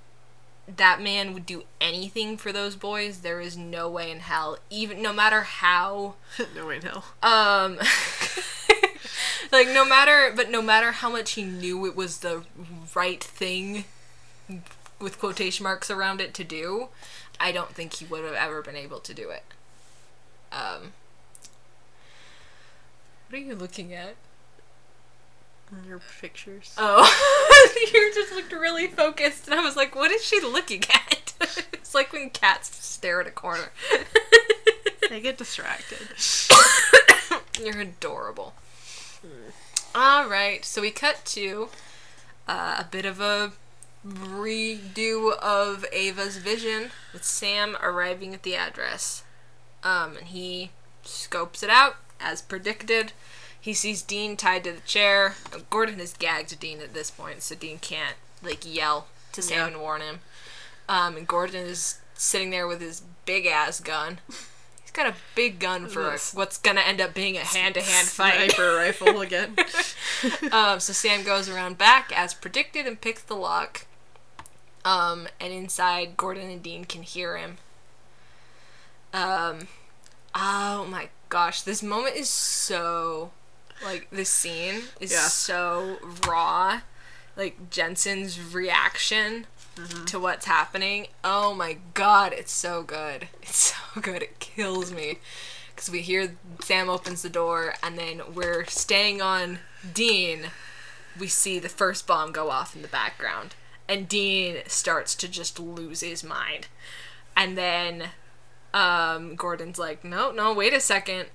that 0.77 1.01
man 1.01 1.33
would 1.33 1.47
do 1.47 1.65
anything 1.81 2.37
for 2.37 2.53
those 2.53 2.77
boys. 2.77 3.21
There 3.21 3.41
is 3.41 3.57
no 3.57 3.89
way 3.89 4.11
in 4.11 4.21
hell, 4.21 4.59
even 4.71 5.01
no 5.03 5.13
matter 5.13 5.43
how 5.43 6.15
no 6.55 6.67
way 6.67 6.77
in 6.77 6.83
hell. 6.83 7.05
um 7.23 7.79
like 9.53 9.69
no 9.69 9.85
matter 9.85 10.33
but 10.35 10.51
no 10.51 10.61
matter 10.63 10.93
how 10.93 11.09
much 11.11 11.33
he 11.33 11.43
knew 11.43 11.87
it 11.87 11.97
was 11.97 12.19
the 12.19 12.45
right 12.95 13.23
thing 13.23 13.85
with 15.01 15.19
quotation 15.19 15.65
marks 15.65 15.91
around 15.91 16.21
it 16.21 16.35
to 16.35 16.45
do, 16.45 16.89
I 17.41 17.53
don't 17.53 17.75
think 17.75 17.95
he 17.95 18.05
would 18.05 18.25
have 18.25 18.35
ever 18.35 18.63
been 18.63 18.77
able 18.77 19.01
to 19.01 19.15
do 19.15 19.31
it. 19.31 19.45
Um 20.53 20.93
What 23.29 23.39
are 23.39 23.45
you 23.45 23.55
looking 23.55 23.93
at? 23.95 24.17
Your 25.87 26.01
pictures. 26.21 26.75
Oh, 26.79 27.75
you 27.93 28.15
just 28.15 28.33
looked 28.33 28.53
really 28.53 28.87
focused, 28.87 29.47
and 29.49 29.59
I 29.59 29.63
was 29.63 29.77
like, 29.77 29.95
"What 29.95 30.11
is 30.11 30.25
she 30.25 30.41
looking 30.41 30.83
at?" 30.93 31.35
it's 31.73 31.95
like 31.95 32.13
when 32.13 32.31
cats 32.31 32.75
stare 32.85 33.21
at 33.21 33.27
a 33.27 33.31
corner. 33.31 33.71
they 35.09 35.21
get 35.21 35.39
distracted. 35.39 36.09
You're 37.61 37.81
adorable. 37.81 38.55
All 39.95 40.29
right, 40.29 40.65
so 40.65 40.81
we 40.83 40.91
cut 40.91 41.25
to 41.27 41.69
uh, 42.47 42.77
a 42.79 42.87
bit 42.91 43.05
of 43.05 43.21
a 43.21 43.53
redo 44.07 45.37
of 45.39 45.85
Ava's 45.93 46.37
vision 46.37 46.91
with 47.13 47.25
Sam 47.25 47.77
arriving 47.83 48.35
at 48.35 48.43
the 48.43 48.57
address. 48.57 49.25
Um, 49.83 50.17
and 50.17 50.27
he 50.29 50.71
scopes 51.03 51.63
it 51.63 51.71
out 51.71 51.97
as 52.21 52.43
predicted. 52.43 53.13
He 53.69 53.75
sees 53.75 54.01
Dean 54.01 54.35
tied 54.39 54.65
to 54.65 54.73
the 54.73 54.81
chair. 54.81 55.35
Gordon 55.69 55.99
has 55.99 56.15
gagged 56.15 56.59
Dean 56.59 56.81
at 56.81 56.95
this 56.95 57.11
point, 57.11 57.43
so 57.43 57.55
Dean 57.55 57.79
can't 57.79 58.17
like 58.43 58.65
yell 58.65 59.09
to 59.33 59.43
Sam 59.43 59.59
Yeah. 59.59 59.67
and 59.67 59.81
warn 59.83 60.01
him. 60.01 60.21
Um, 60.89 61.19
and 61.19 61.29
Gordon 61.29 61.67
is 61.67 61.99
sitting 62.15 62.49
there 62.49 62.67
with 62.67 62.81
his 62.81 63.03
big 63.27 63.45
ass 63.45 63.79
gun. 63.81 64.21
He's 64.81 64.91
got 64.95 65.07
a 65.07 65.15
big 65.35 65.59
gun 65.59 65.87
for 65.87 66.15
a, 66.15 66.19
what's 66.33 66.57
gonna 66.57 66.81
end 66.81 67.03
up 67.03 67.13
being 67.13 67.37
a 67.37 67.41
hand 67.45 67.75
to 67.75 67.83
hand 67.83 68.09
fight. 68.09 68.53
Sniper 68.53 68.75
rifle 68.77 69.21
again. 69.21 69.55
Um, 70.51 70.81
so 70.81 70.95
Sam 70.95 71.23
goes 71.23 71.51
around 71.51 71.77
back 71.77 72.11
as 72.19 72.33
predicted 72.33 72.87
and 72.87 72.99
picks 72.99 73.21
the 73.21 73.37
lock. 73.37 73.85
Um, 74.83 75.29
and 75.39 75.53
inside, 75.53 76.17
Gordon 76.17 76.49
and 76.49 76.63
Dean 76.63 76.87
can 76.87 77.03
hear 77.03 77.37
him. 77.37 77.59
Um, 79.13 79.69
oh 80.35 80.87
my 80.91 81.11
gosh, 81.29 81.61
this 81.61 81.83
moment 81.83 82.17
is 82.17 82.31
so, 82.31 83.31
like, 83.85 84.09
this 84.11 84.31
scene 84.31 84.83
is 85.01 85.13
Yeah. 85.13 85.27
so 85.29 85.99
raw. 86.27 86.81
Like, 87.37 87.71
Jensen's 87.71 88.41
reaction 88.53 89.47
to 90.07 90.19
what's 90.19 90.47
happening. 90.47 91.07
Oh 91.23 91.55
my 91.55 91.79
god, 91.95 92.33
it's 92.33 92.51
so 92.53 92.83
good. 92.83 93.29
It's 93.43 93.75
so 93.95 94.01
good. 94.01 94.23
It 94.23 94.39
kills 94.41 94.93
me. 94.93 95.19
Because 95.75 95.91
we 95.91 96.01
hear 96.03 96.35
Sam 96.65 96.91
opens 96.91 97.23
the 97.23 97.29
door, 97.29 97.75
and 97.85 97.97
then 97.97 98.21
we're 98.35 98.65
staying 98.65 99.23
on 99.23 99.61
Dean. 99.95 100.47
We 101.19 101.29
see 101.29 101.61
the 101.61 101.69
first 101.69 102.05
bomb 102.07 102.33
go 102.33 102.51
off 102.51 102.75
in 102.75 102.83
the 102.83 102.89
background, 102.89 103.55
and 103.89 104.09
Dean 104.09 104.57
starts 104.67 105.15
to 105.15 105.29
just 105.29 105.61
lose 105.61 106.01
his 106.01 106.25
mind. 106.25 106.67
And 107.37 107.57
then 107.57 108.09
um, 108.75 109.37
Gordon's 109.37 109.79
like, 109.79 110.03
no, 110.05 110.33
no, 110.33 110.53
wait 110.53 110.75
a 110.75 110.81
second. 110.81 111.29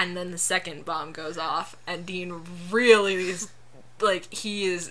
And 0.00 0.16
then 0.16 0.30
the 0.30 0.38
second 0.38 0.86
bomb 0.86 1.12
goes 1.12 1.36
off, 1.36 1.76
and 1.86 2.06
Dean 2.06 2.40
really 2.70 3.28
is 3.28 3.50
like, 4.00 4.32
he 4.32 4.64
is 4.64 4.90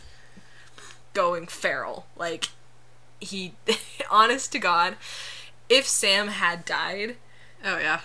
going 1.16 1.47
feral. 1.47 2.05
Like, 2.16 2.49
he, 3.20 3.53
honest 4.12 4.51
to 4.51 4.60
God, 4.60 4.97
if 5.68 5.88
Sam 5.88 6.28
had 6.28 6.64
died, 6.64 7.16
oh 7.66 7.80
yeah. 7.80 8.01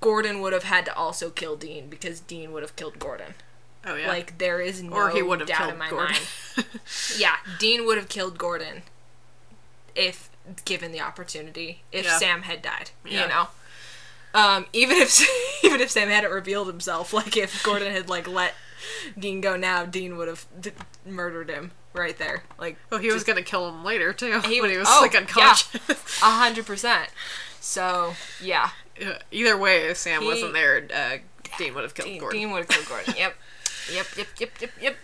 Gordon 0.00 0.40
would 0.40 0.52
have 0.52 0.62
had 0.64 0.84
to 0.84 0.94
also 0.94 1.30
kill 1.30 1.56
Dean 1.56 1.88
because 1.88 2.20
Dean 2.20 2.52
would 2.52 2.62
have 2.62 2.76
killed 2.76 2.98
Gordon. 3.00 3.34
Oh 3.84 3.96
yeah. 3.96 4.06
Like 4.06 4.38
there 4.38 4.60
is 4.60 4.82
no 4.82 4.92
or 4.92 5.10
he 5.10 5.20
would 5.22 5.40
have 5.40 5.48
doubt 5.48 5.58
killed 5.58 5.72
in 5.72 5.78
my 5.78 5.90
Gordon. 5.90 6.16
mind. 6.56 6.66
Yeah, 7.18 7.36
Dean 7.58 7.84
would 7.86 7.96
have 7.98 8.08
killed 8.08 8.38
Gordon 8.38 8.82
if 9.96 10.30
given 10.64 10.92
the 10.92 11.00
opportunity. 11.00 11.82
If 11.90 12.04
Yeah. 12.04 12.18
Sam 12.18 12.42
had 12.42 12.62
died, 12.62 12.90
Yeah. 13.04 13.22
you 13.22 13.28
know. 13.28 13.48
Um, 14.34 14.66
even 14.72 14.96
if 14.96 15.24
even 15.64 15.80
if 15.80 15.90
Sam 15.90 16.08
hadn't 16.08 16.30
revealed 16.32 16.66
himself, 16.66 17.12
like 17.12 17.36
if 17.36 17.62
Gordon 17.62 17.92
had 17.92 18.08
like 18.08 18.26
let 18.28 18.54
Dean 19.18 19.40
go 19.40 19.56
now, 19.56 19.84
Dean 19.84 20.16
would 20.16 20.28
have 20.28 20.46
d- 20.60 20.72
murdered 21.06 21.48
him 21.50 21.70
right 21.92 22.18
there. 22.18 22.42
Like 22.58 22.76
oh, 22.90 22.98
he 22.98 23.12
was 23.12 23.22
gonna 23.24 23.42
kill 23.42 23.68
him 23.68 23.84
later 23.84 24.12
too. 24.12 24.40
He 24.40 24.60
when 24.60 24.70
he 24.70 24.76
was 24.76 24.88
oh, 24.90 24.98
like 25.02 25.14
unconscious. 25.14 25.74
a 26.22 26.30
hundred 26.30 26.66
percent. 26.66 27.10
So 27.60 28.14
yeah, 28.42 28.70
Yeah, 29.00 29.18
Either 29.30 29.56
way, 29.56 29.86
if 29.88 29.96
Sam 29.96 30.22
He- 30.22 30.26
wasn't 30.28 30.52
there, 30.52 30.86
uh, 30.94 31.16
Dean 31.56 31.74
would 31.74 31.84
have 31.84 31.94
killed 31.94 32.08
Dean, 32.08 32.20
Gordon. 32.20 32.40
Dean 32.40 32.50
would 32.50 32.58
have 32.58 32.68
killed 32.68 32.88
Gordon. 32.88 33.14
Yep. 33.16 33.34
Yep, 33.92 34.06
yep, 34.16 34.26
yep, 34.40 34.50
yep, 34.60 34.70
yep. 34.80 34.96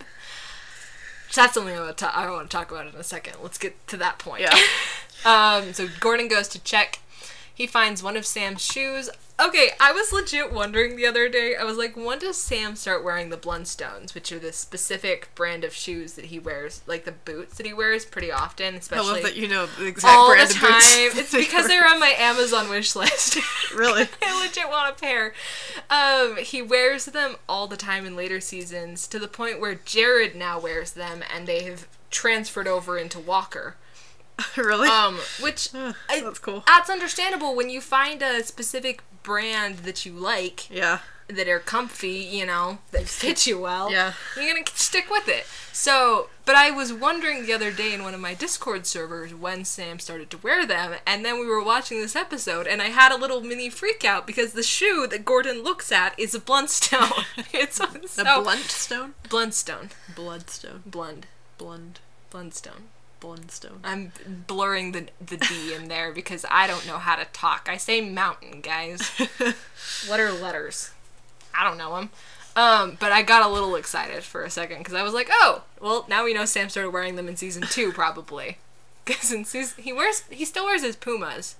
So 1.29 1.41
that's 1.41 1.53
something 1.53 1.73
I 1.75 1.79
want 1.79 1.97
to 1.97 2.05
ta- 2.05 2.13
I 2.13 2.29
want 2.29 2.49
to 2.49 2.55
talk 2.57 2.71
about 2.71 2.87
in 2.87 2.95
a 2.95 3.03
second. 3.03 3.35
Let's 3.41 3.57
get 3.57 3.87
to 3.87 3.97
that 3.97 4.19
point. 4.19 4.41
Yeah. 4.41 4.55
Um, 5.23 5.71
so 5.73 5.87
Gordon 5.99 6.27
goes 6.27 6.47
to 6.47 6.57
check. 6.63 6.97
He 7.53 7.67
finds 7.67 8.01
one 8.01 8.17
of 8.17 8.25
Sam's 8.25 8.63
shoes 8.63 9.09
Okay, 9.41 9.71
I 9.79 9.91
was 9.91 10.13
legit 10.13 10.53
wondering 10.53 10.95
the 10.95 11.07
other 11.07 11.27
day. 11.27 11.55
I 11.55 11.63
was 11.63 11.75
like, 11.75 11.97
when 11.97 12.19
does 12.19 12.37
Sam 12.37 12.75
start 12.75 13.03
wearing 13.03 13.29
the 13.29 13.37
Blundstones, 13.37 14.13
which 14.13 14.31
are 14.31 14.37
the 14.37 14.53
specific 14.53 15.33
brand 15.33 15.63
of 15.63 15.73
shoes 15.73 16.13
that 16.13 16.25
he 16.25 16.37
wears, 16.37 16.81
like 16.85 17.05
the 17.05 17.11
boots 17.11 17.57
that 17.57 17.65
he 17.65 17.73
wears 17.73 18.05
pretty 18.05 18.31
often, 18.31 18.75
I 18.75 18.77
especially 18.77 19.13
love 19.13 19.23
that 19.23 19.35
you 19.35 19.47
know 19.47 19.65
the 19.65 19.87
exact 19.87 20.15
all 20.15 20.29
the 20.29 20.35
brand 20.35 20.51
of 20.51 20.57
time. 20.57 20.71
boots. 20.71 21.17
It's 21.17 21.31
because 21.33 21.67
they're 21.67 21.87
on 21.87 21.99
my 21.99 22.13
Amazon 22.17 22.69
wish 22.69 22.95
list. 22.95 23.39
Really? 23.73 24.05
I 24.21 24.41
legit 24.41 24.67
want 24.67 24.91
a 24.91 24.99
pair. 24.99 25.33
Um, 25.89 26.35
he 26.35 26.61
wears 26.61 27.05
them 27.05 27.37
all 27.47 27.67
the 27.67 27.77
time 27.77 28.05
in 28.05 28.17
later 28.17 28.41
seasons 28.41 29.07
to 29.07 29.17
the 29.17 29.29
point 29.29 29.61
where 29.61 29.75
Jared 29.75 30.35
now 30.35 30.59
wears 30.59 30.91
them, 30.91 31.23
and 31.33 31.47
they 31.47 31.63
have 31.63 31.87
transferred 32.09 32.67
over 32.67 32.97
into 32.97 33.17
Walker. 33.17 33.75
really? 34.57 34.87
Um, 34.89 35.17
which 35.41 35.69
I- 35.75 36.21
that's 36.21 36.39
cool. 36.39 36.63
that's 36.67 36.89
understandable 36.89 37.55
when 37.55 37.69
you 37.69 37.81
find 37.81 38.21
a 38.21 38.43
specific 38.43 39.01
brand 39.23 39.79
that 39.79 40.05
you 40.05 40.13
like 40.13 40.69
Yeah. 40.69 40.99
that 41.27 41.47
are 41.47 41.59
comfy, 41.59 42.09
you 42.29 42.45
know, 42.45 42.79
that 42.91 43.07
fit 43.07 43.45
you 43.47 43.59
well. 43.59 43.91
Yeah. 43.91 44.13
You're 44.35 44.53
gonna 44.53 44.65
stick 44.73 45.09
with 45.09 45.27
it. 45.29 45.45
So, 45.73 46.29
but 46.45 46.55
I 46.55 46.69
was 46.71 46.91
wondering 46.91 47.45
the 47.45 47.53
other 47.53 47.71
day 47.71 47.93
in 47.93 48.03
one 48.03 48.13
of 48.13 48.19
my 48.19 48.33
Discord 48.33 48.85
servers 48.85 49.33
when 49.33 49.63
Sam 49.63 49.99
started 49.99 50.29
to 50.31 50.37
wear 50.39 50.65
them, 50.65 50.95
and 51.07 51.23
then 51.23 51.39
we 51.39 51.45
were 51.45 51.63
watching 51.63 52.01
this 52.01 52.15
episode, 52.15 52.67
and 52.67 52.81
I 52.81 52.87
had 52.87 53.11
a 53.13 53.17
little 53.17 53.39
mini 53.41 53.69
freak 53.69 54.03
out 54.03 54.27
because 54.27 54.51
the 54.53 54.63
shoe 54.63 55.07
that 55.07 55.23
Gordon 55.23 55.63
looks 55.63 55.91
at 55.91 56.19
is 56.19 56.35
a 56.35 56.39
Blundstone. 56.41 57.23
it's 57.53 57.79
a 57.79 57.87
so, 58.07 58.23
Bluntstone? 58.43 59.11
Blundstone. 59.29 59.91
Bloodstone. 60.15 60.83
Blund. 60.89 61.23
Blund. 61.57 61.95
Blundstone. 62.31 62.81
Blundstone. 63.21 63.79
I'm 63.83 64.11
blurring 64.47 64.91
the 64.91 65.07
the 65.25 65.37
D 65.37 65.73
in 65.73 65.87
there 65.87 66.11
because 66.11 66.45
I 66.49 66.67
don't 66.67 66.85
know 66.87 66.97
how 66.97 67.15
to 67.15 67.25
talk. 67.25 67.67
I 67.71 67.77
say 67.77 68.01
mountain, 68.01 68.61
guys. 68.61 69.01
what 70.07 70.19
are 70.19 70.31
letters? 70.31 70.91
I 71.53 71.63
don't 71.63 71.77
know 71.77 71.95
them. 71.95 72.09
Um, 72.55 72.97
but 72.99 73.11
I 73.11 73.21
got 73.21 73.47
a 73.49 73.53
little 73.53 73.75
excited 73.75 74.23
for 74.23 74.43
a 74.43 74.49
second 74.49 74.79
because 74.79 74.93
I 74.93 75.03
was 75.03 75.13
like, 75.13 75.29
oh, 75.31 75.63
well, 75.79 76.05
now 76.09 76.25
we 76.25 76.33
know 76.33 76.45
Sam 76.45 76.67
started 76.67 76.89
wearing 76.89 77.15
them 77.15 77.29
in 77.29 77.37
season 77.37 77.63
two, 77.63 77.91
probably. 77.91 78.57
Because 79.03 79.31
in 79.31 79.45
season, 79.45 79.83
he 79.83 79.91
wears, 79.91 80.21
he 80.29 80.45
still 80.45 80.63
wears 80.63 80.83
his 80.83 80.95
Pumas, 80.95 81.55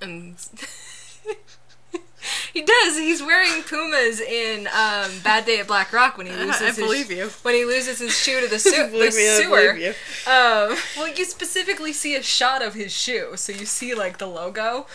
and 0.00 0.34
he 2.52 2.62
does. 2.62 2.98
He's 2.98 3.22
wearing 3.22 3.62
Pumas 3.62 4.20
in 4.20 4.66
um, 4.68 5.10
Bad 5.22 5.44
Day 5.44 5.60
at 5.60 5.66
Black 5.66 5.92
Rock 5.92 6.16
when 6.18 6.26
he 6.26 6.32
loses. 6.36 6.62
I 6.62 6.66
his, 6.66 6.76
believe 6.76 7.10
you. 7.10 7.28
When 7.42 7.54
he 7.54 7.64
loses 7.64 7.98
his 7.98 8.16
shoe 8.16 8.40
to 8.40 8.48
the, 8.48 8.58
su- 8.60 8.70
the 8.70 8.92
me, 8.92 9.06
I 9.06 9.10
sewer. 9.10 9.72
believe 9.74 9.78
you. 9.82 10.30
Um, 10.30 10.76
well, 10.96 11.08
you 11.08 11.24
specifically 11.24 11.92
see 11.92 12.14
a 12.14 12.22
shot 12.22 12.62
of 12.62 12.74
his 12.74 12.92
shoe, 12.92 13.32
so 13.36 13.52
you 13.52 13.66
see 13.66 13.94
like 13.94 14.18
the 14.18 14.26
logo. 14.26 14.86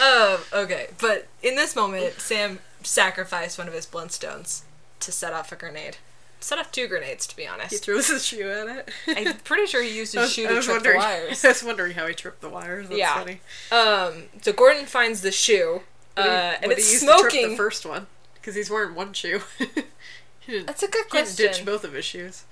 um, 0.00 0.38
okay, 0.52 0.88
but 1.00 1.28
in 1.42 1.56
this 1.56 1.76
moment, 1.76 2.14
Sam 2.20 2.60
sacrificed 2.82 3.58
one 3.58 3.68
of 3.68 3.74
his 3.74 3.86
Blundstones 3.86 4.62
to 5.00 5.12
set 5.12 5.32
off 5.32 5.52
a 5.52 5.56
grenade. 5.56 5.98
Set 6.40 6.58
off 6.58 6.72
two 6.72 6.88
grenades, 6.88 7.26
to 7.26 7.36
be 7.36 7.46
honest. 7.46 7.70
He 7.70 7.76
throws 7.76 8.08
his 8.08 8.24
shoe 8.24 8.48
at 8.50 8.66
it. 8.66 8.90
I'm 9.08 9.36
pretty 9.38 9.66
sure 9.66 9.82
he 9.82 9.94
used 9.96 10.12
his 10.14 10.22
was, 10.22 10.32
shoe 10.32 10.48
to 10.48 10.60
trip 10.62 10.82
the 10.82 10.94
wires. 10.96 11.44
I 11.44 11.48
was 11.48 11.62
wondering 11.62 11.92
how 11.92 12.06
he 12.06 12.14
tripped 12.14 12.40
the 12.40 12.48
wires. 12.48 12.88
That's 12.88 12.98
Yeah. 12.98 13.14
funny. 13.14 13.40
Um, 13.70 14.24
so 14.40 14.52
Gordon 14.52 14.86
finds 14.86 15.20
the 15.20 15.32
shoe, 15.32 15.82
uh, 16.16 16.20
and 16.62 16.68
what 16.70 16.78
it's 16.78 16.86
you 16.88 16.92
use 16.94 17.00
to 17.02 17.06
trip 17.06 17.20
smoking. 17.32 17.50
the 17.50 17.56
first 17.56 17.84
one 17.84 18.06
because 18.34 18.54
he's 18.54 18.70
wearing 18.70 18.94
one 18.94 19.12
shoe. 19.12 19.42
he 20.40 20.62
That's 20.62 20.82
a 20.82 20.88
good 20.88 21.04
he 21.12 21.18
didn't 21.18 21.36
ditch 21.36 21.64
both 21.64 21.84
of 21.84 21.92
his 21.92 22.04
shoes. 22.06 22.44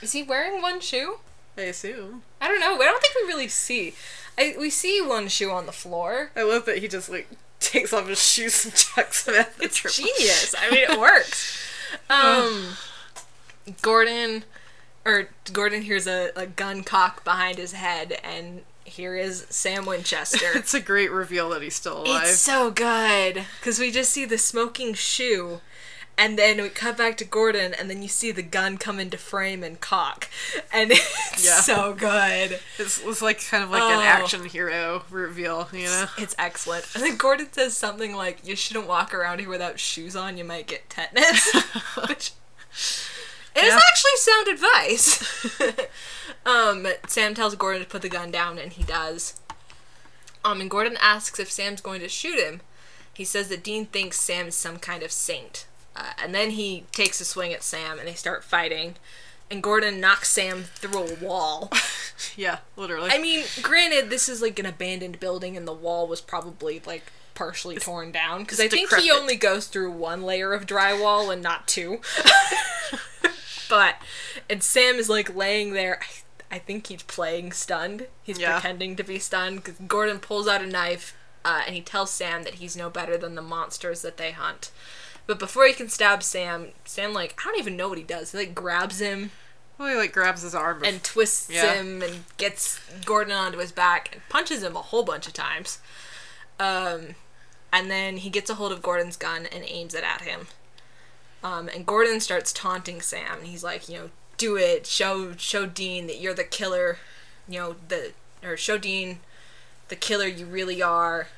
Is 0.00 0.12
he 0.12 0.22
wearing 0.22 0.62
one 0.62 0.80
shoe? 0.80 1.18
I 1.58 1.62
assume. 1.62 2.22
I 2.40 2.48
don't 2.48 2.60
know. 2.60 2.74
I 2.80 2.84
don't 2.84 3.00
think 3.02 3.14
we 3.20 3.28
really 3.28 3.48
see. 3.48 3.94
I, 4.38 4.54
we 4.58 4.68
see 4.70 5.00
one 5.02 5.28
shoe 5.28 5.50
on 5.50 5.66
the 5.66 5.72
floor. 5.72 6.30
I 6.36 6.42
love 6.42 6.64
that 6.66 6.78
he 6.78 6.88
just 6.88 7.08
like 7.10 7.28
takes 7.60 7.92
off 7.92 8.08
his 8.08 8.22
shoes 8.22 8.64
and 8.64 8.74
chucks 8.74 9.24
them 9.24 9.34
at 9.34 9.56
the 9.58 9.64
It's 9.64 9.76
trip. 9.76 9.92
genius. 9.94 10.54
I 10.58 10.70
mean, 10.70 10.84
it 10.90 10.98
works. 10.98 11.62
Um, 12.10 12.68
Gordon, 13.82 14.44
or 15.04 15.28
Gordon 15.52 15.82
hears 15.82 16.06
a, 16.06 16.30
a 16.36 16.46
gun 16.46 16.82
cock 16.82 17.24
behind 17.24 17.58
his 17.58 17.72
head, 17.72 18.18
and 18.24 18.62
here 18.84 19.16
is 19.16 19.46
Sam 19.50 19.84
Winchester. 19.86 20.46
It's 20.54 20.74
a 20.74 20.80
great 20.80 21.10
reveal 21.10 21.50
that 21.50 21.62
he's 21.62 21.74
still 21.74 22.02
alive. 22.04 22.22
it's 22.24 22.38
so 22.38 22.70
good 22.70 23.44
because 23.60 23.78
we 23.78 23.90
just 23.90 24.10
see 24.10 24.24
the 24.24 24.38
smoking 24.38 24.94
shoe. 24.94 25.60
And 26.18 26.38
then 26.38 26.62
we 26.62 26.70
cut 26.70 26.96
back 26.96 27.18
to 27.18 27.26
Gordon, 27.26 27.74
and 27.78 27.90
then 27.90 28.00
you 28.00 28.08
see 28.08 28.32
the 28.32 28.42
gun 28.42 28.78
come 28.78 28.98
into 28.98 29.18
frame 29.18 29.62
and 29.62 29.78
cock, 29.78 30.30
and 30.72 30.90
it's 30.92 31.44
Yeah. 31.44 31.60
so 31.60 31.92
good. 31.92 32.58
It's, 32.78 33.02
it's 33.04 33.20
like 33.20 33.44
kind 33.46 33.62
of 33.62 33.68
like 33.68 33.82
Oh. 33.82 33.90
an 33.90 34.00
action 34.00 34.46
hero 34.46 35.02
reveal, 35.10 35.68
you 35.74 35.84
know? 35.84 36.06
It's 36.16 36.34
excellent. 36.38 36.86
And 36.94 37.04
then 37.04 37.18
Gordon 37.18 37.52
says 37.52 37.76
something 37.76 38.14
like, 38.16 38.38
"You 38.48 38.56
shouldn't 38.56 38.86
walk 38.86 39.12
around 39.12 39.40
here 39.40 39.50
without 39.50 39.78
shoes 39.78 40.16
on. 40.16 40.38
You 40.38 40.44
might 40.44 40.66
get 40.66 40.88
tetanus." 40.88 41.52
Which 42.08 42.32
it 43.56 43.64
is 43.64 43.72
Yeah. 43.72 43.80
actually 43.88 44.16
sound 44.16 44.48
advice. 44.48 45.86
um, 46.46 46.86
Sam 47.08 47.34
tells 47.34 47.54
Gordon 47.54 47.82
to 47.82 47.88
put 47.88 48.02
the 48.02 48.08
gun 48.08 48.30
down, 48.30 48.58
and 48.58 48.72
he 48.72 48.82
does. 48.82 49.40
Um, 50.44 50.60
and 50.60 50.70
Gordon 50.70 50.96
asks 51.00 51.38
if 51.40 51.50
Sam's 51.50 51.80
going 51.80 52.00
to 52.00 52.08
shoot 52.08 52.38
him. 52.38 52.60
He 53.12 53.24
says 53.24 53.48
that 53.48 53.64
Dean 53.64 53.86
thinks 53.86 54.20
Sam 54.20 54.48
is 54.48 54.54
some 54.54 54.76
kind 54.78 55.02
of 55.02 55.10
saint. 55.10 55.66
Uh, 55.96 56.10
and 56.22 56.34
then 56.34 56.50
he 56.50 56.84
takes 56.92 57.20
a 57.20 57.24
swing 57.24 57.52
at 57.52 57.62
Sam, 57.62 57.98
and 57.98 58.06
they 58.06 58.14
start 58.14 58.44
fighting. 58.44 58.96
And 59.50 59.62
Gordon 59.62 60.00
knocks 60.00 60.28
Sam 60.30 60.64
through 60.64 60.98
a 61.02 61.14
wall. 61.24 61.70
Yeah, 62.34 62.60
literally. 62.76 63.10
I 63.10 63.18
mean, 63.18 63.44
granted, 63.60 64.08
this 64.08 64.26
is 64.26 64.40
like 64.40 64.58
an 64.58 64.64
abandoned 64.64 65.20
building, 65.20 65.54
and 65.54 65.68
the 65.68 65.72
wall 65.74 66.06
was 66.08 66.22
probably 66.22 66.80
like 66.86 67.12
partially 67.34 67.76
torn 67.76 68.10
down 68.10 68.40
because 68.40 68.58
I 68.58 68.68
think 68.68 68.90
he 68.94 69.10
only 69.10 69.36
goes 69.36 69.66
through 69.66 69.90
one 69.90 70.22
layer 70.22 70.54
of 70.54 70.64
drywall 70.64 71.30
and 71.30 71.42
not 71.42 71.68
two. 71.68 72.00
but 73.68 73.96
and 74.48 74.62
Sam 74.62 74.96
is 74.96 75.08
like 75.08 75.34
laying 75.34 75.72
there. 75.72 76.00
I, 76.50 76.56
I 76.56 76.58
think 76.58 76.86
he's 76.86 77.02
playing 77.02 77.52
stunned. 77.52 78.06
He's 78.22 78.38
Yeah. 78.38 78.52
pretending 78.54 78.96
to 78.96 79.02
be 79.04 79.18
stunned 79.18 79.64
because 79.64 79.76
Gordon 79.86 80.18
pulls 80.20 80.46
out 80.48 80.62
a 80.62 80.66
knife 80.66 81.16
uh, 81.44 81.62
and 81.66 81.74
he 81.74 81.80
tells 81.82 82.10
Sam 82.10 82.42
that 82.44 82.54
he's 82.54 82.76
no 82.76 82.88
better 82.90 83.16
than 83.16 83.34
the 83.34 83.42
monsters 83.42 84.02
that 84.02 84.16
they 84.16 84.32
hunt. 84.32 84.70
But 85.26 85.38
before 85.40 85.66
he 85.66 85.72
can 85.72 85.88
stab 85.88 86.22
Sam, 86.22 86.68
Sam 86.84 87.12
like 87.12 87.34
I 87.40 87.44
don't 87.50 87.58
even 87.58 87.76
know 87.76 87.88
what 87.88 87.98
he 87.98 88.04
does. 88.04 88.32
He 88.32 88.38
like 88.38 88.54
grabs 88.54 89.00
him 89.00 89.30
well, 89.78 89.88
he 89.90 89.94
like 89.96 90.12
grabs 90.12 90.40
his 90.42 90.54
arm 90.54 90.82
and 90.84 91.02
twists 91.04 91.50
Yeah. 91.50 91.74
him 91.74 92.00
and 92.02 92.24
gets 92.38 92.78
Gordon 93.04 93.34
onto 93.34 93.58
his 93.58 93.72
back 93.72 94.08
and 94.12 94.22
punches 94.30 94.62
him 94.62 94.74
a 94.76 94.80
whole 94.82 95.02
bunch 95.02 95.26
of 95.26 95.34
times. 95.34 95.80
Um, 96.58 97.14
and 97.72 97.90
then 97.90 98.18
he 98.18 98.30
gets 98.30 98.48
a 98.48 98.54
hold 98.54 98.72
of 98.72 98.80
Gordon's 98.80 99.16
gun 99.18 99.44
and 99.46 99.64
aims 99.66 99.94
it 99.94 100.02
at 100.04 100.22
him. 100.22 100.46
Um, 101.46 101.68
and 101.68 101.86
Gordon 101.86 102.18
starts 102.18 102.52
taunting 102.52 103.00
Sam. 103.00 103.44
He's 103.44 103.62
like, 103.62 103.88
you 103.88 103.96
know, 103.96 104.10
do 104.36 104.56
it. 104.56 104.84
Show 104.84 105.36
show 105.36 105.64
Dean 105.64 106.08
that 106.08 106.20
you're 106.20 106.34
the 106.34 106.42
killer. 106.42 106.98
You 107.48 107.60
know 107.60 107.76
the 107.86 108.14
or 108.42 108.56
show 108.56 108.78
Dean 108.78 109.20
the 109.86 109.94
killer 109.94 110.26
you 110.26 110.44
really 110.44 110.82
are. 110.82 111.28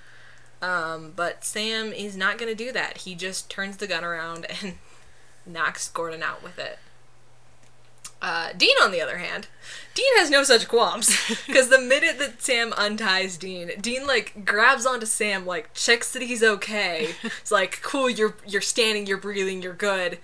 Um, 0.62 1.12
but 1.14 1.44
Sam 1.44 1.92
is 1.92 2.16
not 2.16 2.38
gonna 2.38 2.54
do 2.54 2.72
that. 2.72 2.98
He 2.98 3.14
just 3.14 3.50
turns 3.50 3.76
the 3.76 3.86
gun 3.86 4.02
around 4.02 4.46
and 4.62 4.78
knocks 5.44 5.90
Gordon 5.90 6.22
out 6.22 6.42
with 6.42 6.58
it. 6.58 6.78
Uh, 8.20 8.50
Dean, 8.56 8.74
on 8.82 8.90
the 8.90 9.00
other 9.00 9.18
hand, 9.18 9.46
Dean 9.94 10.16
has 10.16 10.30
no 10.30 10.42
such 10.42 10.68
qualms 10.68 11.10
because 11.46 11.68
the 11.68 11.78
minute 11.78 12.18
that 12.18 12.42
Sam 12.42 12.72
unties 12.76 13.36
Dean, 13.36 13.70
Dean 13.80 14.06
like 14.06 14.44
grabs 14.44 14.86
onto 14.86 15.06
Sam, 15.06 15.46
like 15.46 15.72
checks 15.74 16.12
that 16.12 16.22
he's 16.22 16.42
okay. 16.42 17.10
It's 17.22 17.52
like, 17.52 17.80
cool, 17.82 18.10
you're 18.10 18.34
you're 18.46 18.60
standing, 18.60 19.06
you're 19.06 19.18
breathing, 19.18 19.62
you're 19.62 19.72
good. 19.72 20.18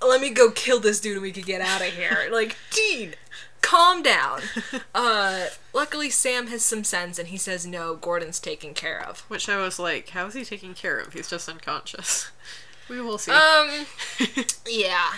Let 0.00 0.20
me 0.20 0.30
go 0.30 0.50
kill 0.50 0.80
this 0.80 1.00
dude 1.00 1.14
and 1.14 1.22
we 1.22 1.32
can 1.32 1.44
get 1.44 1.60
out 1.60 1.80
of 1.80 1.88
here. 1.94 2.28
Like, 2.32 2.56
Dean, 2.70 3.14
calm 3.60 4.02
down. 4.02 4.40
Uh, 4.94 5.46
luckily, 5.72 6.10
Sam 6.10 6.48
has 6.48 6.62
some 6.62 6.84
sense 6.84 7.18
and 7.18 7.28
he 7.28 7.38
says, 7.38 7.66
no, 7.66 7.94
Gordon's 7.96 8.38
taken 8.38 8.74
care 8.74 9.02
of. 9.02 9.20
Which 9.20 9.48
I 9.48 9.56
was 9.56 9.78
like, 9.78 10.10
how 10.10 10.26
is 10.26 10.34
he 10.34 10.44
taken 10.44 10.74
care 10.74 10.98
of? 10.98 11.14
He's 11.14 11.28
just 11.28 11.48
unconscious. 11.48 12.30
We 12.88 13.00
will 13.00 13.16
see. 13.16 13.32
Um, 13.32 13.86
yeah, 14.68 15.12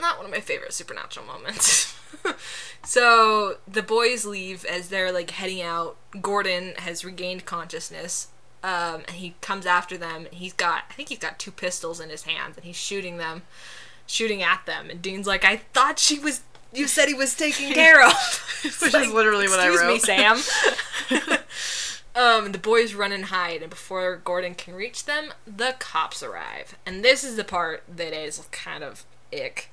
not 0.00 0.16
one 0.16 0.26
of 0.26 0.32
my 0.32 0.40
favorite 0.40 0.72
supernatural 0.72 1.26
moments. 1.26 1.98
so 2.84 3.56
the 3.66 3.82
boys 3.82 4.24
leave 4.24 4.64
as 4.64 4.88
they're 4.88 5.12
like 5.12 5.30
heading 5.30 5.62
out. 5.62 5.96
Gordon 6.20 6.74
has 6.78 7.04
regained 7.04 7.44
consciousness, 7.44 8.28
um, 8.62 9.02
and 9.08 9.16
he 9.16 9.34
comes 9.40 9.66
after 9.66 9.96
them. 9.96 10.26
He's 10.30 10.52
got, 10.52 10.84
I 10.90 10.94
think 10.94 11.08
he's 11.08 11.18
got 11.18 11.38
two 11.38 11.50
pistols 11.50 12.00
in 12.00 12.10
his 12.10 12.24
hands, 12.24 12.56
and 12.56 12.64
he's 12.64 12.76
shooting 12.76 13.18
them, 13.18 13.42
shooting 14.06 14.42
at 14.42 14.66
them. 14.66 14.90
And 14.90 15.00
Dean's 15.02 15.26
like, 15.26 15.44
"I 15.44 15.56
thought 15.72 15.98
she 15.98 16.18
was." 16.18 16.42
You 16.74 16.88
said 16.88 17.06
he 17.08 17.14
was 17.14 17.34
taken 17.34 17.70
care 17.74 18.04
of. 18.04 18.62
Which 18.62 18.82
is 18.94 19.12
literally 19.12 19.48
what 19.48 19.60
I 19.60 19.68
wrote. 19.68 19.96
Excuse 19.96 20.08
me. 20.08 21.18
Sam. 21.18 21.38
Um, 22.14 22.52
the 22.52 22.58
boys 22.58 22.94
run 22.94 23.12
and 23.12 23.26
hide, 23.26 23.62
and 23.62 23.70
before 23.70 24.16
Gordon 24.16 24.54
can 24.54 24.74
reach 24.74 25.06
them, 25.06 25.32
the 25.46 25.74
cops 25.78 26.22
arrive. 26.22 26.76
And 26.84 27.02
this 27.02 27.24
is 27.24 27.36
the 27.36 27.44
part 27.44 27.84
that 27.88 28.12
is 28.12 28.46
kind 28.50 28.84
of 28.84 29.04
ick. 29.32 29.70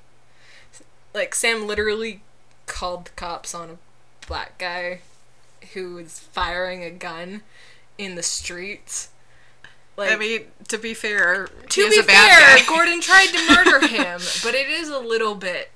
Like, 1.14 1.34
Sam 1.34 1.66
literally 1.66 2.22
called 2.66 3.06
the 3.06 3.10
cops 3.10 3.54
on 3.54 3.70
a 3.70 4.26
black 4.26 4.58
guy 4.58 5.00
who 5.74 5.94
was 5.94 6.18
firing 6.18 6.82
a 6.84 6.90
gun 6.90 7.42
in 7.98 8.14
the 8.14 8.22
streets. 8.22 9.08
Like, 9.96 10.12
I 10.12 10.16
mean, 10.16 10.42
to 10.68 10.78
be 10.78 10.94
fair, 10.94 11.46
to 11.68 11.80
he 11.80 11.86
is 11.86 11.94
be 11.96 12.00
a 12.00 12.06
bad 12.06 12.28
fair, 12.30 12.56
guy. 12.56 12.66
Gordon 12.66 13.00
tried 13.00 13.26
to 13.26 13.54
murder 13.54 13.86
him, 13.86 14.20
but 14.42 14.54
it 14.54 14.68
is 14.68 14.88
a 14.88 14.98
little 14.98 15.34
bit. 15.34 15.70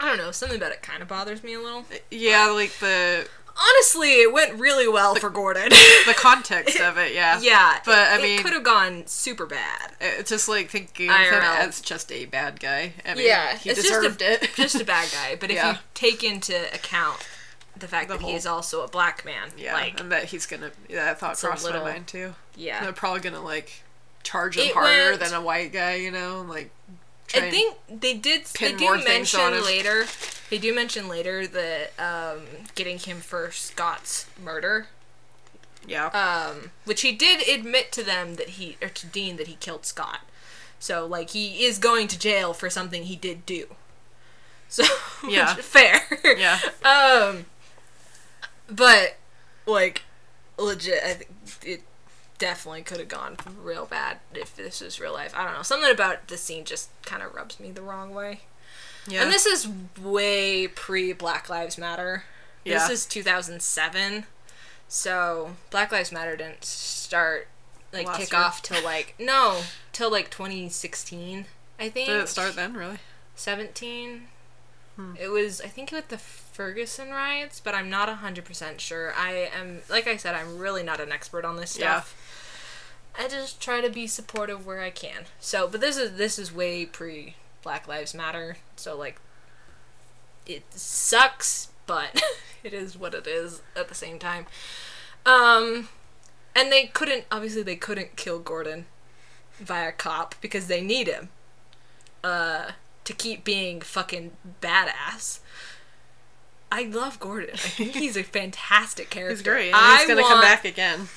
I 0.00 0.08
don't 0.08 0.18
know. 0.18 0.30
Something 0.32 0.58
about 0.58 0.72
it 0.72 0.82
kind 0.82 1.00
of 1.02 1.08
bothers 1.08 1.44
me 1.44 1.54
a 1.54 1.60
little. 1.60 1.84
yeah, 2.10 2.46
like 2.48 2.72
the 2.80 3.28
Honestly, 3.58 4.20
it 4.22 4.32
went 4.32 4.54
really 4.60 4.86
well 4.86 5.14
for 5.14 5.30
Gordon. 5.30 5.68
the 6.06 6.14
context 6.16 6.78
of 6.80 6.98
it, 6.98 7.14
yeah. 7.14 7.40
yeah, 7.40 7.80
But, 7.84 8.10
I 8.12 8.18
mean, 8.20 8.38
it, 8.38 8.42
could 8.42 8.52
have 8.52 8.62
gone 8.64 9.06
super 9.06 9.46
bad. 9.46 9.92
It's 10.00 10.28
just 10.30 10.48
like 10.48 10.68
thinking 10.68 11.08
of 11.10 11.16
him 11.16 11.40
as 11.42 11.80
just 11.80 12.12
a 12.12 12.26
bad 12.26 12.60
guy. 12.60 12.92
I 13.06 13.14
mean, 13.14 13.26
Yeah, 13.26 13.56
he 13.56 13.70
it's 13.70 13.82
deserved 13.82 14.20
just 14.20 14.42
a, 14.42 14.44
it. 14.44 14.50
just 14.56 14.80
a 14.80 14.84
bad 14.84 15.08
guy. 15.12 15.36
But 15.40 15.50
if 15.50 15.56
Yeah. 15.56 15.72
you 15.72 15.78
take 15.94 16.22
into 16.22 16.54
account 16.74 17.26
the 17.78 17.88
fact 17.88 18.08
The 18.08 18.14
that 18.14 18.20
whole- 18.22 18.30
he 18.30 18.36
is 18.36 18.46
also 18.46 18.82
a 18.84 18.88
black 18.88 19.24
man, 19.24 19.48
yeah, 19.56 19.74
like 19.74 20.00
and 20.00 20.10
that 20.12 20.24
he's 20.24 20.46
gonna. 20.46 20.70
Yeah, 20.88 21.04
that 21.06 21.18
thought 21.20 21.36
crossed 21.36 21.64
little- 21.64 21.82
my 21.82 21.92
mind 21.92 22.06
too. 22.06 22.34
yeah, 22.56 22.82
They're 22.82 22.92
probably 22.92 23.20
gonna 23.20 23.42
like 23.42 23.82
charge 24.22 24.56
him 24.56 24.64
It 24.68 24.72
harder 24.74 25.10
went- 25.10 25.20
than 25.20 25.34
a 25.34 25.40
white 25.40 25.72
guy, 25.72 25.94
you 25.96 26.10
know, 26.10 26.44
like. 26.48 26.70
I 27.34 27.50
think 27.50 27.76
they 27.88 28.14
did. 28.14 28.44
They 28.46 28.72
do 28.72 28.84
more 28.84 28.98
things 29.00 29.34
on 29.34 29.50
mention 29.52 29.64
later. 29.66 30.04
They 30.50 30.58
do 30.58 30.74
mention 30.74 31.08
later 31.08 31.46
that 31.46 31.92
um, 31.98 32.42
getting 32.74 32.98
him 32.98 33.18
for 33.20 33.50
Scott's 33.50 34.26
murder, 34.42 34.86
Yeah. 35.86 36.06
um, 36.08 36.70
which 36.84 37.00
he 37.02 37.12
did 37.12 37.46
admit 37.48 37.90
to 37.92 38.04
them 38.04 38.36
that 38.36 38.50
he 38.50 38.76
or 38.80 38.88
to 38.88 39.06
Dean 39.06 39.36
that 39.38 39.48
he 39.48 39.54
killed 39.56 39.84
Scott. 39.86 40.20
So 40.78 41.04
like 41.06 41.30
he 41.30 41.64
is 41.64 41.78
going 41.78 42.06
to 42.08 42.18
jail 42.18 42.52
for 42.54 42.70
something 42.70 43.02
he 43.04 43.16
did 43.16 43.44
do. 43.44 43.74
So 44.68 44.84
Yeah. 45.28 45.54
fair. 45.54 46.02
yeah. 46.24 46.58
Um, 46.84 47.46
but 48.70 49.16
like 49.66 50.02
legit, 50.58 51.02
I 51.04 51.12
think 51.14 51.30
definitely 52.38 52.82
could 52.82 52.98
have 52.98 53.08
gone 53.08 53.36
real 53.62 53.86
bad 53.86 54.18
if 54.34 54.54
this 54.56 54.80
was 54.80 55.00
real 55.00 55.12
life. 55.12 55.32
I 55.36 55.44
don't 55.44 55.54
know. 55.54 55.62
Something 55.62 55.90
about 55.90 56.28
the 56.28 56.36
scene 56.36 56.64
just 56.64 56.90
kind 57.04 57.22
of 57.22 57.34
rubs 57.34 57.58
me 57.60 57.70
the 57.70 57.82
wrong 57.82 58.14
way. 58.14 58.40
Yeah. 59.08 59.22
And 59.22 59.32
this 59.32 59.46
is 59.46 59.68
way 60.02 60.66
pre 60.68 61.12
Black 61.12 61.48
Lives 61.48 61.78
Matter. 61.78 62.24
Yeah. 62.64 62.78
This 62.78 62.90
is 62.90 63.06
2007. 63.06 64.24
So 64.88 65.56
Black 65.70 65.92
Lives 65.92 66.12
Matter 66.12 66.36
didn't 66.36 66.64
start 66.64 67.48
like 67.92 68.06
Last 68.06 68.18
kick 68.18 68.32
year? 68.32 68.40
off 68.40 68.62
till 68.62 68.82
like 68.84 69.14
no 69.20 69.62
till 69.92 70.10
like 70.10 70.30
2016. 70.30 71.46
I 71.78 71.88
think. 71.88 72.08
Did 72.08 72.20
it 72.20 72.28
start 72.28 72.56
then, 72.56 72.74
really? 72.74 72.98
17. 73.34 74.22
Hmm. 74.96 75.12
It 75.20 75.28
was, 75.28 75.60
I 75.60 75.68
think, 75.68 75.92
with 75.92 76.08
the 76.08 76.16
Ferguson 76.16 77.10
riots, 77.10 77.60
but 77.60 77.74
I'm 77.74 77.90
not 77.90 78.08
100% 78.08 78.78
sure. 78.78 79.12
I 79.14 79.50
am, 79.54 79.80
like 79.90 80.06
I 80.06 80.16
said, 80.16 80.34
I'm 80.34 80.58
really 80.58 80.82
not 80.82 81.00
an 81.00 81.12
expert 81.12 81.44
on 81.44 81.56
this 81.56 81.72
stuff. 81.72 82.14
Yeah. 82.15 82.15
I 83.18 83.28
just 83.28 83.60
try 83.60 83.80
to 83.80 83.90
be 83.90 84.06
supportive 84.06 84.66
where 84.66 84.80
I 84.80 84.90
can. 84.90 85.24
So, 85.40 85.66
but 85.68 85.80
this 85.80 85.96
is 85.96 86.16
this 86.16 86.38
is 86.38 86.52
way 86.52 86.84
pre 86.86 87.34
Black 87.62 87.88
Lives 87.88 88.14
Matter. 88.14 88.56
So 88.76 88.96
like, 88.96 89.20
it 90.46 90.64
sucks, 90.70 91.68
but 91.86 92.22
it 92.64 92.72
is 92.72 92.96
what 92.96 93.14
it 93.14 93.26
is 93.26 93.62
at 93.74 93.88
the 93.88 93.94
same 93.94 94.18
time. 94.18 94.46
Um, 95.24 95.88
and 96.54 96.70
they 96.70 96.86
couldn't 96.86 97.24
obviously 97.30 97.62
they 97.62 97.76
couldn't 97.76 98.16
kill 98.16 98.38
Gordon 98.38 98.86
via 99.58 99.92
cop 99.92 100.34
because 100.40 100.66
they 100.66 100.80
need 100.80 101.08
him 101.08 101.30
uh, 102.22 102.72
to 103.04 103.12
keep 103.12 103.44
being 103.44 103.80
fucking 103.80 104.32
badass. 104.60 105.40
I 106.70 106.82
love 106.84 107.18
Gordon. 107.20 107.50
I 107.54 107.56
think 107.58 107.90
he's 107.94 108.16
a 108.16 108.22
fantastic 108.22 109.10
character. 109.10 109.34
He's 109.34 109.42
great. 109.42 109.66
And 109.68 109.76
I 109.76 110.04
gonna 110.06 110.22
come 110.22 110.32
want- 110.32 110.42
back 110.42 110.64
again. 110.64 111.08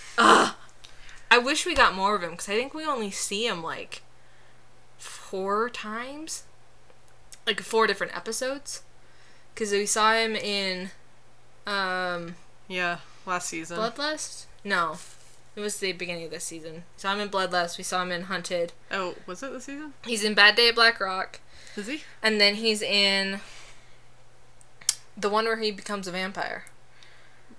I 1.32 1.38
wish 1.38 1.66
we 1.66 1.76
got 1.76 1.94
more 1.96 2.16
of 2.16 2.24
him 2.24 2.32
because 2.32 2.50
I 2.50 2.54
think 2.54 2.74
we 2.74 2.86
only 2.86 3.12
see 3.12 3.46
him 3.46 3.62
like 3.62 4.02
four 4.98 5.70
times, 5.70 6.44
like 7.46 7.62
four 7.62 7.88
different 7.88 8.16
episodes. 8.16 8.84
Because 9.54 9.72
we 9.72 9.86
saw 9.86 10.14
him 10.14 10.36
in 10.36 10.92
um, 11.68 12.36
Yeah, 12.68 13.00
last 13.26 13.50
season. 13.50 13.78
Bloodlust. 13.78 14.46
No, 14.64 14.98
it 15.56 15.62
was 15.62 15.78
the 15.78 15.92
beginning 15.92 16.26
of 16.26 16.32
this 16.32 16.46
season. 16.46 16.76
We 16.76 16.82
saw 16.98 17.14
him 17.14 17.20
in 17.20 17.30
Bloodlust. 17.30 17.78
We 17.78 17.84
saw 17.84 18.02
him 18.02 18.12
in 18.12 18.24
Hunted. 18.24 18.74
Oh, 18.92 19.16
was 19.26 19.44
it 19.44 19.52
the 19.52 19.62
season? 19.62 19.94
He's 20.06 20.24
in 20.24 20.34
Bad 20.34 20.56
Day 20.56 20.70
at 20.70 20.76
Black 20.76 21.00
Rock. 21.00 21.42
Is 21.76 21.88
he? 21.88 22.04
And 22.24 22.40
then 22.42 22.56
he's 22.56 22.82
in 22.82 23.42
the 25.16 25.30
one 25.30 25.46
where 25.46 25.60
he 25.60 25.72
becomes 25.72 26.08
a 26.08 26.12
vampire. 26.12 26.66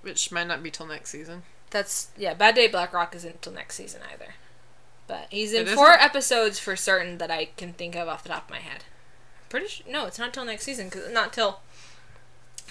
Which 0.03 0.33
might 0.33 0.47
not 0.47 0.63
be 0.63 0.71
till 0.71 0.87
next 0.87 1.11
season. 1.11 1.43
That's 1.71 2.09
yeah. 2.17 2.35
Bad 2.35 2.55
Day 2.57 2.67
at 2.67 2.73
Black 2.73 2.93
Rock 2.93 3.15
isn't 3.15 3.31
until 3.35 3.53
next 3.53 3.77
season 3.77 4.01
either. 4.13 4.35
But 5.07 5.27
he's 5.31 5.53
in 5.53 5.67
It 5.67 5.75
four 5.75 5.91
isn't? 5.91 6.03
episodes 6.03 6.59
for 6.59 6.77
certain 6.77 7.19
that 7.19 7.31
I 7.31 7.47
can 7.57 7.73
think 7.73 7.97
of 7.97 8.09
off 8.09 8.23
the 8.23 8.29
top 8.29 8.45
of 8.45 8.51
my 8.51 8.59
head. 8.59 8.85
Pretty 9.49 9.67
sure 9.69 9.87
no, 9.91 10.07
it's 10.07 10.19
not 10.19 10.33
till 10.33 10.45
next 10.45 10.65
season 10.65 10.89
because 10.89 11.13
not 11.13 11.33
till 11.33 11.61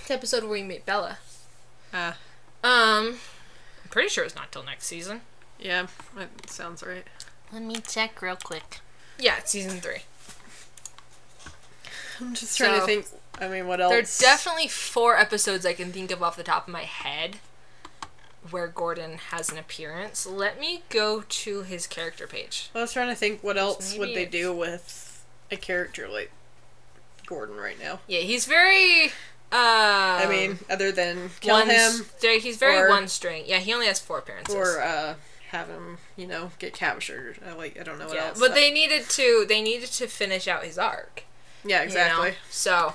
the 0.08 0.14
episode 0.14 0.44
where 0.44 0.52
we 0.54 0.64
meet 0.64 0.86
Bela. 0.86 1.18
Ah, 1.94 2.18
Um, 2.64 3.20
I'm 3.84 3.90
pretty 3.90 4.10
sure 4.10 4.24
it's 4.24 4.36
not 4.36 4.52
till 4.52 4.64
next 4.64 4.86
season. 4.86 5.22
yeah, 5.60 5.88
that 6.16 6.50
sounds 6.50 6.82
right. 6.84 7.06
Let 7.52 7.62
me 7.64 7.76
check 7.78 8.22
real 8.22 8.38
quick. 8.38 8.80
Yeah, 9.18 9.38
it's 9.40 9.52
season 9.52 9.82
three. 9.82 10.04
I'm 12.22 12.34
just 12.34 12.58
trying 12.58 12.74
So- 12.76 12.80
to 12.82 12.86
think. 12.86 13.06
I 13.42 13.48
mean, 13.48 13.68
what 13.68 13.80
else? 13.80 13.92
There's 13.92 14.18
definitely 14.18 14.68
four 14.68 15.18
episodes 15.18 15.66
I 15.66 15.74
can 15.74 15.94
think 15.94 16.12
of 16.12 16.22
off 16.22 16.36
the 16.36 16.44
top 16.44 16.68
of 16.68 16.74
my 16.74 16.84
head 16.84 17.38
where 18.50 18.68
Gordon 18.68 19.18
has 19.32 19.52
an 19.52 19.58
appearance. 19.58 20.26
Let 20.26 20.60
me 20.60 20.84
go 20.90 21.24
to 21.28 21.64
his 21.64 21.88
character 21.88 22.28
page. 22.28 22.70
I 22.74 22.82
was 22.82 22.94
trying 22.94 23.10
to 23.10 23.16
think 23.16 23.44
what 23.44 23.58
else 23.58 23.98
would 23.98 24.10
they 24.10 24.24
it's- 24.24 24.32
do 24.32 24.54
with 24.54 25.24
a 25.52 25.58
character 25.58 26.08
like 26.08 26.32
Gordon 27.26 27.58
right 27.58 27.80
now. 27.80 28.00
Yeah, 28.08 28.20
he's 28.20 28.46
very. 28.46 29.08
Uh, 29.52 30.22
I 30.22 30.28
mean, 30.30 30.60
other 30.70 30.92
than 30.92 31.32
kill 31.40 31.56
one 31.56 31.70
him 31.70 32.06
he's 32.22 32.58
very 32.58 32.78
or- 32.78 32.90
one 32.90 33.08
string. 33.08 33.44
Yeah, 33.48 33.58
he 33.58 33.74
only 33.74 33.88
has 33.88 34.00
four 34.00 34.20
appearances. 34.20 34.54
or 34.54 34.80
uh, 34.80 35.16
have 35.50 35.68
him, 35.68 35.98
you 36.16 36.28
know, 36.28 36.52
get 36.60 36.74
captured. 36.74 37.38
I 37.46 37.54
like 37.54 37.80
I 37.80 37.84
don't 37.84 37.98
know 37.98 38.06
what 38.08 38.16
yeah, 38.16 38.28
else. 38.28 38.40
but 38.40 38.54
they 38.54 38.72
needed 38.72 39.10
to. 39.10 39.46
They 39.48 39.62
needed 39.62 39.90
to 39.94 40.08
finish 40.08 40.48
out 40.48 40.64
his 40.64 40.78
arc. 40.78 41.24
yeah, 41.64 41.78
you 41.78 41.80
know? 41.80 41.84
exactly. 41.84 42.34
So. 42.50 42.94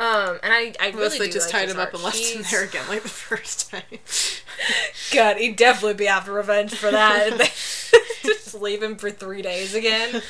Um, 0.00 0.40
and 0.42 0.52
I, 0.52 0.74
I 0.80 0.90
really 0.90 1.18
do 1.18 1.32
just 1.32 1.52
like 1.52 1.62
tied 1.62 1.68
him 1.68 1.78
up 1.78 1.94
and 1.94 2.02
left 2.02 2.18
him 2.18 2.42
there 2.50 2.64
again 2.64 2.88
like 2.88 3.02
the 3.02 3.08
first 3.08 3.70
time. 3.70 3.82
God, 5.12 5.36
he'd 5.36 5.56
definitely 5.56 5.94
be 5.94 6.08
after 6.08 6.32
revenge 6.32 6.74
for 6.74 6.90
that. 6.90 7.52
Just 8.22 8.54
leave 8.54 8.82
him 8.82 8.96
for 8.96 9.10
three 9.10 9.42
days 9.42 9.74
again. 9.74 10.22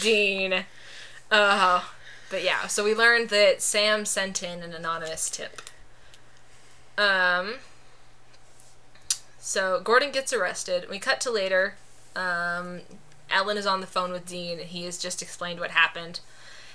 Dean. 0.00 0.64
Uh, 1.30 1.84
but 2.30 2.44
yeah, 2.44 2.66
so 2.66 2.84
we 2.84 2.94
learned 2.94 3.30
that 3.30 3.62
Sam 3.62 4.04
sent 4.04 4.42
in 4.42 4.62
an 4.62 4.72
anonymous 4.72 5.30
tip. 5.30 5.62
Um. 6.96 7.54
So 9.38 9.80
Gordon 9.82 10.10
gets 10.10 10.32
arrested. 10.32 10.88
We 10.90 10.98
cut 10.98 11.20
to 11.22 11.30
later. 11.30 11.74
Um, 12.14 12.80
Ellen 13.30 13.56
is 13.56 13.66
on 13.66 13.80
the 13.80 13.86
phone 13.86 14.12
with 14.12 14.26
Dean, 14.26 14.58
and 14.58 14.68
he 14.68 14.84
has 14.84 14.98
just 14.98 15.22
explained 15.22 15.60
what 15.60 15.70
happened. 15.70 16.20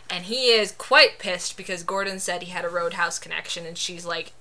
And 0.09 0.25
he 0.25 0.51
is 0.51 0.71
quite 0.73 1.17
pissed 1.17 1.57
because 1.57 1.83
Gordon 1.83 2.19
said 2.19 2.43
he 2.43 2.51
had 2.51 2.65
a 2.65 2.69
Roadhouse 2.69 3.17
connection, 3.17 3.65
and 3.65 3.77
she's 3.77 4.05
like, 4.05 4.33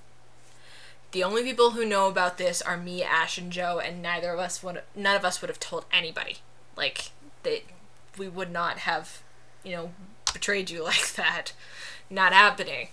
the 1.13 1.23
only 1.23 1.43
people 1.43 1.71
who 1.71 1.85
know 1.85 2.07
about 2.07 2.39
this 2.39 2.61
are 2.61 2.75
me, 2.75 3.03
Ash, 3.03 3.37
and 3.37 3.51
Jo, 3.51 3.79
and 3.79 4.01
neither 4.01 4.31
of 4.31 4.39
us 4.39 4.61
would 4.63 4.81
none 4.95 5.15
of 5.15 5.23
us 5.23 5.41
would 5.41 5.49
have 5.49 5.59
told 5.59 5.85
anybody. 5.93 6.37
Like 6.75 7.11
they 7.43 7.63
we 8.17 8.27
would 8.27 8.51
not 8.51 8.79
have, 8.79 9.21
you 9.63 9.71
know, 9.71 9.91
betrayed 10.33 10.71
you 10.71 10.83
like 10.83 11.13
that. 11.13 11.53
Not 12.09 12.33
happening. 12.33 12.89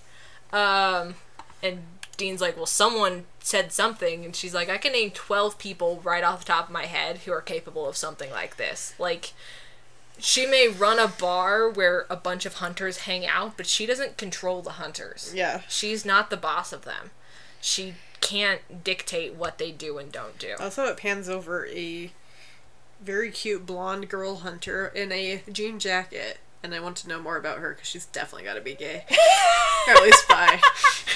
Um 0.52 1.14
and 1.62 1.80
Dean's 2.18 2.42
like, 2.42 2.58
Well 2.58 2.66
someone 2.66 3.24
said 3.40 3.72
something 3.72 4.22
and 4.22 4.36
she's 4.36 4.54
like, 4.54 4.68
I 4.68 4.76
can 4.76 4.92
name 4.92 5.12
twelve 5.12 5.58
people 5.58 6.02
right 6.04 6.22
off 6.22 6.40
the 6.40 6.52
top 6.52 6.66
of 6.66 6.72
my 6.72 6.84
head 6.84 7.18
who 7.18 7.32
are 7.32 7.40
capable 7.40 7.88
of 7.88 7.96
something 7.96 8.30
like 8.30 8.58
this. 8.58 8.94
Like 8.98 9.32
she 10.20 10.46
may 10.46 10.68
run 10.68 10.98
a 10.98 11.08
bar 11.08 11.68
where 11.68 12.06
a 12.10 12.16
bunch 12.16 12.46
of 12.46 12.54
hunters 12.54 12.98
hang 12.98 13.26
out, 13.26 13.56
but 13.56 13.66
she 13.66 13.86
doesn't 13.86 14.16
control 14.16 14.62
the 14.62 14.72
hunters. 14.72 15.32
yeah. 15.34 15.62
She's 15.68 16.04
not 16.04 16.30
the 16.30 16.36
boss 16.36 16.72
of 16.72 16.84
them. 16.84 17.10
She 17.60 17.94
can't 18.20 18.84
dictate 18.84 19.34
what 19.34 19.58
they 19.58 19.70
do 19.70 19.98
and 19.98 20.12
don't 20.12 20.38
do. 20.38 20.54
Also, 20.60 20.84
it 20.86 20.96
pans 20.96 21.28
over 21.28 21.66
a 21.66 22.12
very 23.00 23.30
cute 23.30 23.64
blonde 23.66 24.08
girl 24.08 24.36
hunter 24.36 24.88
in 24.88 25.10
a 25.10 25.42
jean 25.50 25.78
jacket, 25.78 26.38
and 26.62 26.74
I 26.74 26.80
want 26.80 26.96
to 26.98 27.08
know 27.08 27.20
more 27.20 27.36
about 27.36 27.58
her 27.58 27.70
because 27.74 27.88
she's 27.88 28.06
definitely 28.06 28.44
got 28.44 28.54
to 28.54 28.60
be 28.60 28.74
gay, 28.74 29.04
or 29.88 29.94
at 29.94 30.02
least 30.02 30.28
bi. 30.28 30.60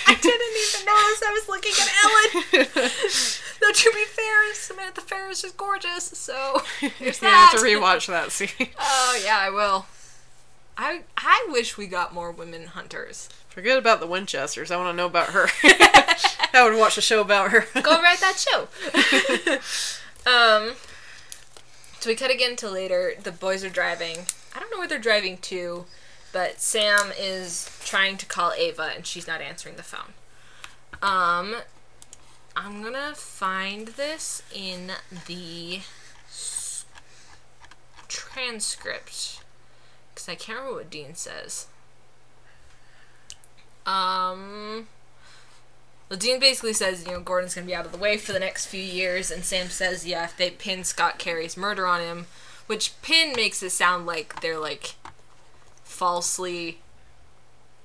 I 0.06 0.14
didn't 0.14 0.56
even 0.64 0.86
notice 0.86 1.22
I 1.22 1.32
was 1.32 1.48
looking 1.48 1.72
at 1.80 1.90
Ellen. 2.04 2.68
Though 3.60 3.72
to 3.72 3.90
be 3.92 4.04
fair, 4.04 4.54
Samantha 4.54 5.00
Ferris 5.00 5.44
is 5.44 5.52
gorgeous, 5.52 6.04
so 6.04 6.62
there's 6.98 7.22
you 7.22 7.28
have 7.28 7.52
to 7.52 7.58
rewatch 7.58 8.06
that 8.08 8.32
scene. 8.32 8.48
Oh 8.78 9.20
yeah, 9.24 9.38
I 9.38 9.50
will. 9.50 9.86
I 10.76 11.02
I 11.16 11.46
wish 11.50 11.76
we 11.76 11.86
got 11.86 12.12
more 12.14 12.30
women 12.32 12.66
hunters. 12.66 13.28
Forget 13.48 13.78
about 13.78 14.00
the 14.00 14.06
Winchesters. 14.06 14.70
I 14.70 14.76
want 14.76 14.92
to 14.92 14.96
know 14.96 15.06
about 15.06 15.28
her. 15.30 15.46
I 15.62 16.68
would 16.68 16.76
watch 16.78 16.98
a 16.98 17.00
show 17.00 17.20
about 17.20 17.52
her. 17.52 17.66
Go 17.80 18.02
write 18.02 18.18
that 18.18 18.36
show. 18.38 18.62
um, 20.28 20.74
so 22.00 22.10
we 22.10 22.16
cut 22.16 22.32
again 22.32 22.56
to 22.56 22.68
later. 22.68 23.14
The 23.22 23.30
boys 23.30 23.62
are 23.62 23.70
driving. 23.70 24.26
I 24.54 24.60
don't 24.60 24.70
know 24.70 24.78
where 24.78 24.88
they're 24.88 24.98
driving 24.98 25.38
to, 25.38 25.86
but 26.32 26.60
Sam 26.60 27.12
is 27.18 27.70
trying 27.84 28.16
to 28.18 28.26
call 28.26 28.52
Ava 28.52 28.92
and 28.94 29.06
she's 29.06 29.26
not 29.26 29.40
answering 29.40 29.76
the 29.76 29.82
phone. 29.82 30.14
Um, 31.02 31.56
I'm 32.56 32.82
gonna 32.82 33.14
find 33.14 33.88
this 33.88 34.42
in 34.54 34.92
the 35.26 35.80
transcript 38.08 39.40
because 40.14 40.28
I 40.28 40.34
can't 40.36 40.58
remember 40.58 40.78
what 40.78 40.90
Dean 40.90 41.14
says. 41.14 41.66
Um. 43.86 44.88
Well, 46.08 46.18
Dean 46.18 46.38
basically 46.38 46.74
says, 46.74 47.04
you 47.04 47.12
know, 47.12 47.20
Gordon's 47.20 47.54
gonna 47.54 47.66
be 47.66 47.74
out 47.74 47.86
of 47.86 47.92
the 47.92 47.98
way 47.98 48.16
for 48.16 48.32
the 48.32 48.38
next 48.38 48.66
few 48.66 48.82
years, 48.82 49.30
and 49.30 49.44
Sam 49.44 49.68
says, 49.68 50.06
yeah, 50.06 50.24
if 50.24 50.36
they 50.36 50.50
pin 50.50 50.84
Scott 50.84 51.18
Carey's 51.18 51.56
murder 51.56 51.86
on 51.86 52.00
him, 52.00 52.26
which 52.66 53.00
pin 53.02 53.32
makes 53.36 53.62
it 53.62 53.70
sound 53.70 54.06
like 54.06 54.40
they're 54.40 54.58
like 54.58 54.94
falsely 55.82 56.78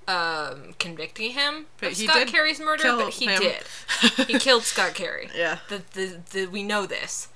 um, 0.08 0.74
convicting 0.80 1.32
him 1.32 1.68
But 1.80 1.92
of 1.92 1.98
Scott 1.98 2.28
Carey's 2.28 2.60
murder, 2.60 2.96
but 2.96 3.14
he 3.14 3.28
him. 3.28 3.40
did. 3.42 4.28
He 4.28 4.34
killed 4.40 4.64
Scott 4.64 4.96
Carey. 4.96 5.30
Yeah. 5.36 5.60
The, 5.70 5.84
the, 5.94 6.18
the, 6.32 6.46
we 6.48 6.64
know 6.64 6.86
this. 6.86 7.28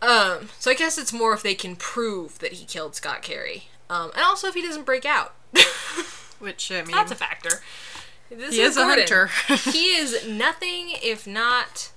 Um, 0.00 0.50
so 0.60 0.70
I 0.70 0.74
guess 0.74 0.96
it's 0.98 1.12
more 1.12 1.32
if 1.34 1.42
they 1.42 1.54
can 1.54 1.74
prove 1.74 2.38
that 2.38 2.52
he 2.52 2.64
killed 2.64 2.94
Scott 2.94 3.22
Carey. 3.22 3.64
Um, 3.90 4.12
and 4.14 4.22
also 4.22 4.46
if 4.46 4.54
he 4.54 4.62
doesn't 4.62 4.86
break 4.86 5.04
out. 5.04 5.34
Which 6.38 6.70
I 6.70 6.82
mean, 6.82 6.92
That's 6.92 7.10
a 7.10 7.16
factor. 7.16 7.60
This 8.30 8.54
he 8.54 8.60
is 8.60 8.76
a 8.76 8.84
hunter. 8.84 9.30
he 9.72 9.96
is 9.96 10.28
nothing 10.28 10.90
if 11.02 11.26
not 11.26 11.90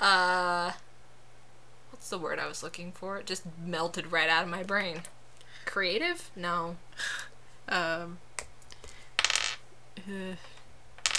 uh 0.00 0.70
what's 2.04 2.10
the 2.10 2.18
word 2.18 2.38
I 2.38 2.46
was 2.46 2.62
looking 2.62 2.92
for? 2.92 3.16
It 3.16 3.24
just 3.24 3.44
melted 3.64 4.12
right 4.12 4.28
out 4.28 4.42
of 4.42 4.50
my 4.50 4.62
brain. 4.62 5.04
Creative? 5.64 6.30
No. 6.36 6.76
um. 7.66 8.18
uh, 10.06 10.34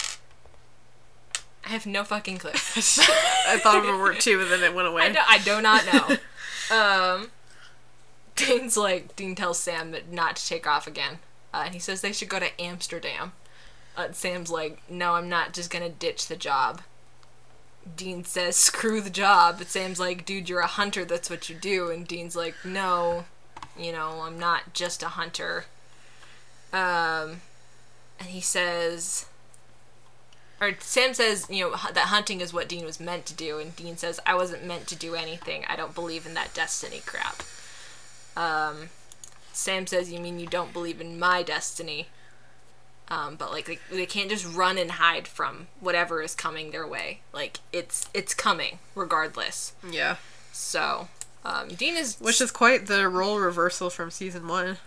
I 1.65 1.69
have 1.69 1.88
no 1.88 2.03
fucking 2.03 2.38
clue. 2.38 2.51
I 2.53 3.59
thought 3.63 3.79
of 3.79 3.86
a 3.86 3.97
word 3.97 4.19
too, 4.19 4.39
and 4.41 4.51
then 4.51 4.61
it 4.61 4.75
went 4.75 4.88
away. 4.88 5.01
I 5.01 5.11
do, 5.11 5.19
I 5.27 5.39
do 5.39 5.59
not 5.59 5.86
know. 5.91 6.17
um 6.75 7.31
Dean's 8.36 8.77
like 8.77 9.15
Dean 9.15 9.33
tells 9.33 9.59
Sam 9.59 9.89
that 9.89 10.11
not 10.11 10.36
to 10.36 10.45
take 10.47 10.67
off 10.67 10.86
again. 10.86 11.17
Uh, 11.51 11.63
and 11.65 11.73
he 11.73 11.79
says 11.79 12.01
they 12.01 12.13
should 12.13 12.29
go 12.29 12.38
to 12.38 12.61
Amsterdam. 12.61 13.31
Uh, 13.97 14.11
Sam's 14.11 14.51
like, 14.51 14.83
no, 14.88 15.13
I'm 15.13 15.29
not 15.29 15.51
just 15.51 15.71
gonna 15.71 15.89
ditch 15.89 16.27
the 16.27 16.36
job. 16.36 16.83
Dean 17.95 18.23
says, 18.23 18.55
screw 18.55 19.01
the 19.01 19.09
job. 19.09 19.57
But 19.57 19.67
Sam's 19.67 19.99
like, 19.99 20.25
dude, 20.25 20.49
you're 20.49 20.61
a 20.61 20.67
hunter. 20.67 21.05
That's 21.05 21.29
what 21.29 21.49
you 21.49 21.55
do. 21.55 21.89
And 21.89 22.07
Dean's 22.07 22.36
like, 22.36 22.55
no, 22.63 23.25
you 23.77 23.91
know, 23.91 24.21
I'm 24.23 24.39
not 24.39 24.73
just 24.73 25.03
a 25.03 25.09
hunter. 25.09 25.65
Um, 26.73 27.41
and 28.19 28.29
he 28.29 28.41
says, 28.41 29.25
or 30.59 30.71
Sam 30.79 31.13
says, 31.13 31.47
you 31.49 31.63
know, 31.63 31.71
that 31.71 32.07
hunting 32.07 32.41
is 32.41 32.53
what 32.53 32.69
Dean 32.69 32.86
was 32.86 32.99
meant 32.99 33.25
to 33.27 33.33
do. 33.33 33.59
And 33.59 33.75
Dean 33.75 33.97
says, 33.97 34.19
I 34.25 34.36
wasn't 34.36 34.65
meant 34.65 34.88
to 34.88 34.95
do 34.95 35.15
anything. 35.15 35.65
I 35.67 35.75
don't 35.75 35.95
believe 35.95 36.25
in 36.25 36.33
that 36.33 36.53
destiny 36.53 37.01
crap. 37.05 37.43
Um, 38.38 38.89
Sam 39.53 39.88
says, 39.88 40.11
you 40.11 40.19
mean 40.19 40.39
you 40.39 40.47
don't 40.47 40.73
believe 40.73 40.99
in 40.99 41.19
my 41.19 41.43
destiny? 41.43 42.07
Um, 43.08 43.36
but 43.36 43.51
like 43.51 43.66
they, 43.66 43.80
they 43.91 44.06
can't 44.08 44.30
just 44.32 44.45
run 44.45 44.78
and 44.80 44.91
hide 44.91 45.28
from 45.28 45.68
whatever 45.80 46.22
is 46.24 46.34
coming 46.34 46.72
their 46.72 46.88
way. 46.88 47.20
Like 47.34 47.60
it's 47.72 48.10
it's 48.14 48.34
coming 48.34 48.80
regardless. 48.95 49.74
yeah, 49.89 50.16
So 50.51 51.08
um, 51.45 51.68
Dean 51.70 51.95
is 51.95 52.18
which 52.20 52.41
is 52.41 52.49
quite 52.51 52.88
the 52.88 53.08
role 53.08 53.39
reversal 53.39 53.89
from 53.91 54.10
season 54.10 54.47
one 54.47 54.78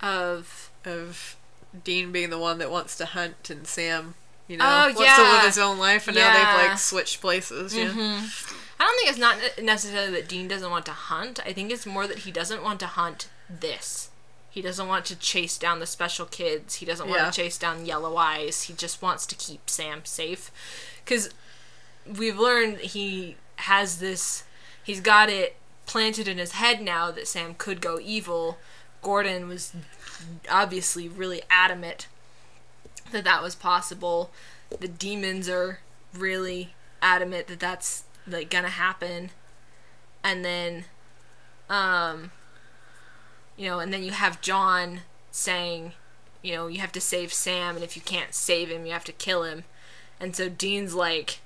of 0.00 0.70
of 0.84 1.36
Dean 1.84 2.12
being 2.12 2.30
the 2.30 2.38
one 2.38 2.58
that 2.58 2.70
wants 2.70 2.96
to 2.96 3.06
hunt 3.06 3.48
and 3.50 3.66
Sam, 3.66 4.14
you 4.48 4.56
know, 4.56 4.64
Oh, 4.66 4.92
wants 4.94 5.16
to 5.16 5.22
live 5.22 5.44
his 5.44 5.58
own 5.58 5.78
life, 5.78 6.08
and 6.08 6.16
now 6.16 6.32
they've 6.32 6.68
like 6.68 6.78
switched 6.78 7.20
places. 7.20 7.74
Yeah, 7.74 7.84
I 7.88 8.84
don't 8.84 8.96
think 8.98 9.10
it's 9.10 9.18
not 9.18 9.36
necessarily 9.62 10.10
that 10.12 10.28
Dean 10.28 10.48
doesn't 10.48 10.70
want 10.70 10.84
to 10.86 10.92
hunt. 10.92 11.38
I 11.46 11.52
think 11.52 11.70
it's 11.70 11.86
more 11.86 12.06
that 12.08 12.20
he 12.20 12.32
doesn't 12.32 12.62
want 12.62 12.80
to 12.80 12.86
hunt 12.86 13.28
this. 13.48 14.10
He 14.52 14.60
doesn't 14.60 14.86
want 14.86 15.06
to 15.06 15.16
chase 15.16 15.56
down 15.56 15.80
the 15.80 15.86
special 15.86 16.26
kids. 16.26 16.74
He 16.76 16.84
doesn't 16.86 17.08
want 17.08 17.20
Yeah. 17.22 17.30
to 17.30 17.32
chase 17.32 17.56
down 17.56 17.86
Yellow 17.86 18.18
Eyes. 18.18 18.64
He 18.64 18.74
just 18.74 19.00
wants 19.00 19.24
to 19.26 19.34
keep 19.34 19.70
Sam 19.70 20.04
safe. 20.04 20.50
Because 21.02 21.30
we've 22.06 22.38
learned 22.38 22.78
he 22.80 23.36
has 23.56 23.98
this, 23.98 24.44
he's 24.84 25.00
got 25.00 25.30
it 25.30 25.56
planted 25.86 26.28
in 26.28 26.36
his 26.36 26.52
head 26.52 26.82
now 26.82 27.10
that 27.10 27.26
Sam 27.26 27.54
could 27.54 27.80
go 27.80 27.98
evil. 27.98 28.58
Gordon 29.00 29.48
was 29.48 29.72
obviously 30.50 31.08
really 31.08 31.42
adamant 31.48 32.06
that 33.10 33.24
that 33.24 33.42
was 33.42 33.54
possible. 33.54 34.30
The 34.68 34.86
demons 34.88 35.48
are 35.48 35.80
really 36.12 36.74
adamant 37.00 37.46
that 37.46 37.58
that's 37.60 38.04
like 38.26 38.50
gonna 38.50 38.68
happen. 38.68 39.30
And 40.22 40.44
then, 40.44 40.84
um, 41.70 42.32
you 43.62 43.68
know, 43.68 43.78
and 43.78 43.92
then 43.92 44.02
you 44.02 44.10
have 44.10 44.40
John 44.40 45.02
saying, 45.30 45.92
you 46.42 46.52
know, 46.52 46.66
you 46.66 46.80
have 46.80 46.90
to 46.90 47.00
save 47.00 47.32
Sam, 47.32 47.76
and 47.76 47.84
if 47.84 47.94
you 47.94 48.02
can't 48.02 48.34
save 48.34 48.68
him, 48.68 48.84
you 48.84 48.92
have 48.92 49.04
to 49.04 49.12
kill 49.12 49.44
him. 49.44 49.62
And 50.18 50.34
so 50.34 50.48
Dean's 50.48 50.94
like, 50.96 51.38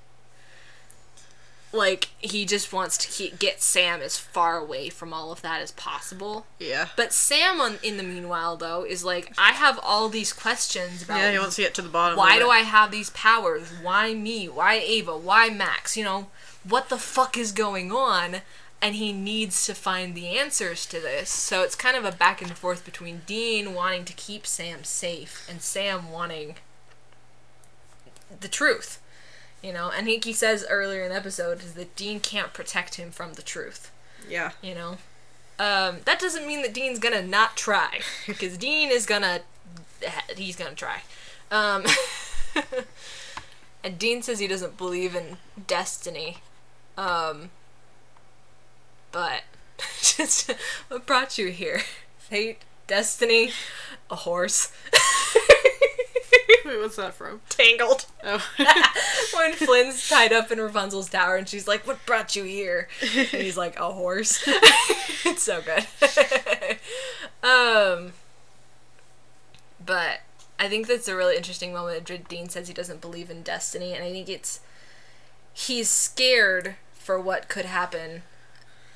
like 1.71 2.09
he 2.17 2.43
just 2.43 2.73
wants 2.73 2.97
to 2.97 3.07
keep 3.07 3.37
get 3.37 3.61
Sam 3.61 4.01
as 4.01 4.17
far 4.17 4.57
away 4.57 4.89
from 4.89 5.13
all 5.13 5.31
of 5.31 5.43
that 5.43 5.61
as 5.61 5.71
possible. 5.73 6.47
yeah, 6.57 6.87
But 6.95 7.13
Sam, 7.13 7.61
on, 7.61 7.77
in 7.83 7.97
the 7.97 8.03
meanwhile, 8.03 8.57
though, 8.57 8.83
is 8.83 9.03
like, 9.03 9.31
I 9.37 9.51
have 9.51 9.79
all 9.83 10.09
these 10.09 10.33
questions 10.33 11.03
about 11.03 11.19
yeah. 11.19 11.33
He 11.33 11.37
wants 11.37 11.57
to 11.57 11.61
get 11.61 11.75
to 11.75 11.83
the 11.83 11.89
bottom. 11.89 12.17
why 12.17 12.39
do. 12.39 12.49
I 12.49 12.61
have 12.61 12.89
these 12.89 13.11
powers? 13.11 13.69
Why 13.83 14.15
me? 14.15 14.47
Why 14.49 14.73
Ava? 14.83 15.15
Why 15.15 15.51
Max? 15.51 15.95
You 15.95 16.05
know, 16.05 16.27
what 16.67 16.89
the 16.89 16.97
fuck 16.97 17.37
is 17.37 17.51
going 17.51 17.91
on? 17.91 18.37
And 18.81 18.95
he 18.95 19.11
needs 19.11 19.65
to 19.65 19.73
find 19.73 20.13
the 20.13 20.37
answers 20.37 20.85
to 20.87 20.99
this. 20.99 21.29
So 21.29 21.63
it's 21.63 21.75
kind 21.75 21.97
of 21.97 22.05
a 22.05 22.11
back 22.11 22.41
and 22.41 22.51
forth 22.51 22.85
between 22.85 23.21
Dean 23.25 23.73
wanting 23.73 24.05
to 24.05 24.13
keep 24.13 24.45
Sam 24.45 24.83
safe 24.83 25.47
and 25.49 25.61
Sam 25.61 26.11
wanting 26.11 26.55
the 28.39 28.47
truth. 28.47 28.99
You 29.63 29.73
know, 29.73 29.89
and 29.89 30.07
he 30.07 30.33
says 30.33 30.65
earlier 30.69 31.03
in 31.03 31.09
the 31.09 31.15
episode 31.15 31.63
is 31.63 31.73
that 31.73 31.95
Dean 31.95 32.19
can't 32.19 32.53
protect 32.53 32.95
him 32.95 33.09
from 33.09 33.33
the 33.33 33.41
truth 33.41 33.91
Yeah, 34.29 34.51
you 34.61 34.75
know 34.75 34.97
um, 35.59 35.97
that 36.05 36.19
doesn't 36.19 36.45
mean 36.45 36.61
that 36.61 36.73
dean's 36.73 36.99
gonna 36.99 37.21
not 37.21 37.57
try 37.57 37.99
because 38.27 38.57
dean 38.57 38.89
is 38.89 39.05
gonna 39.05 39.41
he's 40.35 40.55
gonna 40.55 40.75
try 40.75 41.01
um, 41.51 41.83
and 43.83 43.97
dean 43.97 44.21
says 44.21 44.39
he 44.39 44.47
doesn't 44.47 44.77
believe 44.77 45.15
in 45.15 45.37
destiny 45.65 46.37
um, 46.97 47.49
but 49.11 49.43
just 50.01 50.51
what 50.87 51.05
brought 51.05 51.37
you 51.37 51.47
here 51.47 51.81
fate 52.17 52.59
destiny 52.87 53.51
a 54.09 54.15
horse 54.15 54.71
Wait, 56.65 56.79
what's 56.79 56.97
that 56.97 57.13
from? 57.13 57.39
tangled 57.49 58.05
Oh, 58.23 58.45
when 59.35 59.53
Flynn's 59.53 60.09
tied 60.09 60.33
up 60.33 60.51
in 60.51 60.59
Rapunzel's 60.59 61.09
tower 61.09 61.37
and 61.37 61.47
she's 61.47 61.67
like, 61.67 61.87
What 61.87 62.05
brought 62.05 62.35
you 62.35 62.43
here? 62.43 62.89
And 63.01 63.27
he's 63.27 63.55
like, 63.57 63.79
A 63.79 63.93
horse. 63.93 64.43
it's 65.25 65.43
so 65.43 65.61
good. 65.61 65.85
um 67.41 68.11
But 69.83 70.21
I 70.59 70.67
think 70.67 70.87
that's 70.87 71.07
a 71.07 71.15
really 71.15 71.37
interesting 71.37 71.71
moment. 71.71 72.03
Dr- 72.05 72.27
Dean 72.27 72.49
says 72.49 72.67
he 72.67 72.73
doesn't 72.73 72.99
believe 72.99 73.29
in 73.29 73.43
destiny, 73.43 73.93
and 73.93 74.03
I 74.03 74.11
think 74.11 74.27
it's 74.27 74.59
he's 75.53 75.89
scared 75.89 76.75
for 76.93 77.19
what 77.19 77.47
could 77.47 77.65
happen 77.65 78.23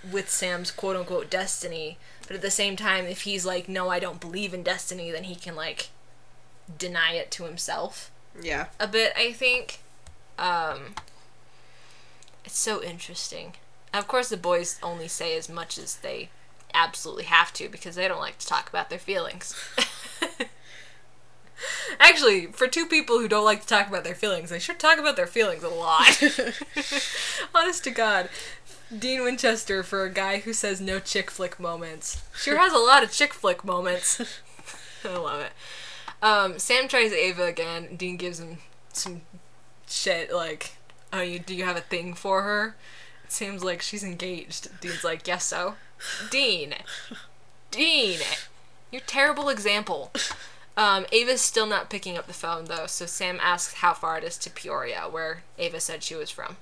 with 0.09 0.29
Sam's 0.29 0.71
quote 0.71 0.95
unquote 0.95 1.29
destiny. 1.29 1.97
But 2.27 2.35
at 2.35 2.41
the 2.41 2.51
same 2.51 2.75
time, 2.75 3.05
if 3.05 3.21
he's 3.21 3.45
like, 3.45 3.67
No, 3.67 3.89
I 3.89 3.99
don't 3.99 4.21
believe 4.21 4.53
in 4.53 4.63
destiny, 4.63 5.11
then 5.11 5.25
he 5.25 5.35
can 5.35 5.55
like 5.55 5.89
deny 6.77 7.13
it 7.13 7.31
to 7.31 7.43
himself 7.43 8.11
yeah. 8.39 8.67
a 8.79 8.87
bit, 8.87 9.13
I 9.17 9.31
think. 9.33 9.79
Um, 10.37 10.95
it's 12.45 12.57
so 12.57 12.81
interesting. 12.81 13.53
Of 13.93 14.07
course, 14.07 14.29
the 14.29 14.37
boys 14.37 14.79
only 14.81 15.07
say 15.07 15.37
as 15.37 15.49
much 15.49 15.77
as 15.77 15.97
they 15.97 16.29
absolutely 16.73 17.25
have 17.25 17.51
to 17.53 17.67
because 17.69 17.95
they 17.95 18.07
don't 18.07 18.21
like 18.21 18.37
to 18.39 18.47
talk 18.47 18.69
about 18.69 18.89
their 18.89 18.99
feelings. 18.99 19.53
Actually, 21.99 22.47
for 22.47 22.67
two 22.67 22.85
people 22.85 23.19
who 23.19 23.27
don't 23.27 23.45
like 23.45 23.61
to 23.61 23.67
talk 23.67 23.87
about 23.87 24.03
their 24.03 24.15
feelings, 24.15 24.49
they 24.49 24.57
should 24.59 24.79
talk 24.79 24.97
about 24.97 25.15
their 25.15 25.27
feelings 25.27 25.63
a 25.63 25.69
lot. 25.69 26.21
Honest 27.55 27.83
to 27.83 27.91
God. 27.91 28.29
Dean 28.97 29.23
Winchester, 29.23 29.83
for 29.83 30.03
a 30.03 30.11
guy 30.11 30.39
who 30.39 30.53
says 30.53 30.81
no 30.81 30.99
chick 30.99 31.31
flick 31.31 31.59
moments, 31.59 32.21
sure 32.35 32.57
has 32.57 32.73
a 32.73 32.77
lot 32.77 33.03
of 33.03 33.11
chick 33.11 33.33
flick 33.33 33.63
moments. 33.63 34.21
I 35.05 35.17
love 35.17 35.41
it. 35.41 35.51
Um, 36.21 36.59
Sam 36.59 36.87
tries 36.87 37.11
Ava 37.11 37.45
again. 37.45 37.95
Dean 37.95 38.17
gives 38.17 38.39
him 38.39 38.59
some 38.93 39.21
shit 39.87 40.33
like, 40.33 40.77
"Oh, 41.11 41.21
you 41.21 41.39
do 41.39 41.55
you 41.55 41.63
have 41.63 41.77
a 41.77 41.81
thing 41.81 42.13
for 42.13 42.43
her?" 42.43 42.75
It 43.23 43.31
seems 43.31 43.63
like, 43.63 43.81
"She's 43.81 44.03
engaged." 44.03 44.79
Dean's 44.79 45.03
like, 45.03 45.27
"Yes, 45.27 45.45
so." 45.45 45.75
Dean, 46.29 46.73
Dean, 47.69 48.19
you're 48.91 49.01
terrible 49.01 49.49
example. 49.49 50.11
Um, 50.75 51.05
Ava's 51.11 51.41
still 51.41 51.67
not 51.67 51.89
picking 51.91 52.17
up 52.17 52.27
the 52.27 52.33
phone 52.33 52.65
though, 52.65 52.87
so 52.87 53.05
Sam 53.05 53.39
asks 53.41 53.75
how 53.75 53.93
far 53.93 54.17
it 54.17 54.23
is 54.23 54.37
to 54.39 54.49
Peoria, 54.49 55.07
where 55.09 55.43
Ava 55.57 55.79
said 55.79 56.03
she 56.03 56.15
was 56.15 56.31
from. 56.31 56.57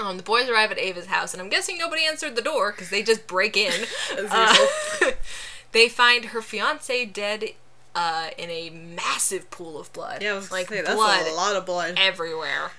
Um, 0.00 0.16
the 0.16 0.22
boys 0.22 0.48
arrive 0.48 0.72
at 0.72 0.78
Ava's 0.78 1.06
house, 1.06 1.32
and 1.32 1.40
I'm 1.40 1.48
guessing 1.48 1.78
nobody 1.78 2.04
answered 2.04 2.34
the 2.34 2.42
door 2.42 2.72
because 2.72 2.90
they 2.90 3.02
just 3.02 3.26
break 3.26 3.56
in. 3.56 3.86
Uh, 4.30 4.56
they 5.72 5.88
find 5.88 6.26
her 6.26 6.40
fiance 6.40 7.04
dead 7.06 7.44
uh, 7.94 8.30
in 8.38 8.50
a 8.50 8.70
massive 8.70 9.50
pool 9.50 9.78
of 9.78 9.92
blood. 9.92 10.22
yeah, 10.22 10.40
like 10.50 10.68
say, 10.68 10.82
that's 10.82 10.94
blood 10.94 11.26
a 11.26 11.34
lot 11.34 11.56
of 11.56 11.66
blood. 11.66 11.94
everywhere. 11.96 12.72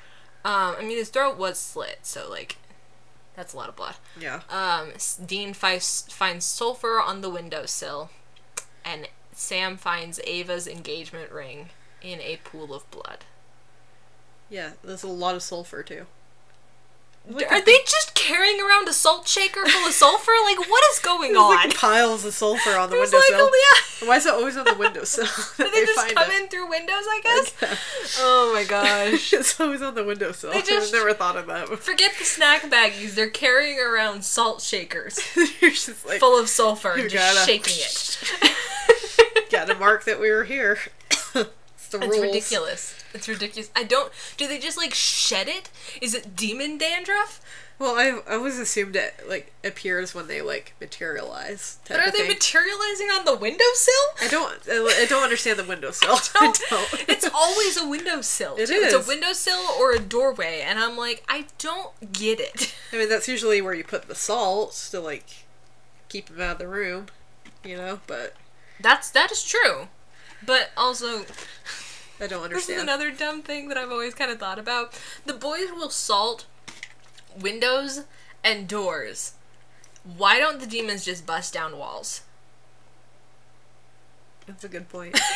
Um, 0.43 0.75
I 0.77 0.81
mean, 0.81 0.97
his 0.97 1.09
throat 1.09 1.37
was 1.37 1.57
slit, 1.57 1.99
so 2.03 2.29
like, 2.29 2.57
that's 3.35 3.53
a 3.53 3.57
lot 3.57 3.69
of 3.69 3.75
blood. 3.75 3.95
Yeah. 4.19 4.41
Um, 4.49 4.93
Dean 5.25 5.53
finds 5.53 6.03
finds 6.09 6.45
sulfur 6.45 7.01
on 7.01 7.21
the 7.21 7.29
windowsill, 7.29 8.11
and 8.83 9.07
Sam 9.33 9.77
finds 9.77 10.19
Ava's 10.25 10.67
engagement 10.67 11.31
ring 11.31 11.69
in 12.01 12.21
a 12.21 12.37
pool 12.43 12.73
of 12.73 12.89
blood. 12.91 13.19
Yeah, 14.49 14.71
there's 14.83 15.03
a 15.03 15.07
lot 15.07 15.35
of 15.35 15.43
sulfur 15.43 15.83
too. 15.83 16.05
Are 17.27 17.61
they 17.61 17.77
just 17.87 18.13
carrying 18.13 18.61
around 18.61 18.87
a 18.87 18.93
salt 18.93 19.27
shaker 19.27 19.65
full 19.65 19.87
of 19.87 19.93
sulfur? 19.93 20.31
Like, 20.43 20.59
what 20.69 20.83
is 20.93 20.99
going 20.99 21.33
There's 21.33 21.43
on? 21.43 21.55
like 21.55 21.75
piles 21.75 22.23
of 22.23 22.33
sulfur 22.35 22.77
on 22.77 22.89
the 22.91 22.95
There's 22.97 23.11
like, 23.13 23.23
windowsill. 23.29 23.49
oh, 23.51 23.77
yeah. 24.01 24.07
Why 24.07 24.17
is 24.17 24.25
it 24.27 24.33
always 24.33 24.57
on 24.57 24.65
the 24.65 24.75
windowsill? 24.75 25.25
Did 25.57 25.73
they 25.73 25.85
just 25.85 26.13
come 26.15 26.29
in 26.29 26.47
through 26.49 26.69
windows, 26.69 27.03
I 27.09 27.21
guess? 27.23 27.53
Oh 28.19 28.51
my 28.53 28.63
gosh. 28.67 29.33
it's 29.33 29.59
always 29.59 29.81
on 29.81 29.95
the 29.95 30.03
windowsill. 30.03 30.51
They 30.51 30.61
just- 30.61 30.93
I've 30.93 30.99
never 30.99 31.13
thought 31.15 31.35
of 31.35 31.47
that. 31.47 31.61
before. 31.69 31.77
Forget 31.77 32.11
the 32.19 32.25
snack 32.25 32.61
baggies. 32.63 33.15
They're 33.15 33.29
carrying 33.29 33.79
around 33.79 34.23
salt 34.23 34.61
shakers 34.61 35.19
like, 36.05 36.19
full 36.19 36.39
of 36.39 36.47
sulfur 36.47 36.91
and 36.91 37.09
just 37.09 37.35
gotta- 37.35 37.51
shaking 37.51 37.73
it. 37.77 39.49
got 39.51 39.65
to 39.67 39.75
mark 39.75 40.03
that 40.05 40.19
we 40.19 40.29
were 40.29 40.43
here. 40.43 40.77
it's 41.09 41.33
the 41.89 41.99
It's 42.01 42.19
ridiculous. 42.19 43.01
It's 43.15 43.27
ridiculous. 43.27 43.71
I 43.75 43.83
don't. 43.83 44.11
Do 44.37 44.47
they 44.47 44.59
just 44.59 44.77
like 44.77 44.93
shed 44.93 45.47
it? 45.47 45.69
Is 46.01 46.13
it 46.13 46.35
demon 46.35 46.77
dandruff? 46.77 47.41
Well, 47.77 47.95
I 47.95 48.21
I 48.31 48.35
always 48.35 48.57
assumed 48.59 48.95
it 48.95 49.13
like 49.27 49.51
appears 49.63 50.13
when 50.15 50.27
they 50.27 50.41
like 50.41 50.73
materialize. 50.79 51.79
But 51.87 51.99
are 51.99 52.11
they 52.11 52.19
thing. 52.19 52.27
materializing 52.29 53.07
on 53.07 53.25
the 53.25 53.35
windowsill? 53.35 53.93
I 54.21 54.27
don't. 54.29 54.53
I 54.69 55.01
I 55.01 55.05
don't 55.07 55.23
understand 55.23 55.59
the 55.59 55.63
windowsill. 55.65 56.11
I 56.35 56.39
don't- 56.39 56.61
don't. 56.69 57.05
It's 57.09 57.27
always 57.33 57.75
a 57.77 57.87
windowsill. 57.87 58.55
It 58.57 58.67
too. 58.67 58.73
It's 58.75 58.93
is. 58.93 59.05
a 59.05 59.07
windowsill 59.09 59.59
or 59.79 59.91
a 59.93 59.99
doorway, 59.99 60.61
and 60.65 60.79
I'm 60.79 60.95
like, 60.97 61.23
I 61.27 61.45
don't 61.57 62.13
get 62.13 62.39
it. 62.39 62.73
I 62.93 62.97
mean, 62.97 63.09
that's 63.09 63.27
usually 63.27 63.61
where 63.61 63.73
you 63.73 63.83
put 63.83 64.07
the 64.07 64.15
salt 64.15 64.71
to 64.91 64.99
like 65.01 65.25
keep 66.07 66.27
them 66.29 66.39
out 66.41 66.53
of 66.53 66.57
the 66.59 66.67
room, 66.67 67.07
you 67.63 67.75
know. 67.75 67.99
But 68.07 68.35
That's 68.79 69.09
that 69.11 69.31
is 69.33 69.43
true, 69.43 69.89
but 70.45 70.69
also 70.77 71.25
I 72.19 72.27
don't 72.27 72.49
This 72.49 72.69
is 72.69 72.81
another 72.81 73.11
dumb 73.11 73.41
thing 73.41 73.67
that 73.67 73.77
I've 73.77 73.91
always 73.91 74.13
kind 74.13 74.31
of 74.31 74.39
thought 74.39 74.59
about. 74.59 74.99
The 75.25 75.33
boys 75.33 75.71
will 75.71 75.89
salt 75.89 76.45
windows 77.39 78.05
and 78.43 78.67
doors. 78.67 79.33
Why 80.17 80.39
don't 80.39 80.59
the 80.59 80.67
demons 80.67 81.03
just 81.03 81.25
bust 81.25 81.53
down 81.53 81.77
walls? 81.77 82.21
That's 84.47 84.63
a 84.63 84.69
good 84.69 84.89
point. 84.89 85.19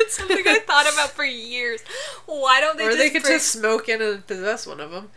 It's 0.00 0.16
something 0.16 0.44
I 0.46 0.60
thought 0.60 0.90
about 0.92 1.10
for 1.10 1.24
years. 1.24 1.82
Why 2.26 2.60
don't 2.60 2.78
they 2.78 2.86
or 2.86 2.90
just 2.90 2.98
they 2.98 3.10
could 3.10 3.22
break, 3.22 3.34
just 3.34 3.48
smoke 3.48 3.88
in 3.88 4.00
and 4.00 4.26
possess 4.26 4.66
one 4.66 4.80
of 4.80 4.90
them. 4.90 5.10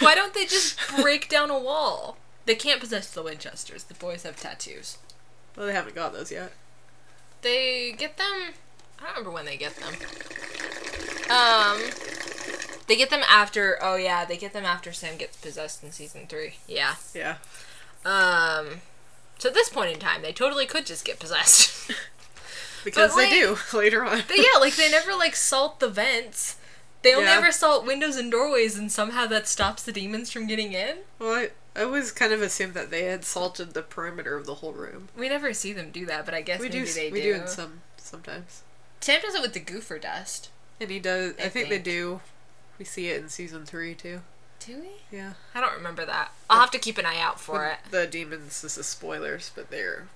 Why 0.00 0.14
don't 0.14 0.32
they 0.32 0.46
just 0.46 0.78
break 1.00 1.28
down 1.28 1.50
a 1.50 1.58
wall? 1.58 2.16
They 2.46 2.54
can't 2.54 2.80
possess 2.80 3.10
the 3.10 3.22
Winchesters. 3.22 3.84
The 3.84 3.94
boys 3.94 4.22
have 4.22 4.36
tattoos. 4.36 4.98
Well, 5.56 5.66
they 5.66 5.72
haven't 5.72 5.94
got 5.94 6.12
those 6.12 6.32
yet. 6.32 6.52
They 7.42 7.92
get 7.92 8.16
them. 8.16 8.54
I 9.02 9.06
don't 9.06 9.10
remember 9.16 9.30
when 9.32 9.44
they 9.46 9.56
get 9.56 9.74
them. 9.76 9.94
Um, 11.30 11.80
they 12.86 12.96
get 12.96 13.10
them 13.10 13.22
after. 13.28 13.78
Oh 13.82 13.96
yeah, 13.96 14.24
they 14.24 14.36
get 14.36 14.52
them 14.52 14.64
after 14.64 14.92
Sam 14.92 15.16
gets 15.16 15.36
possessed 15.36 15.82
in 15.82 15.90
season 15.92 16.26
three. 16.28 16.54
Yeah. 16.68 16.94
Yeah. 17.14 17.36
Um, 18.04 18.80
so 19.38 19.48
at 19.48 19.54
this 19.54 19.68
point 19.68 19.92
in 19.92 19.98
time, 19.98 20.22
they 20.22 20.32
totally 20.32 20.66
could 20.66 20.86
just 20.86 21.04
get 21.04 21.18
possessed. 21.18 21.90
Because 22.84 23.14
they 23.14 23.30
do 23.30 23.56
later 23.72 24.04
on. 24.04 24.22
but 24.26 24.36
yeah, 24.36 24.58
like 24.58 24.74
they 24.74 24.90
never 24.90 25.14
like 25.14 25.36
salt 25.36 25.78
the 25.78 25.88
vents. 25.88 26.56
They 27.02 27.14
only 27.14 27.26
Yeah. 27.26 27.36
ever 27.38 27.52
salt 27.52 27.86
windows 27.86 28.16
and 28.16 28.28
doorways, 28.28 28.76
and 28.76 28.90
somehow 28.90 29.26
that 29.28 29.46
stops 29.46 29.84
the 29.84 29.92
demons 29.92 30.32
from 30.32 30.48
getting 30.48 30.72
in. 30.72 30.96
Well, 31.20 31.32
I, 31.32 31.50
I 31.80 31.84
always 31.84 32.10
kind 32.10 32.32
of 32.32 32.42
assumed 32.42 32.74
that 32.74 32.90
they 32.90 33.04
had 33.04 33.24
salted 33.24 33.74
the 33.74 33.82
perimeter 33.82 34.34
of 34.36 34.46
the 34.46 34.56
whole 34.56 34.72
room. 34.72 35.10
We 35.16 35.28
never 35.28 35.54
see 35.54 35.72
them 35.72 35.92
do 35.92 36.04
that, 36.06 36.24
but 36.24 36.34
I 36.34 36.40
guess 36.42 36.58
We 36.58 36.68
maybe 36.70 36.86
do. 36.86 36.92
they 36.92 37.12
we 37.12 37.22
do. 37.22 37.34
do 37.34 37.40
in 37.42 37.46
some 37.46 37.82
sometimes. 37.98 38.62
Sam 39.02 39.20
does 39.20 39.34
it 39.34 39.42
with 39.42 39.52
the 39.52 39.60
goofer 39.60 40.00
dust. 40.00 40.50
And 40.80 40.90
he 40.90 40.98
does. 40.98 41.34
I, 41.38 41.44
I 41.44 41.48
think, 41.48 41.52
think. 41.52 41.68
they 41.68 41.78
do. 41.78 42.20
We 42.78 42.84
see 42.84 43.08
it 43.08 43.20
in 43.20 43.28
season 43.28 43.66
three 43.66 43.94
too. 43.94 44.22
Do 44.60 44.78
we? 44.80 45.16
Yeah. 45.16 45.34
I 45.54 45.60
don't 45.60 45.74
remember 45.74 46.04
that. 46.06 46.32
I'll 46.48 46.60
have 46.60 46.70
to 46.70 46.78
keep 46.78 46.98
an 46.98 47.06
eye 47.06 47.20
out 47.20 47.40
for 47.40 47.66
it. 47.66 47.78
The 47.90 48.06
demons. 48.06 48.62
This 48.62 48.78
is 48.78 48.86
spoilers, 48.86 49.50
but 49.54 49.70
they're. 49.70 50.06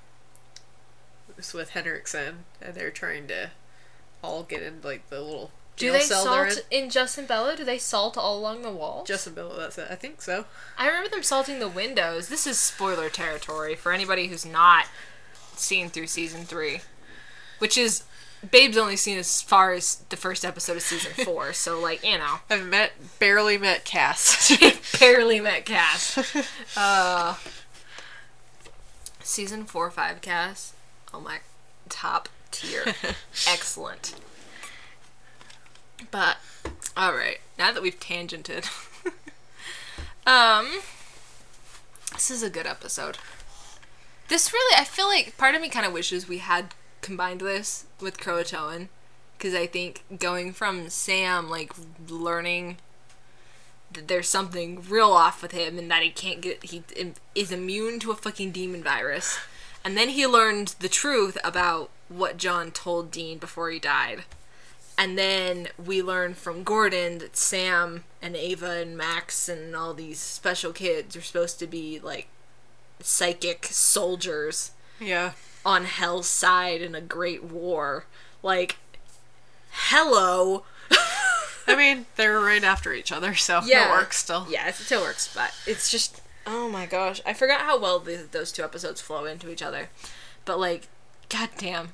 It's 1.36 1.52
with 1.52 1.70
Henriksen, 1.70 2.44
and 2.62 2.74
they're 2.74 2.90
trying 2.90 3.26
to 3.28 3.50
all 4.22 4.42
get 4.42 4.62
in 4.62 4.80
like 4.82 5.08
the 5.10 5.20
little 5.20 5.50
Do 5.76 5.86
jail 5.86 5.92
they 5.92 6.00
cell 6.00 6.24
they're 6.24 6.50
salt 6.50 6.66
in 6.70 6.88
Jus 6.88 7.18
in 7.18 7.26
Bello? 7.26 7.54
Do 7.56 7.64
they 7.64 7.78
salt 7.78 8.16
all 8.16 8.38
along 8.38 8.62
the 8.62 8.70
walls? 8.70 9.06
Jus 9.06 9.26
in 9.26 9.34
Bello, 9.34 9.58
that's 9.58 9.76
it. 9.76 9.88
I 9.90 9.96
think 9.96 10.22
so. 10.22 10.46
I 10.78 10.86
remember 10.86 11.10
them 11.10 11.22
salting 11.22 11.58
the 11.58 11.68
windows. 11.68 12.28
This 12.28 12.46
is 12.46 12.58
spoiler 12.58 13.10
territory 13.10 13.74
for 13.74 13.92
anybody 13.92 14.28
who's 14.28 14.46
not 14.46 14.86
seen 15.56 15.90
through 15.90 16.06
season 16.06 16.44
three, 16.44 16.80
which 17.58 17.76
is 17.76 18.04
Babe's 18.50 18.76
only 18.76 18.96
seen 18.96 19.18
as 19.18 19.42
far 19.42 19.72
as 19.72 19.96
the 20.08 20.16
first 20.16 20.44
episode 20.44 20.76
of 20.76 20.82
season 20.82 21.12
four. 21.24 21.52
so 21.52 21.80
like 21.80 22.04
you 22.04 22.18
know, 22.18 22.36
I've 22.50 22.66
met 22.66 22.92
barely 23.18 23.58
met 23.58 23.84
Cass. 23.84 24.56
barely 25.00 25.40
met 25.40 25.64
Cass. 25.64 26.18
Uh, 26.76 27.36
season 29.22 29.64
four, 29.64 29.90
five 29.90 30.20
Cass. 30.20 30.74
Oh 31.14 31.20
my, 31.20 31.38
top 31.88 32.28
tier, 32.50 32.94
excellent. 33.48 34.14
But 36.10 36.36
all 36.96 37.14
right, 37.14 37.38
now 37.58 37.72
that 37.72 37.82
we've 37.82 37.98
tangented, 37.98 38.68
um, 40.26 40.66
this 42.12 42.30
is 42.30 42.42
a 42.42 42.50
good 42.50 42.66
episode. 42.66 43.18
This 44.28 44.52
really, 44.52 44.76
I 44.78 44.84
feel 44.84 45.06
like 45.06 45.36
part 45.38 45.54
of 45.54 45.62
me 45.62 45.68
kind 45.68 45.86
of 45.86 45.92
wishes 45.92 46.28
we 46.28 46.38
had 46.38 46.74
combined 47.06 47.40
this 47.40 47.86
with 48.00 48.18
Croatoan, 48.18 48.88
because 49.38 49.54
I 49.54 49.66
think 49.66 50.02
going 50.18 50.52
from 50.52 50.90
Sam 50.90 51.48
like 51.48 51.72
learning 52.08 52.78
that 53.92 54.08
there's 54.08 54.28
something 54.28 54.82
real 54.88 55.12
off 55.12 55.40
with 55.40 55.52
him 55.52 55.78
and 55.78 55.88
that 55.90 56.02
he 56.02 56.10
can't 56.10 56.40
get 56.40 56.64
he 56.64 56.82
is 57.34 57.52
immune 57.52 58.00
to 58.00 58.10
a 58.10 58.16
fucking 58.16 58.50
demon 58.50 58.82
virus, 58.82 59.38
and 59.84 59.96
then 59.96 60.10
he 60.10 60.26
learned 60.26 60.74
the 60.80 60.88
truth 60.88 61.38
about 61.44 61.90
what 62.08 62.36
John 62.36 62.72
told 62.72 63.10
Dean 63.10 63.38
before 63.38 63.70
he 63.70 63.78
died. 63.78 64.24
And 64.98 65.16
then 65.16 65.68
we 65.82 66.02
learn 66.02 66.34
from 66.34 66.64
Gordon 66.64 67.18
that 67.18 67.36
Sam 67.36 68.04
and 68.20 68.34
Ava 68.34 68.80
and 68.80 68.96
Max 68.96 69.48
and 69.48 69.76
all 69.76 69.94
these 69.94 70.18
special 70.18 70.72
kids 70.72 71.14
are 71.14 71.22
supposed 71.22 71.58
to 71.60 71.66
be 71.66 72.00
like 72.00 72.26
psychic 73.00 73.66
soldiers 73.66 74.72
yeah. 75.00 75.32
On 75.66 75.84
Hell's 75.84 76.28
side 76.28 76.80
in 76.80 76.94
a 76.94 77.00
great 77.00 77.42
war. 77.42 78.06
Like, 78.42 78.76
hello. 79.70 80.62
I 81.68 81.74
mean, 81.76 82.06
they're 82.14 82.38
right 82.40 82.62
after 82.62 82.92
each 82.92 83.10
other, 83.10 83.34
so 83.34 83.60
Yeah. 83.64 83.88
it 83.88 83.90
works 83.90 84.18
still. 84.18 84.46
Yeah, 84.48 84.68
it 84.68 84.76
still 84.76 85.02
works, 85.02 85.28
but 85.34 85.52
it's 85.66 85.90
just 85.90 86.22
oh 86.48 86.68
my 86.68 86.86
gosh, 86.86 87.20
I 87.26 87.32
forgot 87.32 87.62
how 87.62 87.76
well 87.76 87.98
the, 87.98 88.24
those 88.30 88.52
two 88.52 88.62
episodes 88.62 89.00
flow 89.00 89.24
into 89.24 89.50
each 89.50 89.62
other. 89.62 89.88
But 90.44 90.60
like, 90.60 90.86
goddamn, 91.28 91.88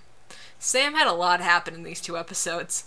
Sam 0.59 0.93
had 0.93 1.07
a 1.07 1.15
lot 1.15 1.41
happen 1.41 1.73
in 1.73 1.83
these 1.85 2.03
two 2.03 2.19
episodes, 2.19 2.85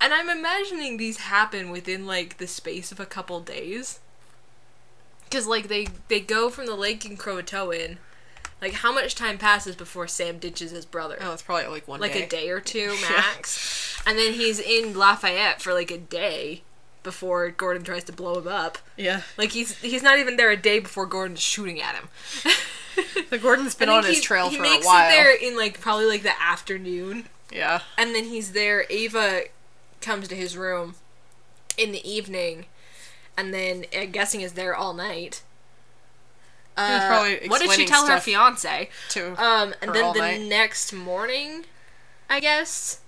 and 0.00 0.12
I'm 0.12 0.28
imagining 0.28 0.96
these 0.96 1.18
happen 1.18 1.70
within 1.70 2.04
like 2.04 2.38
the 2.38 2.48
space 2.48 2.90
of 2.90 2.98
a 2.98 3.06
couple 3.06 3.38
days. 3.38 4.00
Cause 5.30 5.46
like 5.46 5.68
they 5.68 5.86
they 6.08 6.18
go 6.20 6.50
from 6.50 6.66
the 6.66 6.74
lake 6.74 7.04
in 7.04 7.16
Croatoan. 7.16 7.98
Like 8.60 8.72
how 8.74 8.92
much 8.92 9.14
time 9.14 9.38
passes 9.38 9.76
before 9.76 10.08
Sam 10.08 10.38
ditches 10.38 10.70
his 10.72 10.84
brother? 10.84 11.16
Oh, 11.20 11.32
it's 11.32 11.42
probably 11.42 11.66
like 11.68 11.86
one 11.86 12.00
like 12.00 12.12
day. 12.14 12.24
a 12.24 12.28
day 12.28 12.48
or 12.50 12.60
two 12.60 12.88
max. 13.10 13.96
and 14.06 14.18
then 14.18 14.32
he's 14.34 14.58
in 14.58 14.96
Lafayette 14.96 15.62
for 15.62 15.72
like 15.72 15.90
a 15.90 15.98
day 15.98 16.62
before 17.04 17.48
Gordon 17.50 17.84
tries 17.84 18.04
to 18.04 18.12
blow 18.12 18.38
him 18.40 18.48
up. 18.48 18.78
Yeah. 18.96 19.22
Like 19.36 19.52
he's 19.52 19.78
he's 19.78 20.02
not 20.02 20.18
even 20.18 20.36
there 20.36 20.50
a 20.50 20.56
day 20.56 20.80
before 20.80 21.06
Gordon's 21.06 21.40
shooting 21.40 21.80
at 21.80 21.94
him. 21.94 22.08
The 23.30 23.38
Gordon's 23.38 23.76
been 23.76 23.88
on 23.88 24.04
his 24.04 24.20
trail 24.20 24.50
for 24.50 24.60
makes 24.60 24.84
a 24.84 24.88
while. 24.88 25.06
it 25.08 25.12
there 25.12 25.32
in 25.32 25.56
like 25.56 25.80
probably 25.80 26.06
like 26.06 26.24
the 26.24 26.32
afternoon 26.42 27.26
Yeah. 27.52 27.82
and 27.96 28.12
then 28.12 28.24
he's 28.24 28.50
there. 28.52 28.86
Ava 28.90 29.42
comes 30.00 30.26
to 30.26 30.34
his 30.34 30.56
room 30.56 30.96
in 31.76 31.92
the 31.92 32.04
evening, 32.10 32.66
and 33.36 33.54
then 33.54 33.84
I'm 33.96 34.10
guessing 34.10 34.40
is 34.40 34.54
there 34.54 34.74
all 34.74 34.94
night. 34.94 35.42
Uh, 36.78 37.34
what 37.48 37.60
did 37.60 37.72
she 37.72 37.84
tell 37.84 38.06
her 38.06 38.20
fiance? 38.20 38.88
To 39.10 39.42
Um, 39.42 39.74
and 39.82 39.92
then 39.92 40.12
the 40.12 40.20
night. 40.20 40.40
next 40.42 40.92
morning, 40.92 41.64
I 42.30 42.38
guess, 42.40 43.00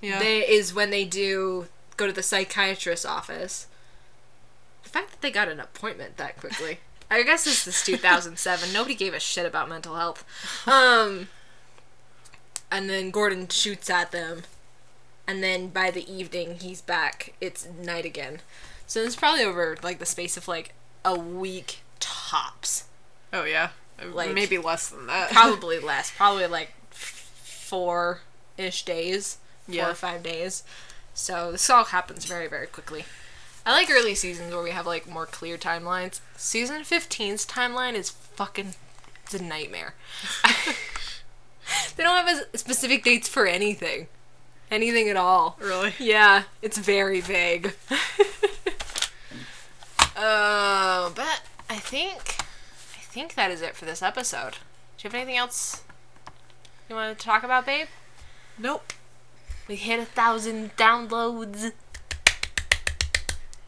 yeah. 0.00 0.18
they 0.18 0.48
is 0.48 0.72
when 0.72 0.90
they 0.90 1.04
do 1.04 1.68
go 1.98 2.06
to 2.06 2.12
the 2.12 2.22
psychiatrist's 2.22 3.04
office. 3.04 3.66
The 4.82 4.88
fact 4.88 5.10
that 5.10 5.20
they 5.20 5.30
got 5.30 5.48
an 5.48 5.60
appointment 5.60 6.16
that 6.16 6.38
quickly. 6.40 6.80
I 7.10 7.22
guess 7.22 7.44
this 7.44 7.66
is 7.66 7.82
2007. 7.82 8.72
Nobody 8.72 8.94
gave 8.94 9.12
a 9.14 9.20
shit 9.20 9.44
about 9.44 9.68
mental 9.68 9.96
health. 9.96 10.24
Um, 10.66 11.28
and 12.70 12.88
then 12.88 13.10
Gordon 13.10 13.48
shoots 13.48 13.90
at 13.90 14.10
them, 14.12 14.42
and 15.26 15.42
then 15.42 15.68
by 15.68 15.90
the 15.90 16.10
evening 16.10 16.56
he's 16.60 16.80
back. 16.80 17.34
It's 17.40 17.68
night 17.68 18.04
again. 18.06 18.40
So 18.86 19.02
it's 19.02 19.16
probably 19.16 19.44
over 19.44 19.76
like 19.82 19.98
the 19.98 20.06
space 20.06 20.36
of 20.36 20.48
like 20.48 20.72
a 21.04 21.14
week 21.18 21.80
tops. 22.00 22.84
oh 23.32 23.44
yeah. 23.44 23.70
like- 24.12 24.32
Maybe 24.34 24.58
less 24.58 24.88
than 24.88 25.06
that. 25.06 25.30
Probably 25.30 25.78
less. 25.90 26.10
Probably 26.10 26.46
like 26.46 26.72
four 26.90 28.20
ish 28.58 28.84
days. 28.84 29.38
Four 29.66 29.74
Yeah. 29.74 29.90
or 29.90 29.94
five 29.94 30.22
days. 30.22 30.62
So 31.14 31.52
this 31.52 31.68
all 31.70 31.84
happens 31.84 32.24
very, 32.24 32.46
very 32.48 32.66
quickly. 32.66 33.04
I 33.66 33.72
like 33.72 33.90
early 33.90 34.14
seasons 34.14 34.52
where 34.54 34.62
we 34.62 34.70
have 34.70 34.86
like 34.86 35.06
more 35.08 35.26
clear 35.26 35.58
timelines. 35.58 36.20
Season 36.36 36.80
15's 36.82 37.44
timeline 37.46 37.92
is 37.94 38.10
fucking 38.10 38.74
it's 39.24 39.34
a 39.34 39.42
nightmare. 39.42 39.94
they 41.96 42.02
don't 42.02 42.26
have 42.26 42.46
specific 42.54 43.04
dates 43.04 43.28
for 43.28 43.46
anything. 43.46 44.08
Anything 44.70 45.08
at 45.08 45.16
all. 45.16 45.56
really. 45.60 45.92
Yeah, 45.98 46.44
it's 46.62 46.78
very 46.78 47.20
vague. 47.20 47.74
uh, 50.16 51.10
but 51.10 51.42
I 51.70 51.76
think 51.76 52.34
I 52.96 53.00
think 53.12 53.34
that 53.34 53.50
is 53.52 53.62
it 53.62 53.76
for 53.76 53.84
this 53.84 54.02
episode. 54.02 54.54
Do 54.98 55.04
you 55.04 55.10
have 55.10 55.14
anything 55.14 55.36
else 55.36 55.84
you 56.88 56.96
want 56.96 57.16
to 57.16 57.24
talk 57.24 57.44
about, 57.44 57.64
babe? 57.64 57.86
Nope. 58.58 58.92
We 59.68 59.76
hit 59.76 60.00
a 60.00 60.04
thousand 60.04 60.76
downloads. 60.76 61.70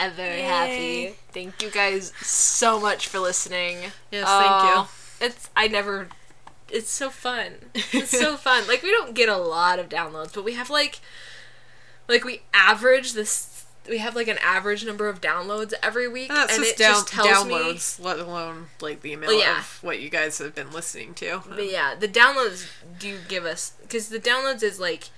I'm 0.00 0.10
very 0.14 0.40
Yay. 0.40 0.42
happy. 0.42 1.14
Thank 1.30 1.62
you 1.62 1.70
guys 1.70 2.12
so 2.20 2.80
much 2.80 3.06
for 3.06 3.20
listening. 3.20 3.92
Yes, 4.10 4.26
thank 4.28 4.64
you. 4.64 4.82
Oh, 4.82 4.90
it's 5.20 5.48
I 5.56 5.68
never. 5.68 6.08
It's 6.68 6.90
so 6.90 7.08
fun. 7.08 7.52
It's 7.92 8.10
so 8.10 8.36
fun. 8.48 8.66
Like 8.66 8.82
we 8.82 8.90
don't 8.90 9.14
get 9.14 9.28
a 9.28 9.36
lot 9.36 9.78
of 9.78 9.88
downloads, 9.88 10.34
but 10.34 10.42
we 10.42 10.54
have 10.54 10.70
like, 10.70 10.98
like 12.08 12.24
we 12.24 12.42
average 12.52 13.12
this. 13.12 13.51
We 13.88 13.98
have 13.98 14.14
like 14.14 14.28
an 14.28 14.38
average 14.38 14.84
number 14.84 15.08
of 15.08 15.20
downloads 15.20 15.72
every 15.82 16.06
week, 16.08 16.30
And 16.30 16.38
that's 16.38 16.54
and 16.54 16.62
just 16.64 16.74
it 16.74 16.82
down, 16.82 16.94
just 16.94 17.08
tells 17.08 17.46
me. 17.46 17.54
downloads, 17.54 18.00
let 18.04 18.18
alone 18.18 18.66
like 18.80 19.00
the 19.02 19.12
amount 19.12 19.32
Well, 19.32 19.40
yeah. 19.40 19.58
of 19.58 19.78
what 19.82 20.00
you 20.00 20.08
guys 20.08 20.38
have 20.38 20.54
been 20.54 20.70
listening 20.70 21.14
to. 21.14 21.42
But 21.48 21.70
yeah, 21.70 21.94
the 21.96 22.06
downloads 22.08 22.66
do 22.98 23.18
give 23.28 23.44
us 23.44 23.72
because 23.82 24.08
the 24.08 24.20
downloads 24.20 24.62
is 24.62 24.78
like 24.78 25.08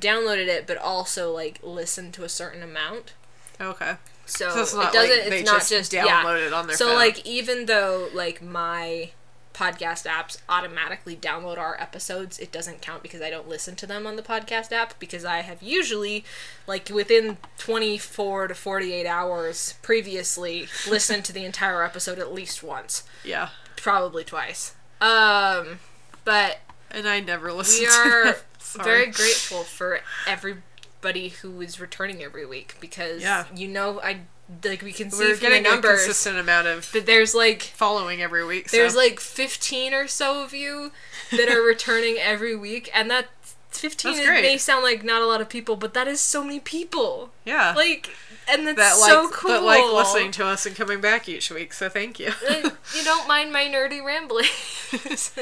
downloaded 0.00 0.46
it, 0.48 0.66
but 0.66 0.78
also 0.78 1.30
like 1.32 1.58
listen 1.62 2.12
to 2.12 2.24
a 2.24 2.28
certain 2.28 2.62
amount. 2.62 3.12
Okay. 3.60 3.96
So, 4.24 4.48
So 4.50 4.60
it's 4.62 4.72
it 4.72 4.76
doesn't. 4.92 4.94
like 4.94 5.10
it's 5.40 5.46
not 5.50 5.58
just 5.58 5.70
just 5.70 5.92
download 5.92 6.06
yeah. 6.40 6.46
it 6.46 6.52
on 6.52 6.66
their 6.68 6.76
So 6.76 6.86
phone. 6.88 6.96
like 6.96 7.26
even 7.26 7.66
though 7.66 8.08
like 8.14 8.40
my 8.40 9.10
podcast 9.52 10.06
apps 10.06 10.38
automatically 10.48 11.14
download 11.16 11.58
our 11.58 11.80
episodes, 11.80 12.38
it 12.38 12.50
doesn't 12.52 12.80
count 12.82 13.02
because 13.02 13.20
I 13.20 13.30
don't 13.30 13.48
listen 13.48 13.76
to 13.76 13.86
them 13.86 14.06
on 14.06 14.16
the 14.16 14.22
podcast 14.22 14.72
app 14.72 14.98
because 14.98 15.24
I 15.24 15.40
have 15.42 15.62
usually 15.62 16.24
like 16.66 16.88
within 16.88 17.38
24 17.58 18.48
to 18.48 18.54
48 18.54 19.06
hours 19.06 19.74
previously 19.82 20.68
listened 20.88 21.24
to 21.26 21.32
the 21.32 21.44
entire 21.44 21.82
episode 21.84 22.18
at 22.18 22.32
least 22.32 22.62
once, 22.62 23.02
Yeah. 23.24 23.50
probably 23.76 24.24
twice. 24.24 24.74
Um 25.00 25.80
but 26.24 26.58
And 26.90 27.08
I 27.08 27.20
never 27.20 27.52
listened 27.52 27.88
we 27.88 27.92
to 27.92 28.08
are 28.30 28.36
very 28.84 29.06
grateful 29.06 29.64
for 29.64 30.00
everybody 30.26 31.28
who 31.30 31.60
is 31.60 31.80
returning 31.80 32.22
every 32.22 32.46
week 32.46 32.76
because 32.80 33.22
Yeah. 33.22 33.44
you 33.54 33.68
know 33.68 34.00
I 34.00 34.20
like 34.64 34.82
we 34.82 34.92
can 34.92 35.10
see 35.10 35.24
We're 35.24 35.34
from 35.34 35.40
getting 35.40 35.62
the 35.62 35.68
a 35.70 35.72
numbers 35.72 36.04
consistent 36.04 36.38
amount 36.38 36.66
of 36.66 36.88
but 36.92 37.06
there's 37.06 37.34
like 37.34 37.62
following 37.62 38.22
every 38.22 38.44
week. 38.44 38.68
So. 38.68 38.76
there's 38.76 38.96
like 38.96 39.20
15 39.20 39.94
or 39.94 40.08
so 40.08 40.42
of 40.42 40.52
you 40.52 40.92
that 41.30 41.48
are 41.48 41.62
returning 41.62 42.16
every 42.20 42.56
week 42.56 42.90
and 42.94 43.10
that 43.10 43.28
15 43.70 44.12
That's 44.12 44.26
great. 44.26 44.42
may 44.42 44.58
sound 44.58 44.82
like 44.82 45.02
not 45.02 45.22
a 45.22 45.26
lot 45.26 45.40
of 45.40 45.48
people 45.48 45.76
but 45.76 45.94
that 45.94 46.06
is 46.06 46.20
so 46.20 46.44
many 46.44 46.60
people 46.60 47.30
yeah. 47.44 47.72
like 47.74 48.10
and 48.50 48.66
that's 48.66 48.76
that 48.76 49.00
like 49.00 49.10
so 49.10 49.30
cool 49.30 49.50
that 49.50 49.62
like 49.62 49.84
listening 49.84 50.30
to 50.32 50.44
us 50.44 50.66
and 50.66 50.76
coming 50.76 51.00
back 51.00 51.28
each 51.28 51.50
week. 51.50 51.72
So 51.72 51.88
thank 51.88 52.18
you. 52.18 52.32
Uh, 52.46 52.70
you 52.96 53.04
don't 53.04 53.26
mind 53.28 53.52
my 53.52 53.64
nerdy 53.64 54.04
ramblings 54.04 55.32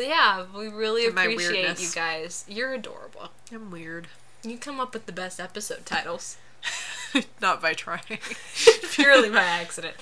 yeah 0.00 0.44
we 0.56 0.68
really 0.68 1.06
And 1.06 1.18
appreciate 1.18 1.80
you 1.80 1.88
guys 1.94 2.44
you're 2.48 2.74
adorable 2.74 3.30
I'm 3.52 3.70
weird. 3.70 4.08
you 4.42 4.58
come 4.58 4.80
up 4.80 4.94
with 4.94 5.06
the 5.06 5.12
best 5.12 5.40
episode 5.40 5.86
titles 5.86 6.36
Not 7.40 7.62
by 7.62 7.74
trying. 7.74 8.18
purely 8.92 9.30
by 9.30 9.42
accident. 9.42 9.94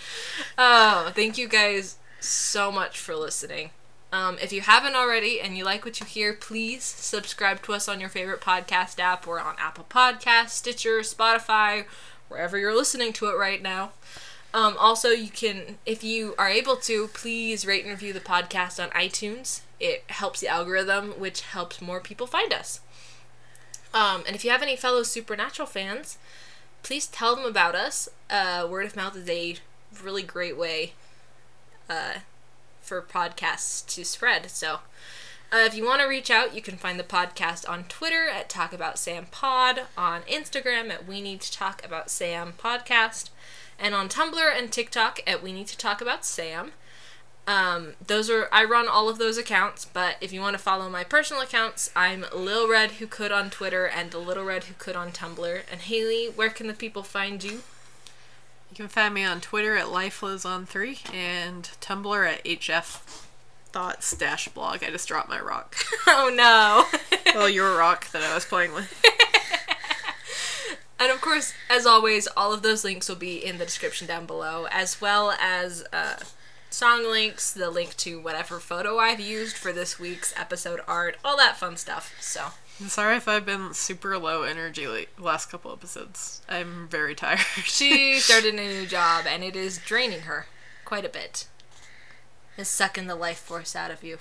Oh, 0.57 1.11
thank 1.15 1.39
you 1.39 1.49
guys 1.49 1.97
so 2.21 2.73
much 2.73 2.99
for 2.99 3.15
listening. 3.15 3.71
Um, 4.13 4.37
if 4.41 4.53
you 4.53 4.61
haven't 4.61 4.95
already 4.95 5.41
and 5.41 5.59
you 5.59 5.65
like 5.65 5.85
what 5.85 5.99
you 5.99 6.07
hear, 6.07 6.33
please 6.33 6.85
subscribe 6.85 7.63
to 7.63 7.73
us 7.73 7.89
on 7.89 7.99
your 7.99 8.09
favorite 8.09 8.41
podcast 8.41 9.01
app. 9.01 9.27
We're 9.27 9.41
on 9.41 9.57
Apple 9.59 9.87
Podcasts, 9.91 10.51
Stitcher, 10.51 11.01
Spotify, 11.01 11.87
wherever 12.29 12.57
you're 12.57 12.77
listening 12.77 13.13
to 13.15 13.27
it 13.27 13.37
right 13.37 13.61
now. 13.61 13.93
Um, 14.53 14.77
also, 14.79 15.09
you 15.09 15.31
can, 15.31 15.79
if 15.85 16.05
you 16.05 16.37
are 16.39 16.49
able 16.49 16.77
to, 16.77 17.09
please 17.09 17.67
rate 17.67 17.83
and 17.83 17.91
review 17.91 18.13
the 18.13 18.21
podcast 18.21 18.81
on 18.81 18.91
iTunes. 18.91 19.63
It 19.81 20.05
helps 20.07 20.39
the 20.41 20.47
algorithm, 20.47 21.19
which 21.19 21.41
helps 21.41 21.83
more 21.83 21.99
people 21.99 22.29
find 22.29 22.55
us. 22.55 22.79
Um, 23.93 24.23
and 24.29 24.37
if 24.37 24.45
you 24.45 24.53
have 24.53 24.63
any 24.63 24.77
fellow 24.77 25.03
Supernatural 25.03 25.67
fans, 25.67 26.19
please 26.85 27.09
tell 27.09 27.35
them 27.35 27.45
about 27.47 27.75
us. 27.75 28.09
Uh, 28.31 28.69
word 28.71 28.87
of 28.87 28.95
mouth 28.95 29.17
is 29.17 29.29
a 29.29 29.57
really 30.03 30.23
great 30.23 30.57
way 30.57 30.93
uh, 31.91 32.19
for 32.81 33.03
podcasts 33.03 33.85
to 33.95 34.05
spread. 34.05 34.51
So, 34.51 34.81
uh, 35.53 35.59
if 35.59 35.75
you 35.75 35.85
want 35.85 36.03
to 36.03 36.07
reach 36.07 36.31
out, 36.31 36.55
you 36.55 36.63
can 36.63 36.77
find 36.77 36.99
the 36.99 37.05
podcast 37.05 37.69
on 37.69 37.85
Twitter 37.85 38.29
at 38.29 38.49
Talk 38.49 38.73
About 38.73 38.99
Sam 38.99 39.27
Pod, 39.31 39.83
on 39.97 40.23
Instagram 40.23 40.91
at 40.91 41.09
We 41.09 41.21
Need 41.21 41.41
to 41.41 41.53
Talk 41.53 41.85
About 41.85 42.11
Sam 42.11 42.55
Podcast, 42.59 43.31
and 43.79 43.95
on 43.95 44.09
Tumblr 44.09 44.59
and 44.59 44.71
TikTok 44.71 45.21
at 45.27 45.43
We 45.43 45.53
Need 45.53 45.69
to 45.69 45.79
Talk 45.79 46.01
About 46.01 46.25
Sam. 46.25 46.73
Um, 47.47 47.93
those 48.05 48.31
are 48.31 48.49
I 48.51 48.65
run 48.65 48.89
all 48.89 49.09
of 49.09 49.19
those 49.19 49.37
accounts, 49.37 49.85
but 49.85 50.17
if 50.21 50.33
you 50.33 50.41
want 50.41 50.55
to 50.55 50.63
follow 50.63 50.89
my 50.89 51.05
personal 51.05 51.43
accounts, 51.43 51.91
I'm 51.95 52.25
Lil 52.35 52.69
Red 52.69 52.93
Who 52.93 53.07
Could 53.07 53.33
on 53.33 53.51
Twitter 53.51 53.87
and 53.87 54.15
Little 54.15 54.45
Red 54.45 54.65
Who 54.65 54.75
Could 54.79 54.97
on 54.97 55.13
Tumblr. 55.13 55.63
And 55.71 55.81
Haley, 55.83 56.29
where 56.29 56.49
can 56.49 56.69
the 56.69 56.75
people 56.75 57.03
find 57.03 57.45
you? 57.45 57.63
You 58.71 58.77
can 58.77 58.89
find 58.89 59.15
me 59.15 59.25
on 59.25 59.41
Twitter 59.41 59.77
at 59.77 59.87
lifelizon3 59.87 61.15
and 61.15 61.65
Tumblr 61.81 62.29
at 62.29 62.45
hf 62.45 63.25
thoughts 63.67 64.17
dash 64.17 64.49
blog. 64.49 64.83
I 64.83 64.91
just 64.91 65.09
dropped 65.09 65.29
my 65.29 65.41
rock. 65.41 65.77
oh 66.07 66.33
no. 66.35 66.87
well, 67.35 67.49
your 67.49 67.77
rock 67.77 68.11
that 68.13 68.23
I 68.23 68.35
was 68.35 68.45
playing 68.45 68.73
with. 68.73 69.03
and 70.99 71.11
of 71.13 71.21
course, 71.21 71.53
as 71.69 71.85
always, 71.85 72.27
all 72.37 72.53
of 72.53 72.63
those 72.63 72.85
links 72.85 73.09
will 73.09 73.17
be 73.17 73.45
in 73.45 73.59
the 73.59 73.65
description 73.65 74.07
down 74.07 74.27
below, 74.27 74.67
as 74.71 75.01
well 75.01 75.33
as 75.41 75.85
uh, 75.93 76.17
song 76.75 77.05
links, 77.05 77.53
the 77.53 77.71
link 77.71 77.97
to 77.97 78.21
whatever 78.21 78.59
photo 78.59 78.99
I've 78.99 79.21
used 79.21 79.57
for 79.57 79.73
this 79.73 80.01
week's 80.01 80.35
episode 80.37 80.81
art, 80.89 81.17
all 81.25 81.37
that 81.37 81.57
fun 81.57 81.77
stuff. 81.77 82.13
So, 82.21 82.47
I'm 82.81 82.89
sorry 82.89 83.17
if 83.17 83.29
I've 83.29 83.47
been 83.47 83.73
super 83.75 84.19
low 84.19 84.43
energy 84.43 84.89
like 84.89 85.09
last 85.17 85.51
couple 85.51 85.71
episodes. 85.71 86.43
I'm 86.49 86.89
very 86.89 87.15
tired. 87.15 87.39
she 87.39 88.19
started 88.19 88.55
a 88.55 88.57
new 88.57 88.87
job 88.87 89.25
and 89.29 89.45
it 89.45 89.55
is 89.55 89.79
draining 89.79 90.23
her 90.23 90.47
quite 90.85 91.05
a 91.05 91.09
bit. 91.09 91.47
It's 92.59 92.69
sucking 92.69 93.07
the 93.07 93.15
life 93.15 93.39
force 93.39 93.77
out 93.77 93.93
of 93.93 94.03
you. 94.03 94.19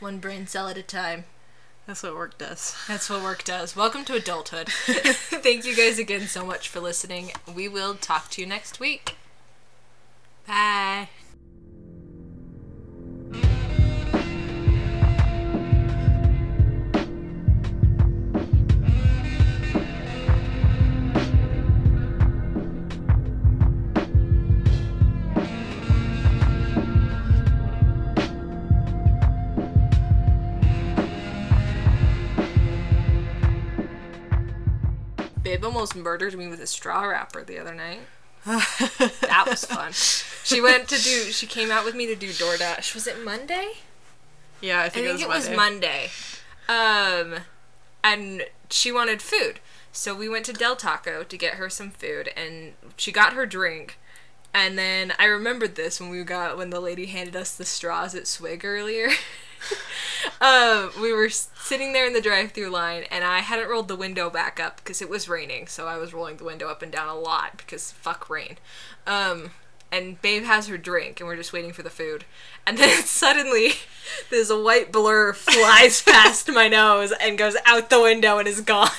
One 0.00 0.18
brain 0.18 0.46
cell 0.46 0.68
at 0.68 0.76
a 0.76 0.82
time. 0.82 1.24
That's 1.86 2.02
what 2.02 2.14
work 2.14 2.36
does. 2.36 2.76
That's 2.86 3.08
what 3.08 3.22
work 3.22 3.42
does. 3.42 3.74
Welcome 3.74 4.04
to 4.04 4.14
adulthood. 4.14 4.68
Thank 4.72 5.64
you 5.64 5.74
guys 5.74 5.98
again 5.98 6.26
so 6.26 6.44
much 6.44 6.68
for 6.68 6.80
listening. 6.80 7.32
We 7.52 7.68
will 7.68 7.94
talk 7.94 8.28
to 8.30 8.42
you 8.42 8.46
next 8.46 8.80
week. 8.80 9.16
Bye. 10.46 11.08
Almost 35.84 35.96
murdered 35.96 36.34
me 36.38 36.46
with 36.48 36.60
a 36.60 36.66
straw 36.66 37.02
wrapper 37.02 37.44
the 37.44 37.58
other 37.58 37.74
night. 37.74 38.00
That 38.46 39.44
was 39.46 39.64
fun. 39.66 39.92
She 40.44 40.60
went 40.62 40.88
to 40.88 40.96
do. 40.96 41.30
She 41.30 41.46
came 41.46 41.70
out 41.70 41.84
with 41.84 41.94
me 41.94 42.06
to 42.06 42.14
do 42.16 42.28
DoorDash. 42.28 42.94
Was 42.94 43.06
it 43.06 43.22
Monday? 43.22 43.72
yeah, 44.62 44.80
I 44.80 44.84
I 44.84 44.88
think, 44.88 45.06
think 45.06 45.20
it 45.20 45.24
it 45.24 45.28
was 45.28 45.48
was 45.48 45.56
Monday. 45.56 46.08
Monday. 46.68 47.34
Um, 47.36 47.40
and 48.02 48.44
she 48.70 48.90
wanted 48.92 49.20
food, 49.20 49.60
so 49.92 50.14
we 50.14 50.26
went 50.28 50.46
to 50.46 50.52
Del 50.54 50.76
Taco 50.76 51.22
to 51.22 51.36
get 51.36 51.54
her 51.54 51.68
some 51.68 51.90
food, 51.90 52.30
and 52.34 52.72
she 52.96 53.12
got 53.12 53.34
her 53.34 53.44
drink. 53.44 53.98
And 54.54 54.78
then 54.78 55.12
I 55.18 55.24
remembered 55.26 55.74
this 55.74 56.00
when 56.00 56.08
we 56.10 56.22
got 56.24 56.56
when 56.56 56.70
the 56.70 56.80
lady 56.80 57.06
handed 57.06 57.36
us 57.36 57.54
the 57.54 57.64
straws 57.66 58.14
at 58.14 58.26
Swig 58.26 58.64
earlier. 58.64 59.08
um, 60.40 60.90
we 61.00 61.12
were 61.12 61.28
sitting 61.30 61.92
there 61.92 62.06
in 62.06 62.12
the 62.12 62.20
drive-through 62.20 62.70
line, 62.70 63.04
and 63.10 63.24
I 63.24 63.40
hadn't 63.40 63.68
rolled 63.68 63.88
the 63.88 63.96
window 63.96 64.30
back 64.30 64.60
up 64.60 64.78
because 64.78 65.00
it 65.00 65.08
was 65.08 65.28
raining, 65.28 65.66
so 65.66 65.86
I 65.86 65.96
was 65.96 66.12
rolling 66.12 66.36
the 66.36 66.44
window 66.44 66.68
up 66.68 66.82
and 66.82 66.92
down 66.92 67.08
a 67.08 67.18
lot 67.18 67.56
because 67.56 67.92
fuck 67.92 68.28
rain. 68.28 68.58
Um, 69.06 69.50
and 69.90 70.20
Babe 70.20 70.44
has 70.44 70.66
her 70.68 70.76
drink, 70.76 71.20
and 71.20 71.28
we're 71.28 71.36
just 71.36 71.52
waiting 71.52 71.72
for 71.72 71.82
the 71.82 71.90
food. 71.90 72.24
And 72.66 72.78
then 72.78 73.02
suddenly, 73.04 73.72
there's 74.30 74.50
a 74.50 74.60
white 74.60 74.92
blur 74.92 75.32
flies 75.32 76.02
past 76.06 76.48
my 76.50 76.68
nose 76.68 77.12
and 77.20 77.38
goes 77.38 77.56
out 77.64 77.90
the 77.90 78.00
window 78.00 78.38
and 78.38 78.48
is 78.48 78.60
gone. 78.60 78.90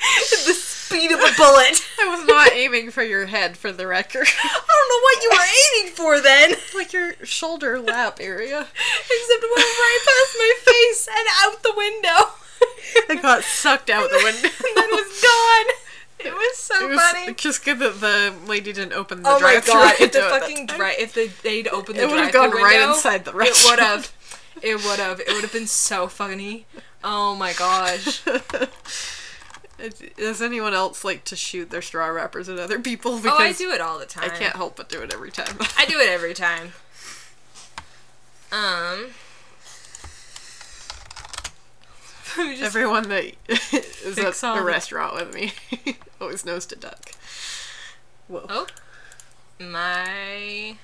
the 0.46 0.54
speed 0.54 1.12
of 1.12 1.20
a 1.20 1.32
bullet. 1.36 1.86
I 2.00 2.08
was 2.08 2.26
not 2.26 2.52
aiming 2.52 2.90
for 2.90 3.02
your 3.02 3.26
head, 3.26 3.56
for 3.56 3.70
the 3.72 3.86
record. 3.86 4.26
I 4.44 4.48
don't 4.48 4.88
know 4.88 5.00
what 5.02 5.22
you 5.22 5.30
were 5.30 5.80
aiming 5.80 5.94
for 5.94 6.20
then. 6.20 6.54
like 6.74 6.92
your 6.92 7.14
shoulder 7.24 7.78
lap 7.78 8.18
area. 8.20 8.60
Except 8.60 9.44
it 9.44 9.50
went 9.54 9.66
right 9.66 10.00
past 10.04 10.36
my 10.38 10.54
face 10.72 11.08
and 11.08 11.28
out 11.42 11.62
the 11.62 11.74
window. 11.76 12.34
It 13.14 13.22
got 13.22 13.42
sucked 13.44 13.90
out 13.90 14.10
the 14.10 14.20
window. 14.22 14.48
and 14.48 14.76
then 14.76 14.88
it 14.88 15.08
was 15.08 15.22
gone. 15.22 15.74
It 16.22 16.34
was 16.34 16.56
so 16.58 16.84
It 16.84 16.90
was 16.90 17.00
funny. 17.00 17.34
just 17.34 17.64
good 17.64 17.78
that 17.78 18.00
the 18.00 18.34
lady 18.46 18.72
didn't 18.72 18.92
open 18.92 19.22
the 19.22 19.30
Oh 19.30 19.34
my 19.34 19.38
drive-through 19.38 19.72
god! 19.72 19.94
If 20.00 20.12
the 20.12 20.18
window 20.18 20.38
fucking 20.40 20.66
dri- 20.66 20.96
if 20.98 21.14
the, 21.14 21.30
they'd 21.42 21.68
opened 21.68 21.98
the 21.98 22.02
It 22.02 22.10
would've 22.10 22.30
drive-through 22.30 22.60
gone 22.60 22.62
right 22.62 22.88
inside 22.88 23.24
the 23.24 23.30
It 23.38 23.56
would 23.70 23.78
have. 23.78 24.12
It 24.60 24.74
would 24.84 24.98
have. 24.98 25.20
It 25.20 25.28
would 25.28 25.40
have 25.42 25.52
been 25.52 25.66
so 25.66 26.08
funny. 26.08 26.66
Oh 27.02 27.34
my 27.34 27.54
gosh! 27.54 28.22
Does 30.16 30.42
anyone 30.42 30.74
else 30.74 31.04
like 31.04 31.24
to 31.24 31.36
shoot 31.36 31.70
their 31.70 31.82
straw 31.82 32.06
wrappers 32.08 32.48
at 32.48 32.58
other 32.58 32.78
people? 32.78 33.16
Because 33.18 33.38
Oh, 33.38 33.42
I 33.42 33.52
do 33.52 33.70
it 33.70 33.80
all 33.80 33.98
the 33.98 34.06
time. 34.06 34.24
I 34.24 34.36
can't 34.36 34.56
help 34.56 34.76
but 34.76 34.88
do 34.88 35.00
it 35.02 35.12
every 35.12 35.30
time. 35.30 35.56
I 35.78 35.84
do 35.86 35.98
it 35.98 36.08
every 36.08 36.34
time. 36.34 36.72
Um. 38.52 39.06
Everyone 42.38 43.08
that 43.08 43.24
is 43.48 44.18
at 44.18 44.34
the- 44.34 44.62
restaurant 44.62 45.14
with 45.14 45.34
me 45.34 45.52
always 46.20 46.44
knows 46.44 46.64
to 46.66 46.76
duck. 46.76 47.12
Whoa. 48.28 48.46
oh, 48.48 48.66
my. 49.58 50.76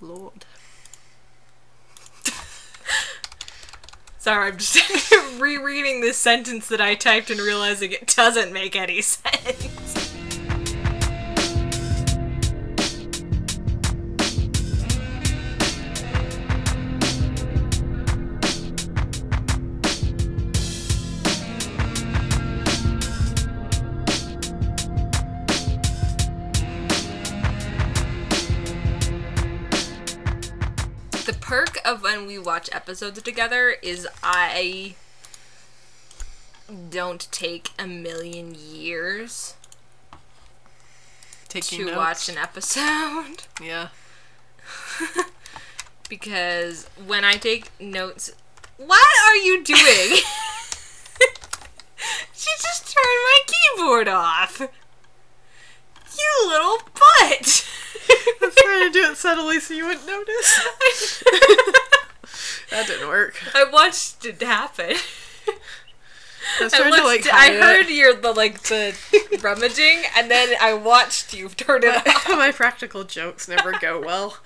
Lord. 0.00 0.44
Sorry, 4.24 4.48
I'm 4.48 4.56
just 4.56 5.12
rereading 5.38 6.00
this 6.00 6.16
sentence 6.16 6.68
that 6.68 6.80
I 6.80 6.94
typed 6.94 7.28
and 7.28 7.38
realizing 7.38 7.92
it 7.92 8.06
doesn't 8.16 8.54
make 8.54 8.74
any 8.74 9.02
sense. 9.02 10.03
Watch 32.44 32.68
episodes 32.72 33.20
together 33.22 33.76
is 33.82 34.06
I 34.22 34.94
don't 36.90 37.26
take 37.30 37.70
a 37.78 37.86
million 37.86 38.54
years 38.54 39.54
Taking 41.48 41.78
to 41.80 41.84
notes. 41.86 41.96
watch 41.96 42.28
an 42.28 42.38
episode 42.38 43.44
Yeah. 43.62 43.88
because 46.08 46.88
when 47.06 47.24
I 47.24 47.34
take 47.34 47.70
notes, 47.80 48.32
what 48.76 49.06
are 49.26 49.36
you 49.36 49.62
doing? 49.62 49.78
she 52.32 52.50
just 52.60 52.86
turned 52.86 52.96
my 53.04 53.38
keyboard 53.46 54.08
off. 54.08 54.60
You 56.16 56.48
little 56.48 56.78
butt. 56.94 57.68
I 58.08 58.32
was 58.40 58.54
trying 58.56 58.86
to 58.86 58.92
do 58.92 59.10
it 59.10 59.16
subtly 59.16 59.60
so 59.60 59.74
you 59.74 59.86
wouldn't 59.86 60.06
notice. 60.06 61.24
That 62.74 62.86
didn't 62.88 63.08
work. 63.08 63.40
I 63.54 63.64
watched 63.64 64.24
it 64.26 64.42
happen. 64.42 64.96
I 66.60 66.64
I, 66.64 66.68
to 66.68 67.04
like 67.04 67.26
I 67.32 67.54
heard 67.54 67.88
your 67.88 68.14
the 68.14 68.32
like 68.32 68.62
the 68.64 68.94
rummaging, 69.42 70.02
and 70.16 70.30
then 70.30 70.54
I 70.60 70.74
watched 70.74 71.32
you 71.32 71.48
turn 71.50 71.84
it 71.84 72.06
off. 72.06 72.28
My 72.28 72.50
practical 72.50 73.04
jokes 73.04 73.48
never 73.48 73.72
go 73.78 74.00
well. 74.00 74.38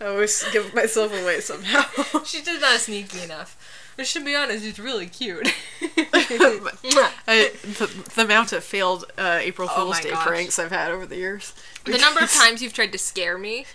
I 0.00 0.06
always 0.06 0.44
give 0.52 0.74
myself 0.74 1.12
away 1.12 1.40
somehow. 1.40 1.84
She 2.24 2.42
did 2.42 2.60
not 2.60 2.80
sneaky 2.80 3.22
enough. 3.22 3.56
Which, 3.96 4.08
should 4.08 4.24
be 4.24 4.34
honest, 4.34 4.64
it's 4.64 4.78
really 4.78 5.06
cute. 5.06 5.52
I, 5.82 7.50
the, 7.62 8.04
the 8.14 8.22
amount 8.22 8.52
of 8.52 8.62
failed 8.62 9.04
uh, 9.18 9.38
April 9.42 9.68
Oh 9.70 9.74
Fool's 9.76 9.96
my 9.96 10.02
Day 10.02 10.10
gosh. 10.10 10.26
pranks 10.26 10.58
I've 10.58 10.70
had 10.70 10.90
over 10.90 11.04
the 11.06 11.16
years. 11.16 11.52
the 11.84 11.98
number 11.98 12.20
of 12.20 12.30
times 12.32 12.62
you've 12.62 12.72
tried 12.72 12.92
to 12.92 12.98
scare 12.98 13.36
me, 13.38 13.66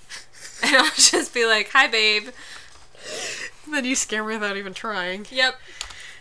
and 0.64 0.76
I'll 0.78 0.92
just 0.96 1.34
be 1.34 1.46
like, 1.46 1.70
"Hi, 1.72 1.88
babe." 1.88 2.30
Then 3.72 3.86
you 3.86 3.96
scare 3.96 4.24
me 4.24 4.36
without 4.36 4.58
even 4.58 4.74
trying. 4.74 5.26
Yep. 5.32 5.56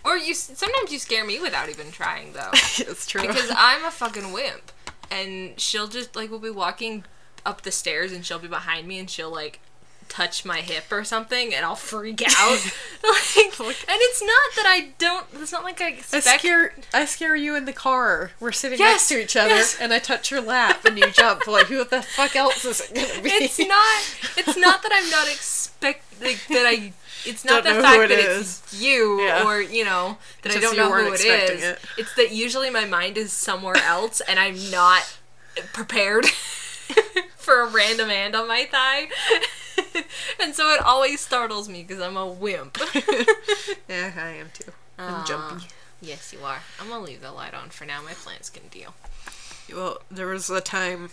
Or 0.05 0.16
you 0.18 0.34
sometimes 0.34 0.92
you 0.92 0.99
scare 0.99 1.24
me 1.24 1.40
without 1.40 1.68
even 1.70 1.90
trying 1.90 2.32
though, 2.34 2.51
it's 2.53 3.07
true. 3.07 3.22
because 3.22 3.51
I'm 3.57 3.84
a 3.84 3.90
fucking 3.90 4.32
wimp, 4.32 4.70
and 5.11 5.59
she'll 5.59 5.88
just 5.88 6.14
like 6.14 6.30
we'll 6.30 6.40
be 6.40 6.51
walking 6.51 7.05
up 7.47 7.62
the 7.62 7.72
stairs 7.72 8.12
and 8.12 8.24
she'll 8.24 8.38
be 8.38 8.49
behind 8.49 8.86
me 8.86 8.99
and 8.99 9.09
she'll 9.09 9.30
like 9.32 9.61
touch 10.07 10.45
my 10.45 10.59
hip 10.61 10.84
or 10.92 11.03
something 11.05 11.55
and 11.55 11.64
I'll 11.64 11.74
freak 11.74 12.22
out. 12.38 12.59
like, 13.03 13.61
and 13.61 13.99
it's 14.01 14.22
not 14.22 14.51
that 14.57 14.66
I 14.66 14.88
don't. 14.99 15.26
It's 15.40 15.53
not 15.53 15.64
like 15.64 15.80
I 15.80 15.97
I 16.12 16.20
scare 16.20 16.74
I 16.92 17.07
scare 17.07 17.34
you 17.34 17.57
in 17.57 17.64
the 17.64 17.72
car. 17.72 18.32
We're 18.40 18.53
sitting 18.53 18.78
Yes, 18.78 18.92
next 18.92 19.09
to 19.09 19.22
each 19.22 19.36
other, 19.36 19.55
yes. 19.55 19.78
and 19.80 19.92
I 19.95 19.99
touch 20.01 20.30
your 20.30 20.42
lap, 20.42 20.84
and 20.84 20.99
you 20.99 21.11
jump. 21.11 21.47
Like, 21.47 21.66
who 21.68 21.82
the 21.84 22.03
fuck 22.03 22.36
else 22.36 22.64
is 22.66 22.80
it 22.82 22.95
gonna 22.95 23.22
be? 23.22 23.30
it's 23.30 23.59
not. 23.59 24.03
It's 24.36 24.57
not 24.59 24.82
that 24.82 24.92
I'm 24.92 25.09
not 25.11 25.28
expect 25.28 26.20
like, 26.20 26.47
that 26.49 26.66
I. 26.66 26.92
It's 27.27 27.45
not 27.51 27.64
the 27.64 27.70
fact 27.75 28.03
it 28.05 28.09
that 28.11 28.18
is. 28.18 28.62
it's 28.64 28.81
you 28.81 29.20
Yeah. 29.22 29.45
or 29.47 29.61
you 29.61 29.85
know 29.85 30.18
that 30.43 30.57
I 30.57 30.61
don't 30.61 30.77
know 30.77 30.93
who 30.93 31.12
it 31.12 31.20
is. 31.20 31.62
it. 31.62 31.79
It's 31.99 32.14
that 32.16 32.33
usually 32.33 32.70
my 32.70 32.85
mind 32.85 33.16
is 33.18 33.33
somewhere 33.33 33.77
else 33.85 34.20
and 34.22 34.39
I'm 34.39 34.70
not 34.70 35.16
prepared 35.72 36.27
for 37.37 37.61
a 37.62 37.66
random 37.68 38.09
hand 38.09 38.35
on 38.35 38.49
my 38.49 38.64
thigh. 38.70 39.09
and 40.40 40.55
so 40.55 40.70
it 40.70 40.81
always 40.81 41.20
startles 41.20 41.69
me 41.69 41.82
because 41.82 42.03
I'm 42.03 42.16
a 42.16 42.27
wimp. 42.27 42.78
yeah, 43.89 44.12
I 44.16 44.28
am 44.40 44.51
too. 44.53 44.73
I'm 44.98 45.15
Aw. 45.15 45.24
jumpy. 45.24 45.66
Yes, 46.01 46.32
you 46.32 46.44
are. 46.44 46.61
I'm 46.81 46.89
gonna 46.89 47.03
leave 47.05 47.20
the 47.23 47.32
light 47.32 47.55
on 47.55 47.70
for 47.70 47.85
now. 47.85 48.03
My 48.03 48.12
plants 48.12 48.51
can 48.51 48.69
deal. 48.70 48.94
Well, 49.73 49.98
there 50.11 50.27
was 50.27 50.51
a 50.51 50.61
time 50.61 51.11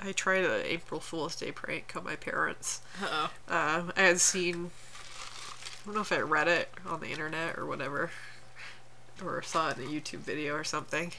I 0.00 0.12
tried 0.12 0.44
an 0.44 0.62
April 0.64 1.00
Fool's 1.00 1.36
Day 1.36 1.52
prank 1.52 1.92
on 1.94 2.04
my 2.04 2.16
parents. 2.16 2.80
Uh 3.02 3.28
oh. 3.48 3.54
Um, 3.54 3.92
I 3.96 4.02
had 4.02 4.20
seen, 4.20 4.70
don't 5.84 5.94
know 5.94 6.00
if 6.00 6.12
I 6.12 6.20
read 6.20 6.48
it 6.48 6.68
on 6.86 7.00
the 7.00 7.08
internet 7.08 7.58
or 7.58 7.66
whatever, 7.66 8.10
or 9.24 9.42
saw 9.42 9.70
it 9.70 9.78
in 9.78 9.84
a 9.84 9.86
YouTube 9.86 10.20
video 10.20 10.54
or 10.54 10.64
something 10.64 11.12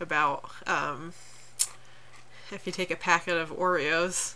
about 0.00 0.50
um, 0.66 1.12
if 2.50 2.62
you 2.66 2.72
take 2.72 2.90
a 2.90 2.96
packet 2.96 3.36
of 3.36 3.50
Oreos, 3.50 4.34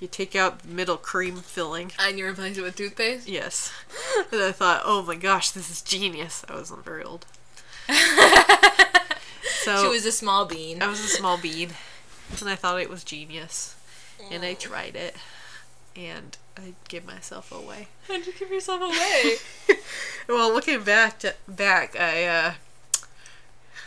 you 0.00 0.08
take 0.08 0.36
out 0.36 0.60
the 0.60 0.68
middle 0.68 0.96
cream 0.96 1.36
filling. 1.36 1.92
And 1.98 2.18
you 2.18 2.26
replace 2.26 2.58
it 2.58 2.62
with 2.62 2.76
toothpaste? 2.76 3.28
Yes. 3.28 3.72
And 4.32 4.42
I 4.42 4.52
thought, 4.52 4.82
oh 4.84 5.02
my 5.02 5.16
gosh, 5.16 5.50
this 5.50 5.70
is 5.70 5.82
genius. 5.82 6.44
I 6.48 6.54
wasn't 6.54 6.84
very 6.84 7.04
old. 7.04 7.26
So 9.66 9.82
she 9.82 9.88
was 9.88 10.06
a 10.06 10.12
small 10.12 10.44
bean. 10.44 10.80
I 10.80 10.86
was 10.86 11.00
a 11.00 11.08
small 11.08 11.38
bean, 11.38 11.70
and 12.38 12.48
I 12.48 12.54
thought 12.54 12.80
it 12.80 12.88
was 12.88 13.02
genius, 13.02 13.74
and 14.30 14.44
I 14.44 14.54
tried 14.54 14.94
it, 14.94 15.16
and 15.96 16.36
I 16.56 16.74
give 16.88 17.06
myself 17.06 17.50
away. 17.50 17.88
How'd 18.08 18.26
you 18.26 18.32
give 18.38 18.50
yourself 18.50 18.82
away? 18.82 19.36
Well, 20.28 20.52
looking 20.52 20.82
back, 20.82 21.20
to, 21.20 21.36
back, 21.46 21.94
I 21.98 22.24
uh, 22.24 22.54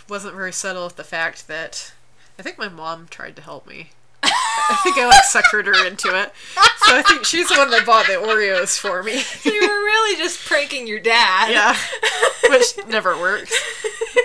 wasn't 0.07 0.36
very 0.36 0.53
subtle 0.53 0.86
with 0.86 0.95
the 0.95 1.03
fact 1.03 1.49
that 1.49 1.91
I 2.38 2.41
think 2.41 2.57
my 2.57 2.69
mom 2.69 3.07
tried 3.10 3.36
to 3.36 3.41
help 3.41 3.68
me. 3.68 3.90
I 4.23 4.80
think 4.84 4.98
I 4.98 5.06
like 5.06 5.23
suckered 5.23 5.65
her 5.65 5.86
into 5.86 6.07
it. 6.18 6.31
So 6.86 6.95
I 6.95 7.02
think 7.02 7.26
she's 7.26 7.49
the 7.49 7.56
one 7.56 7.69
that 7.72 7.86
bought 7.86 8.06
the 8.06 8.14
Oreos 8.14 8.80
for 8.80 9.03
me. 9.03 9.22
you 9.44 9.60
were 9.60 9.68
really 9.68 10.18
just 10.18 10.45
pranking 10.45 10.88
your 10.88 10.99
dad. 10.99 11.52
Yeah, 11.52 11.76
which 12.49 12.88
never 12.88 13.19
works. 13.19 13.53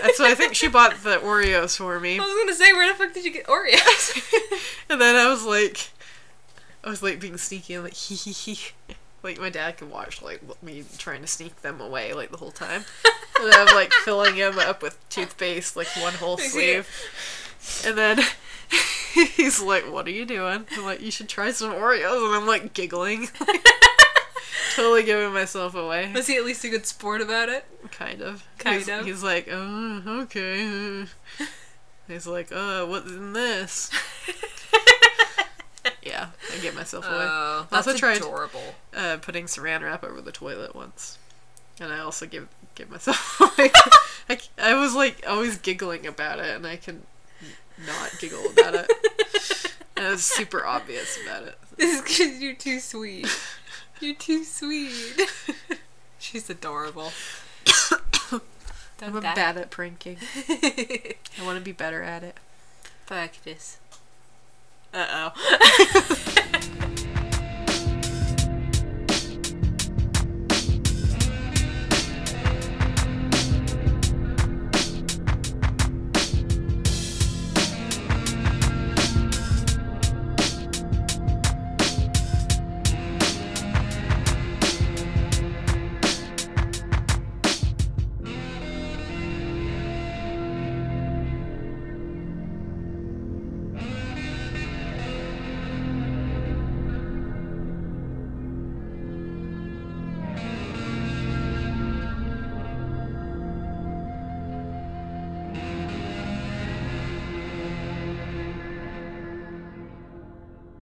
And 0.03 0.13
so 0.15 0.25
I 0.25 0.35
think 0.35 0.55
she 0.55 0.69
bought 0.69 1.03
the 1.03 1.17
Oreos 1.17 1.77
for 1.77 1.99
me, 1.99 2.19
I 2.19 2.23
was 2.23 2.35
gonna 2.35 2.55
say, 2.55 2.73
where 2.73 2.93
the 2.93 2.95
fuck 2.97 3.13
did 3.13 3.25
you 3.25 3.33
get 3.33 3.47
Oreos? 3.47 4.23
and 4.89 5.01
then 5.01 5.17
I 5.17 5.29
was 5.29 5.45
like, 5.45 5.89
I 6.85 6.91
was 6.91 7.03
like 7.03 7.19
being 7.19 7.39
sneaky 7.39 7.75
and 7.75 7.85
like 7.85 7.95
hee 7.95 8.15
hee 8.15 8.33
hee. 8.33 8.73
Like 9.23 9.41
my 9.41 9.49
dad 9.49 9.79
could 9.79 9.91
watch 9.91 10.21
like 10.21 10.43
me 10.63 10.85
trying 10.99 11.23
to 11.23 11.27
sneak 11.27 11.63
them 11.63 11.81
away 11.81 12.13
like 12.13 12.31
the 12.31 12.37
whole 12.37 12.53
time. 12.53 12.85
And 13.37 13.53
then 13.53 13.67
I'm 13.67 13.75
like 13.75 13.93
filling 13.93 14.37
him 14.37 14.61
up 14.61 14.81
with 14.81 14.97
toothpaste 15.09 15.75
like 15.75 15.89
one 16.01 16.15
whole 16.15 16.39
sleeve. 16.39 16.89
And 17.85 17.99
then 17.99 18.21
he's 19.13 19.61
like, 19.61 19.93
"What 19.93 20.07
are 20.07 20.13
you 20.13 20.25
doing?" 20.25 20.65
I'm 20.71 20.85
like, 20.85 21.01
"You 21.01 21.11
should 21.11 21.29
try 21.29 21.51
some 21.51 21.73
Oreos." 21.73 22.27
And 22.27 22.37
I'm 22.37 22.47
like 22.47 22.75
giggling, 22.75 23.29
totally 24.77 25.03
giving 25.03 25.35
myself 25.35 25.75
away. 25.75 26.13
Was 26.15 26.29
he 26.29 26.37
at 26.37 26.45
least 26.45 26.65
a 26.65 26.69
good 26.69 26.87
sport 26.87 27.21
about 27.21 27.49
it? 27.49 27.65
Kind 27.91 28.23
of. 28.23 28.47
Kind 28.59 28.77
he's, 28.79 28.89
of. 28.89 29.05
He's 29.05 29.23
like, 29.25 29.49
"Oh, 29.51 30.03
okay." 30.23 31.07
He's 32.07 32.29
like, 32.29 32.53
"Uh, 32.53 32.87
what's 32.87 33.11
in 33.11 33.33
this?" 33.33 33.91
Yeah, 36.15 36.29
I 36.55 36.59
get 36.61 36.75
myself 36.75 37.07
away. 37.07 37.17
Oh, 37.29 37.67
I 37.71 37.77
also 37.77 37.91
that's 37.91 38.01
tried- 38.01 38.17
adorable. 38.19 38.63
uh, 38.97 39.17
putting 39.21 39.47
saran 39.47 39.83
wrap 39.83 40.05
over 40.05 40.21
the 40.21 40.33
toilet 40.33 40.75
once, 40.75 41.19
and 41.81 41.93
I 41.93 41.99
also 41.99 42.27
give 42.27 42.49
give 42.77 42.91
myself 42.91 43.41
like 43.59 43.75
I, 44.31 44.39
I 44.59 44.75
was 44.75 44.95
like 44.95 45.25
always 45.29 45.59
giggling 45.59 46.07
about 46.07 46.39
it, 46.39 46.55
and 46.55 46.67
I 46.67 46.77
can 46.77 47.03
not 47.87 48.13
giggle 48.21 48.45
about 48.53 48.75
it. 48.75 48.91
and 49.97 50.07
I 50.07 50.11
was 50.11 50.25
super 50.25 50.65
obvious 50.65 51.19
about 51.25 51.43
it. 51.45 51.59
This 51.77 51.97
is 51.97 52.03
because 52.03 52.41
you're 52.41 52.55
too 52.55 52.79
sweet. 52.79 53.27
You're 54.01 54.15
too 54.15 54.45
sweet. 54.45 55.21
She's 56.19 56.49
adorable. 56.49 57.11
I'm 59.03 59.21
bad 59.21 59.57
at 59.59 59.71
pranking. 59.71 60.19
I 60.49 61.45
want 61.45 61.59
to 61.59 61.65
be 61.65 61.73
better 61.73 62.03
at 62.03 62.23
it. 62.23 62.37
Practice. 63.07 63.79
Uh 64.95 65.33
oh. 65.35 66.91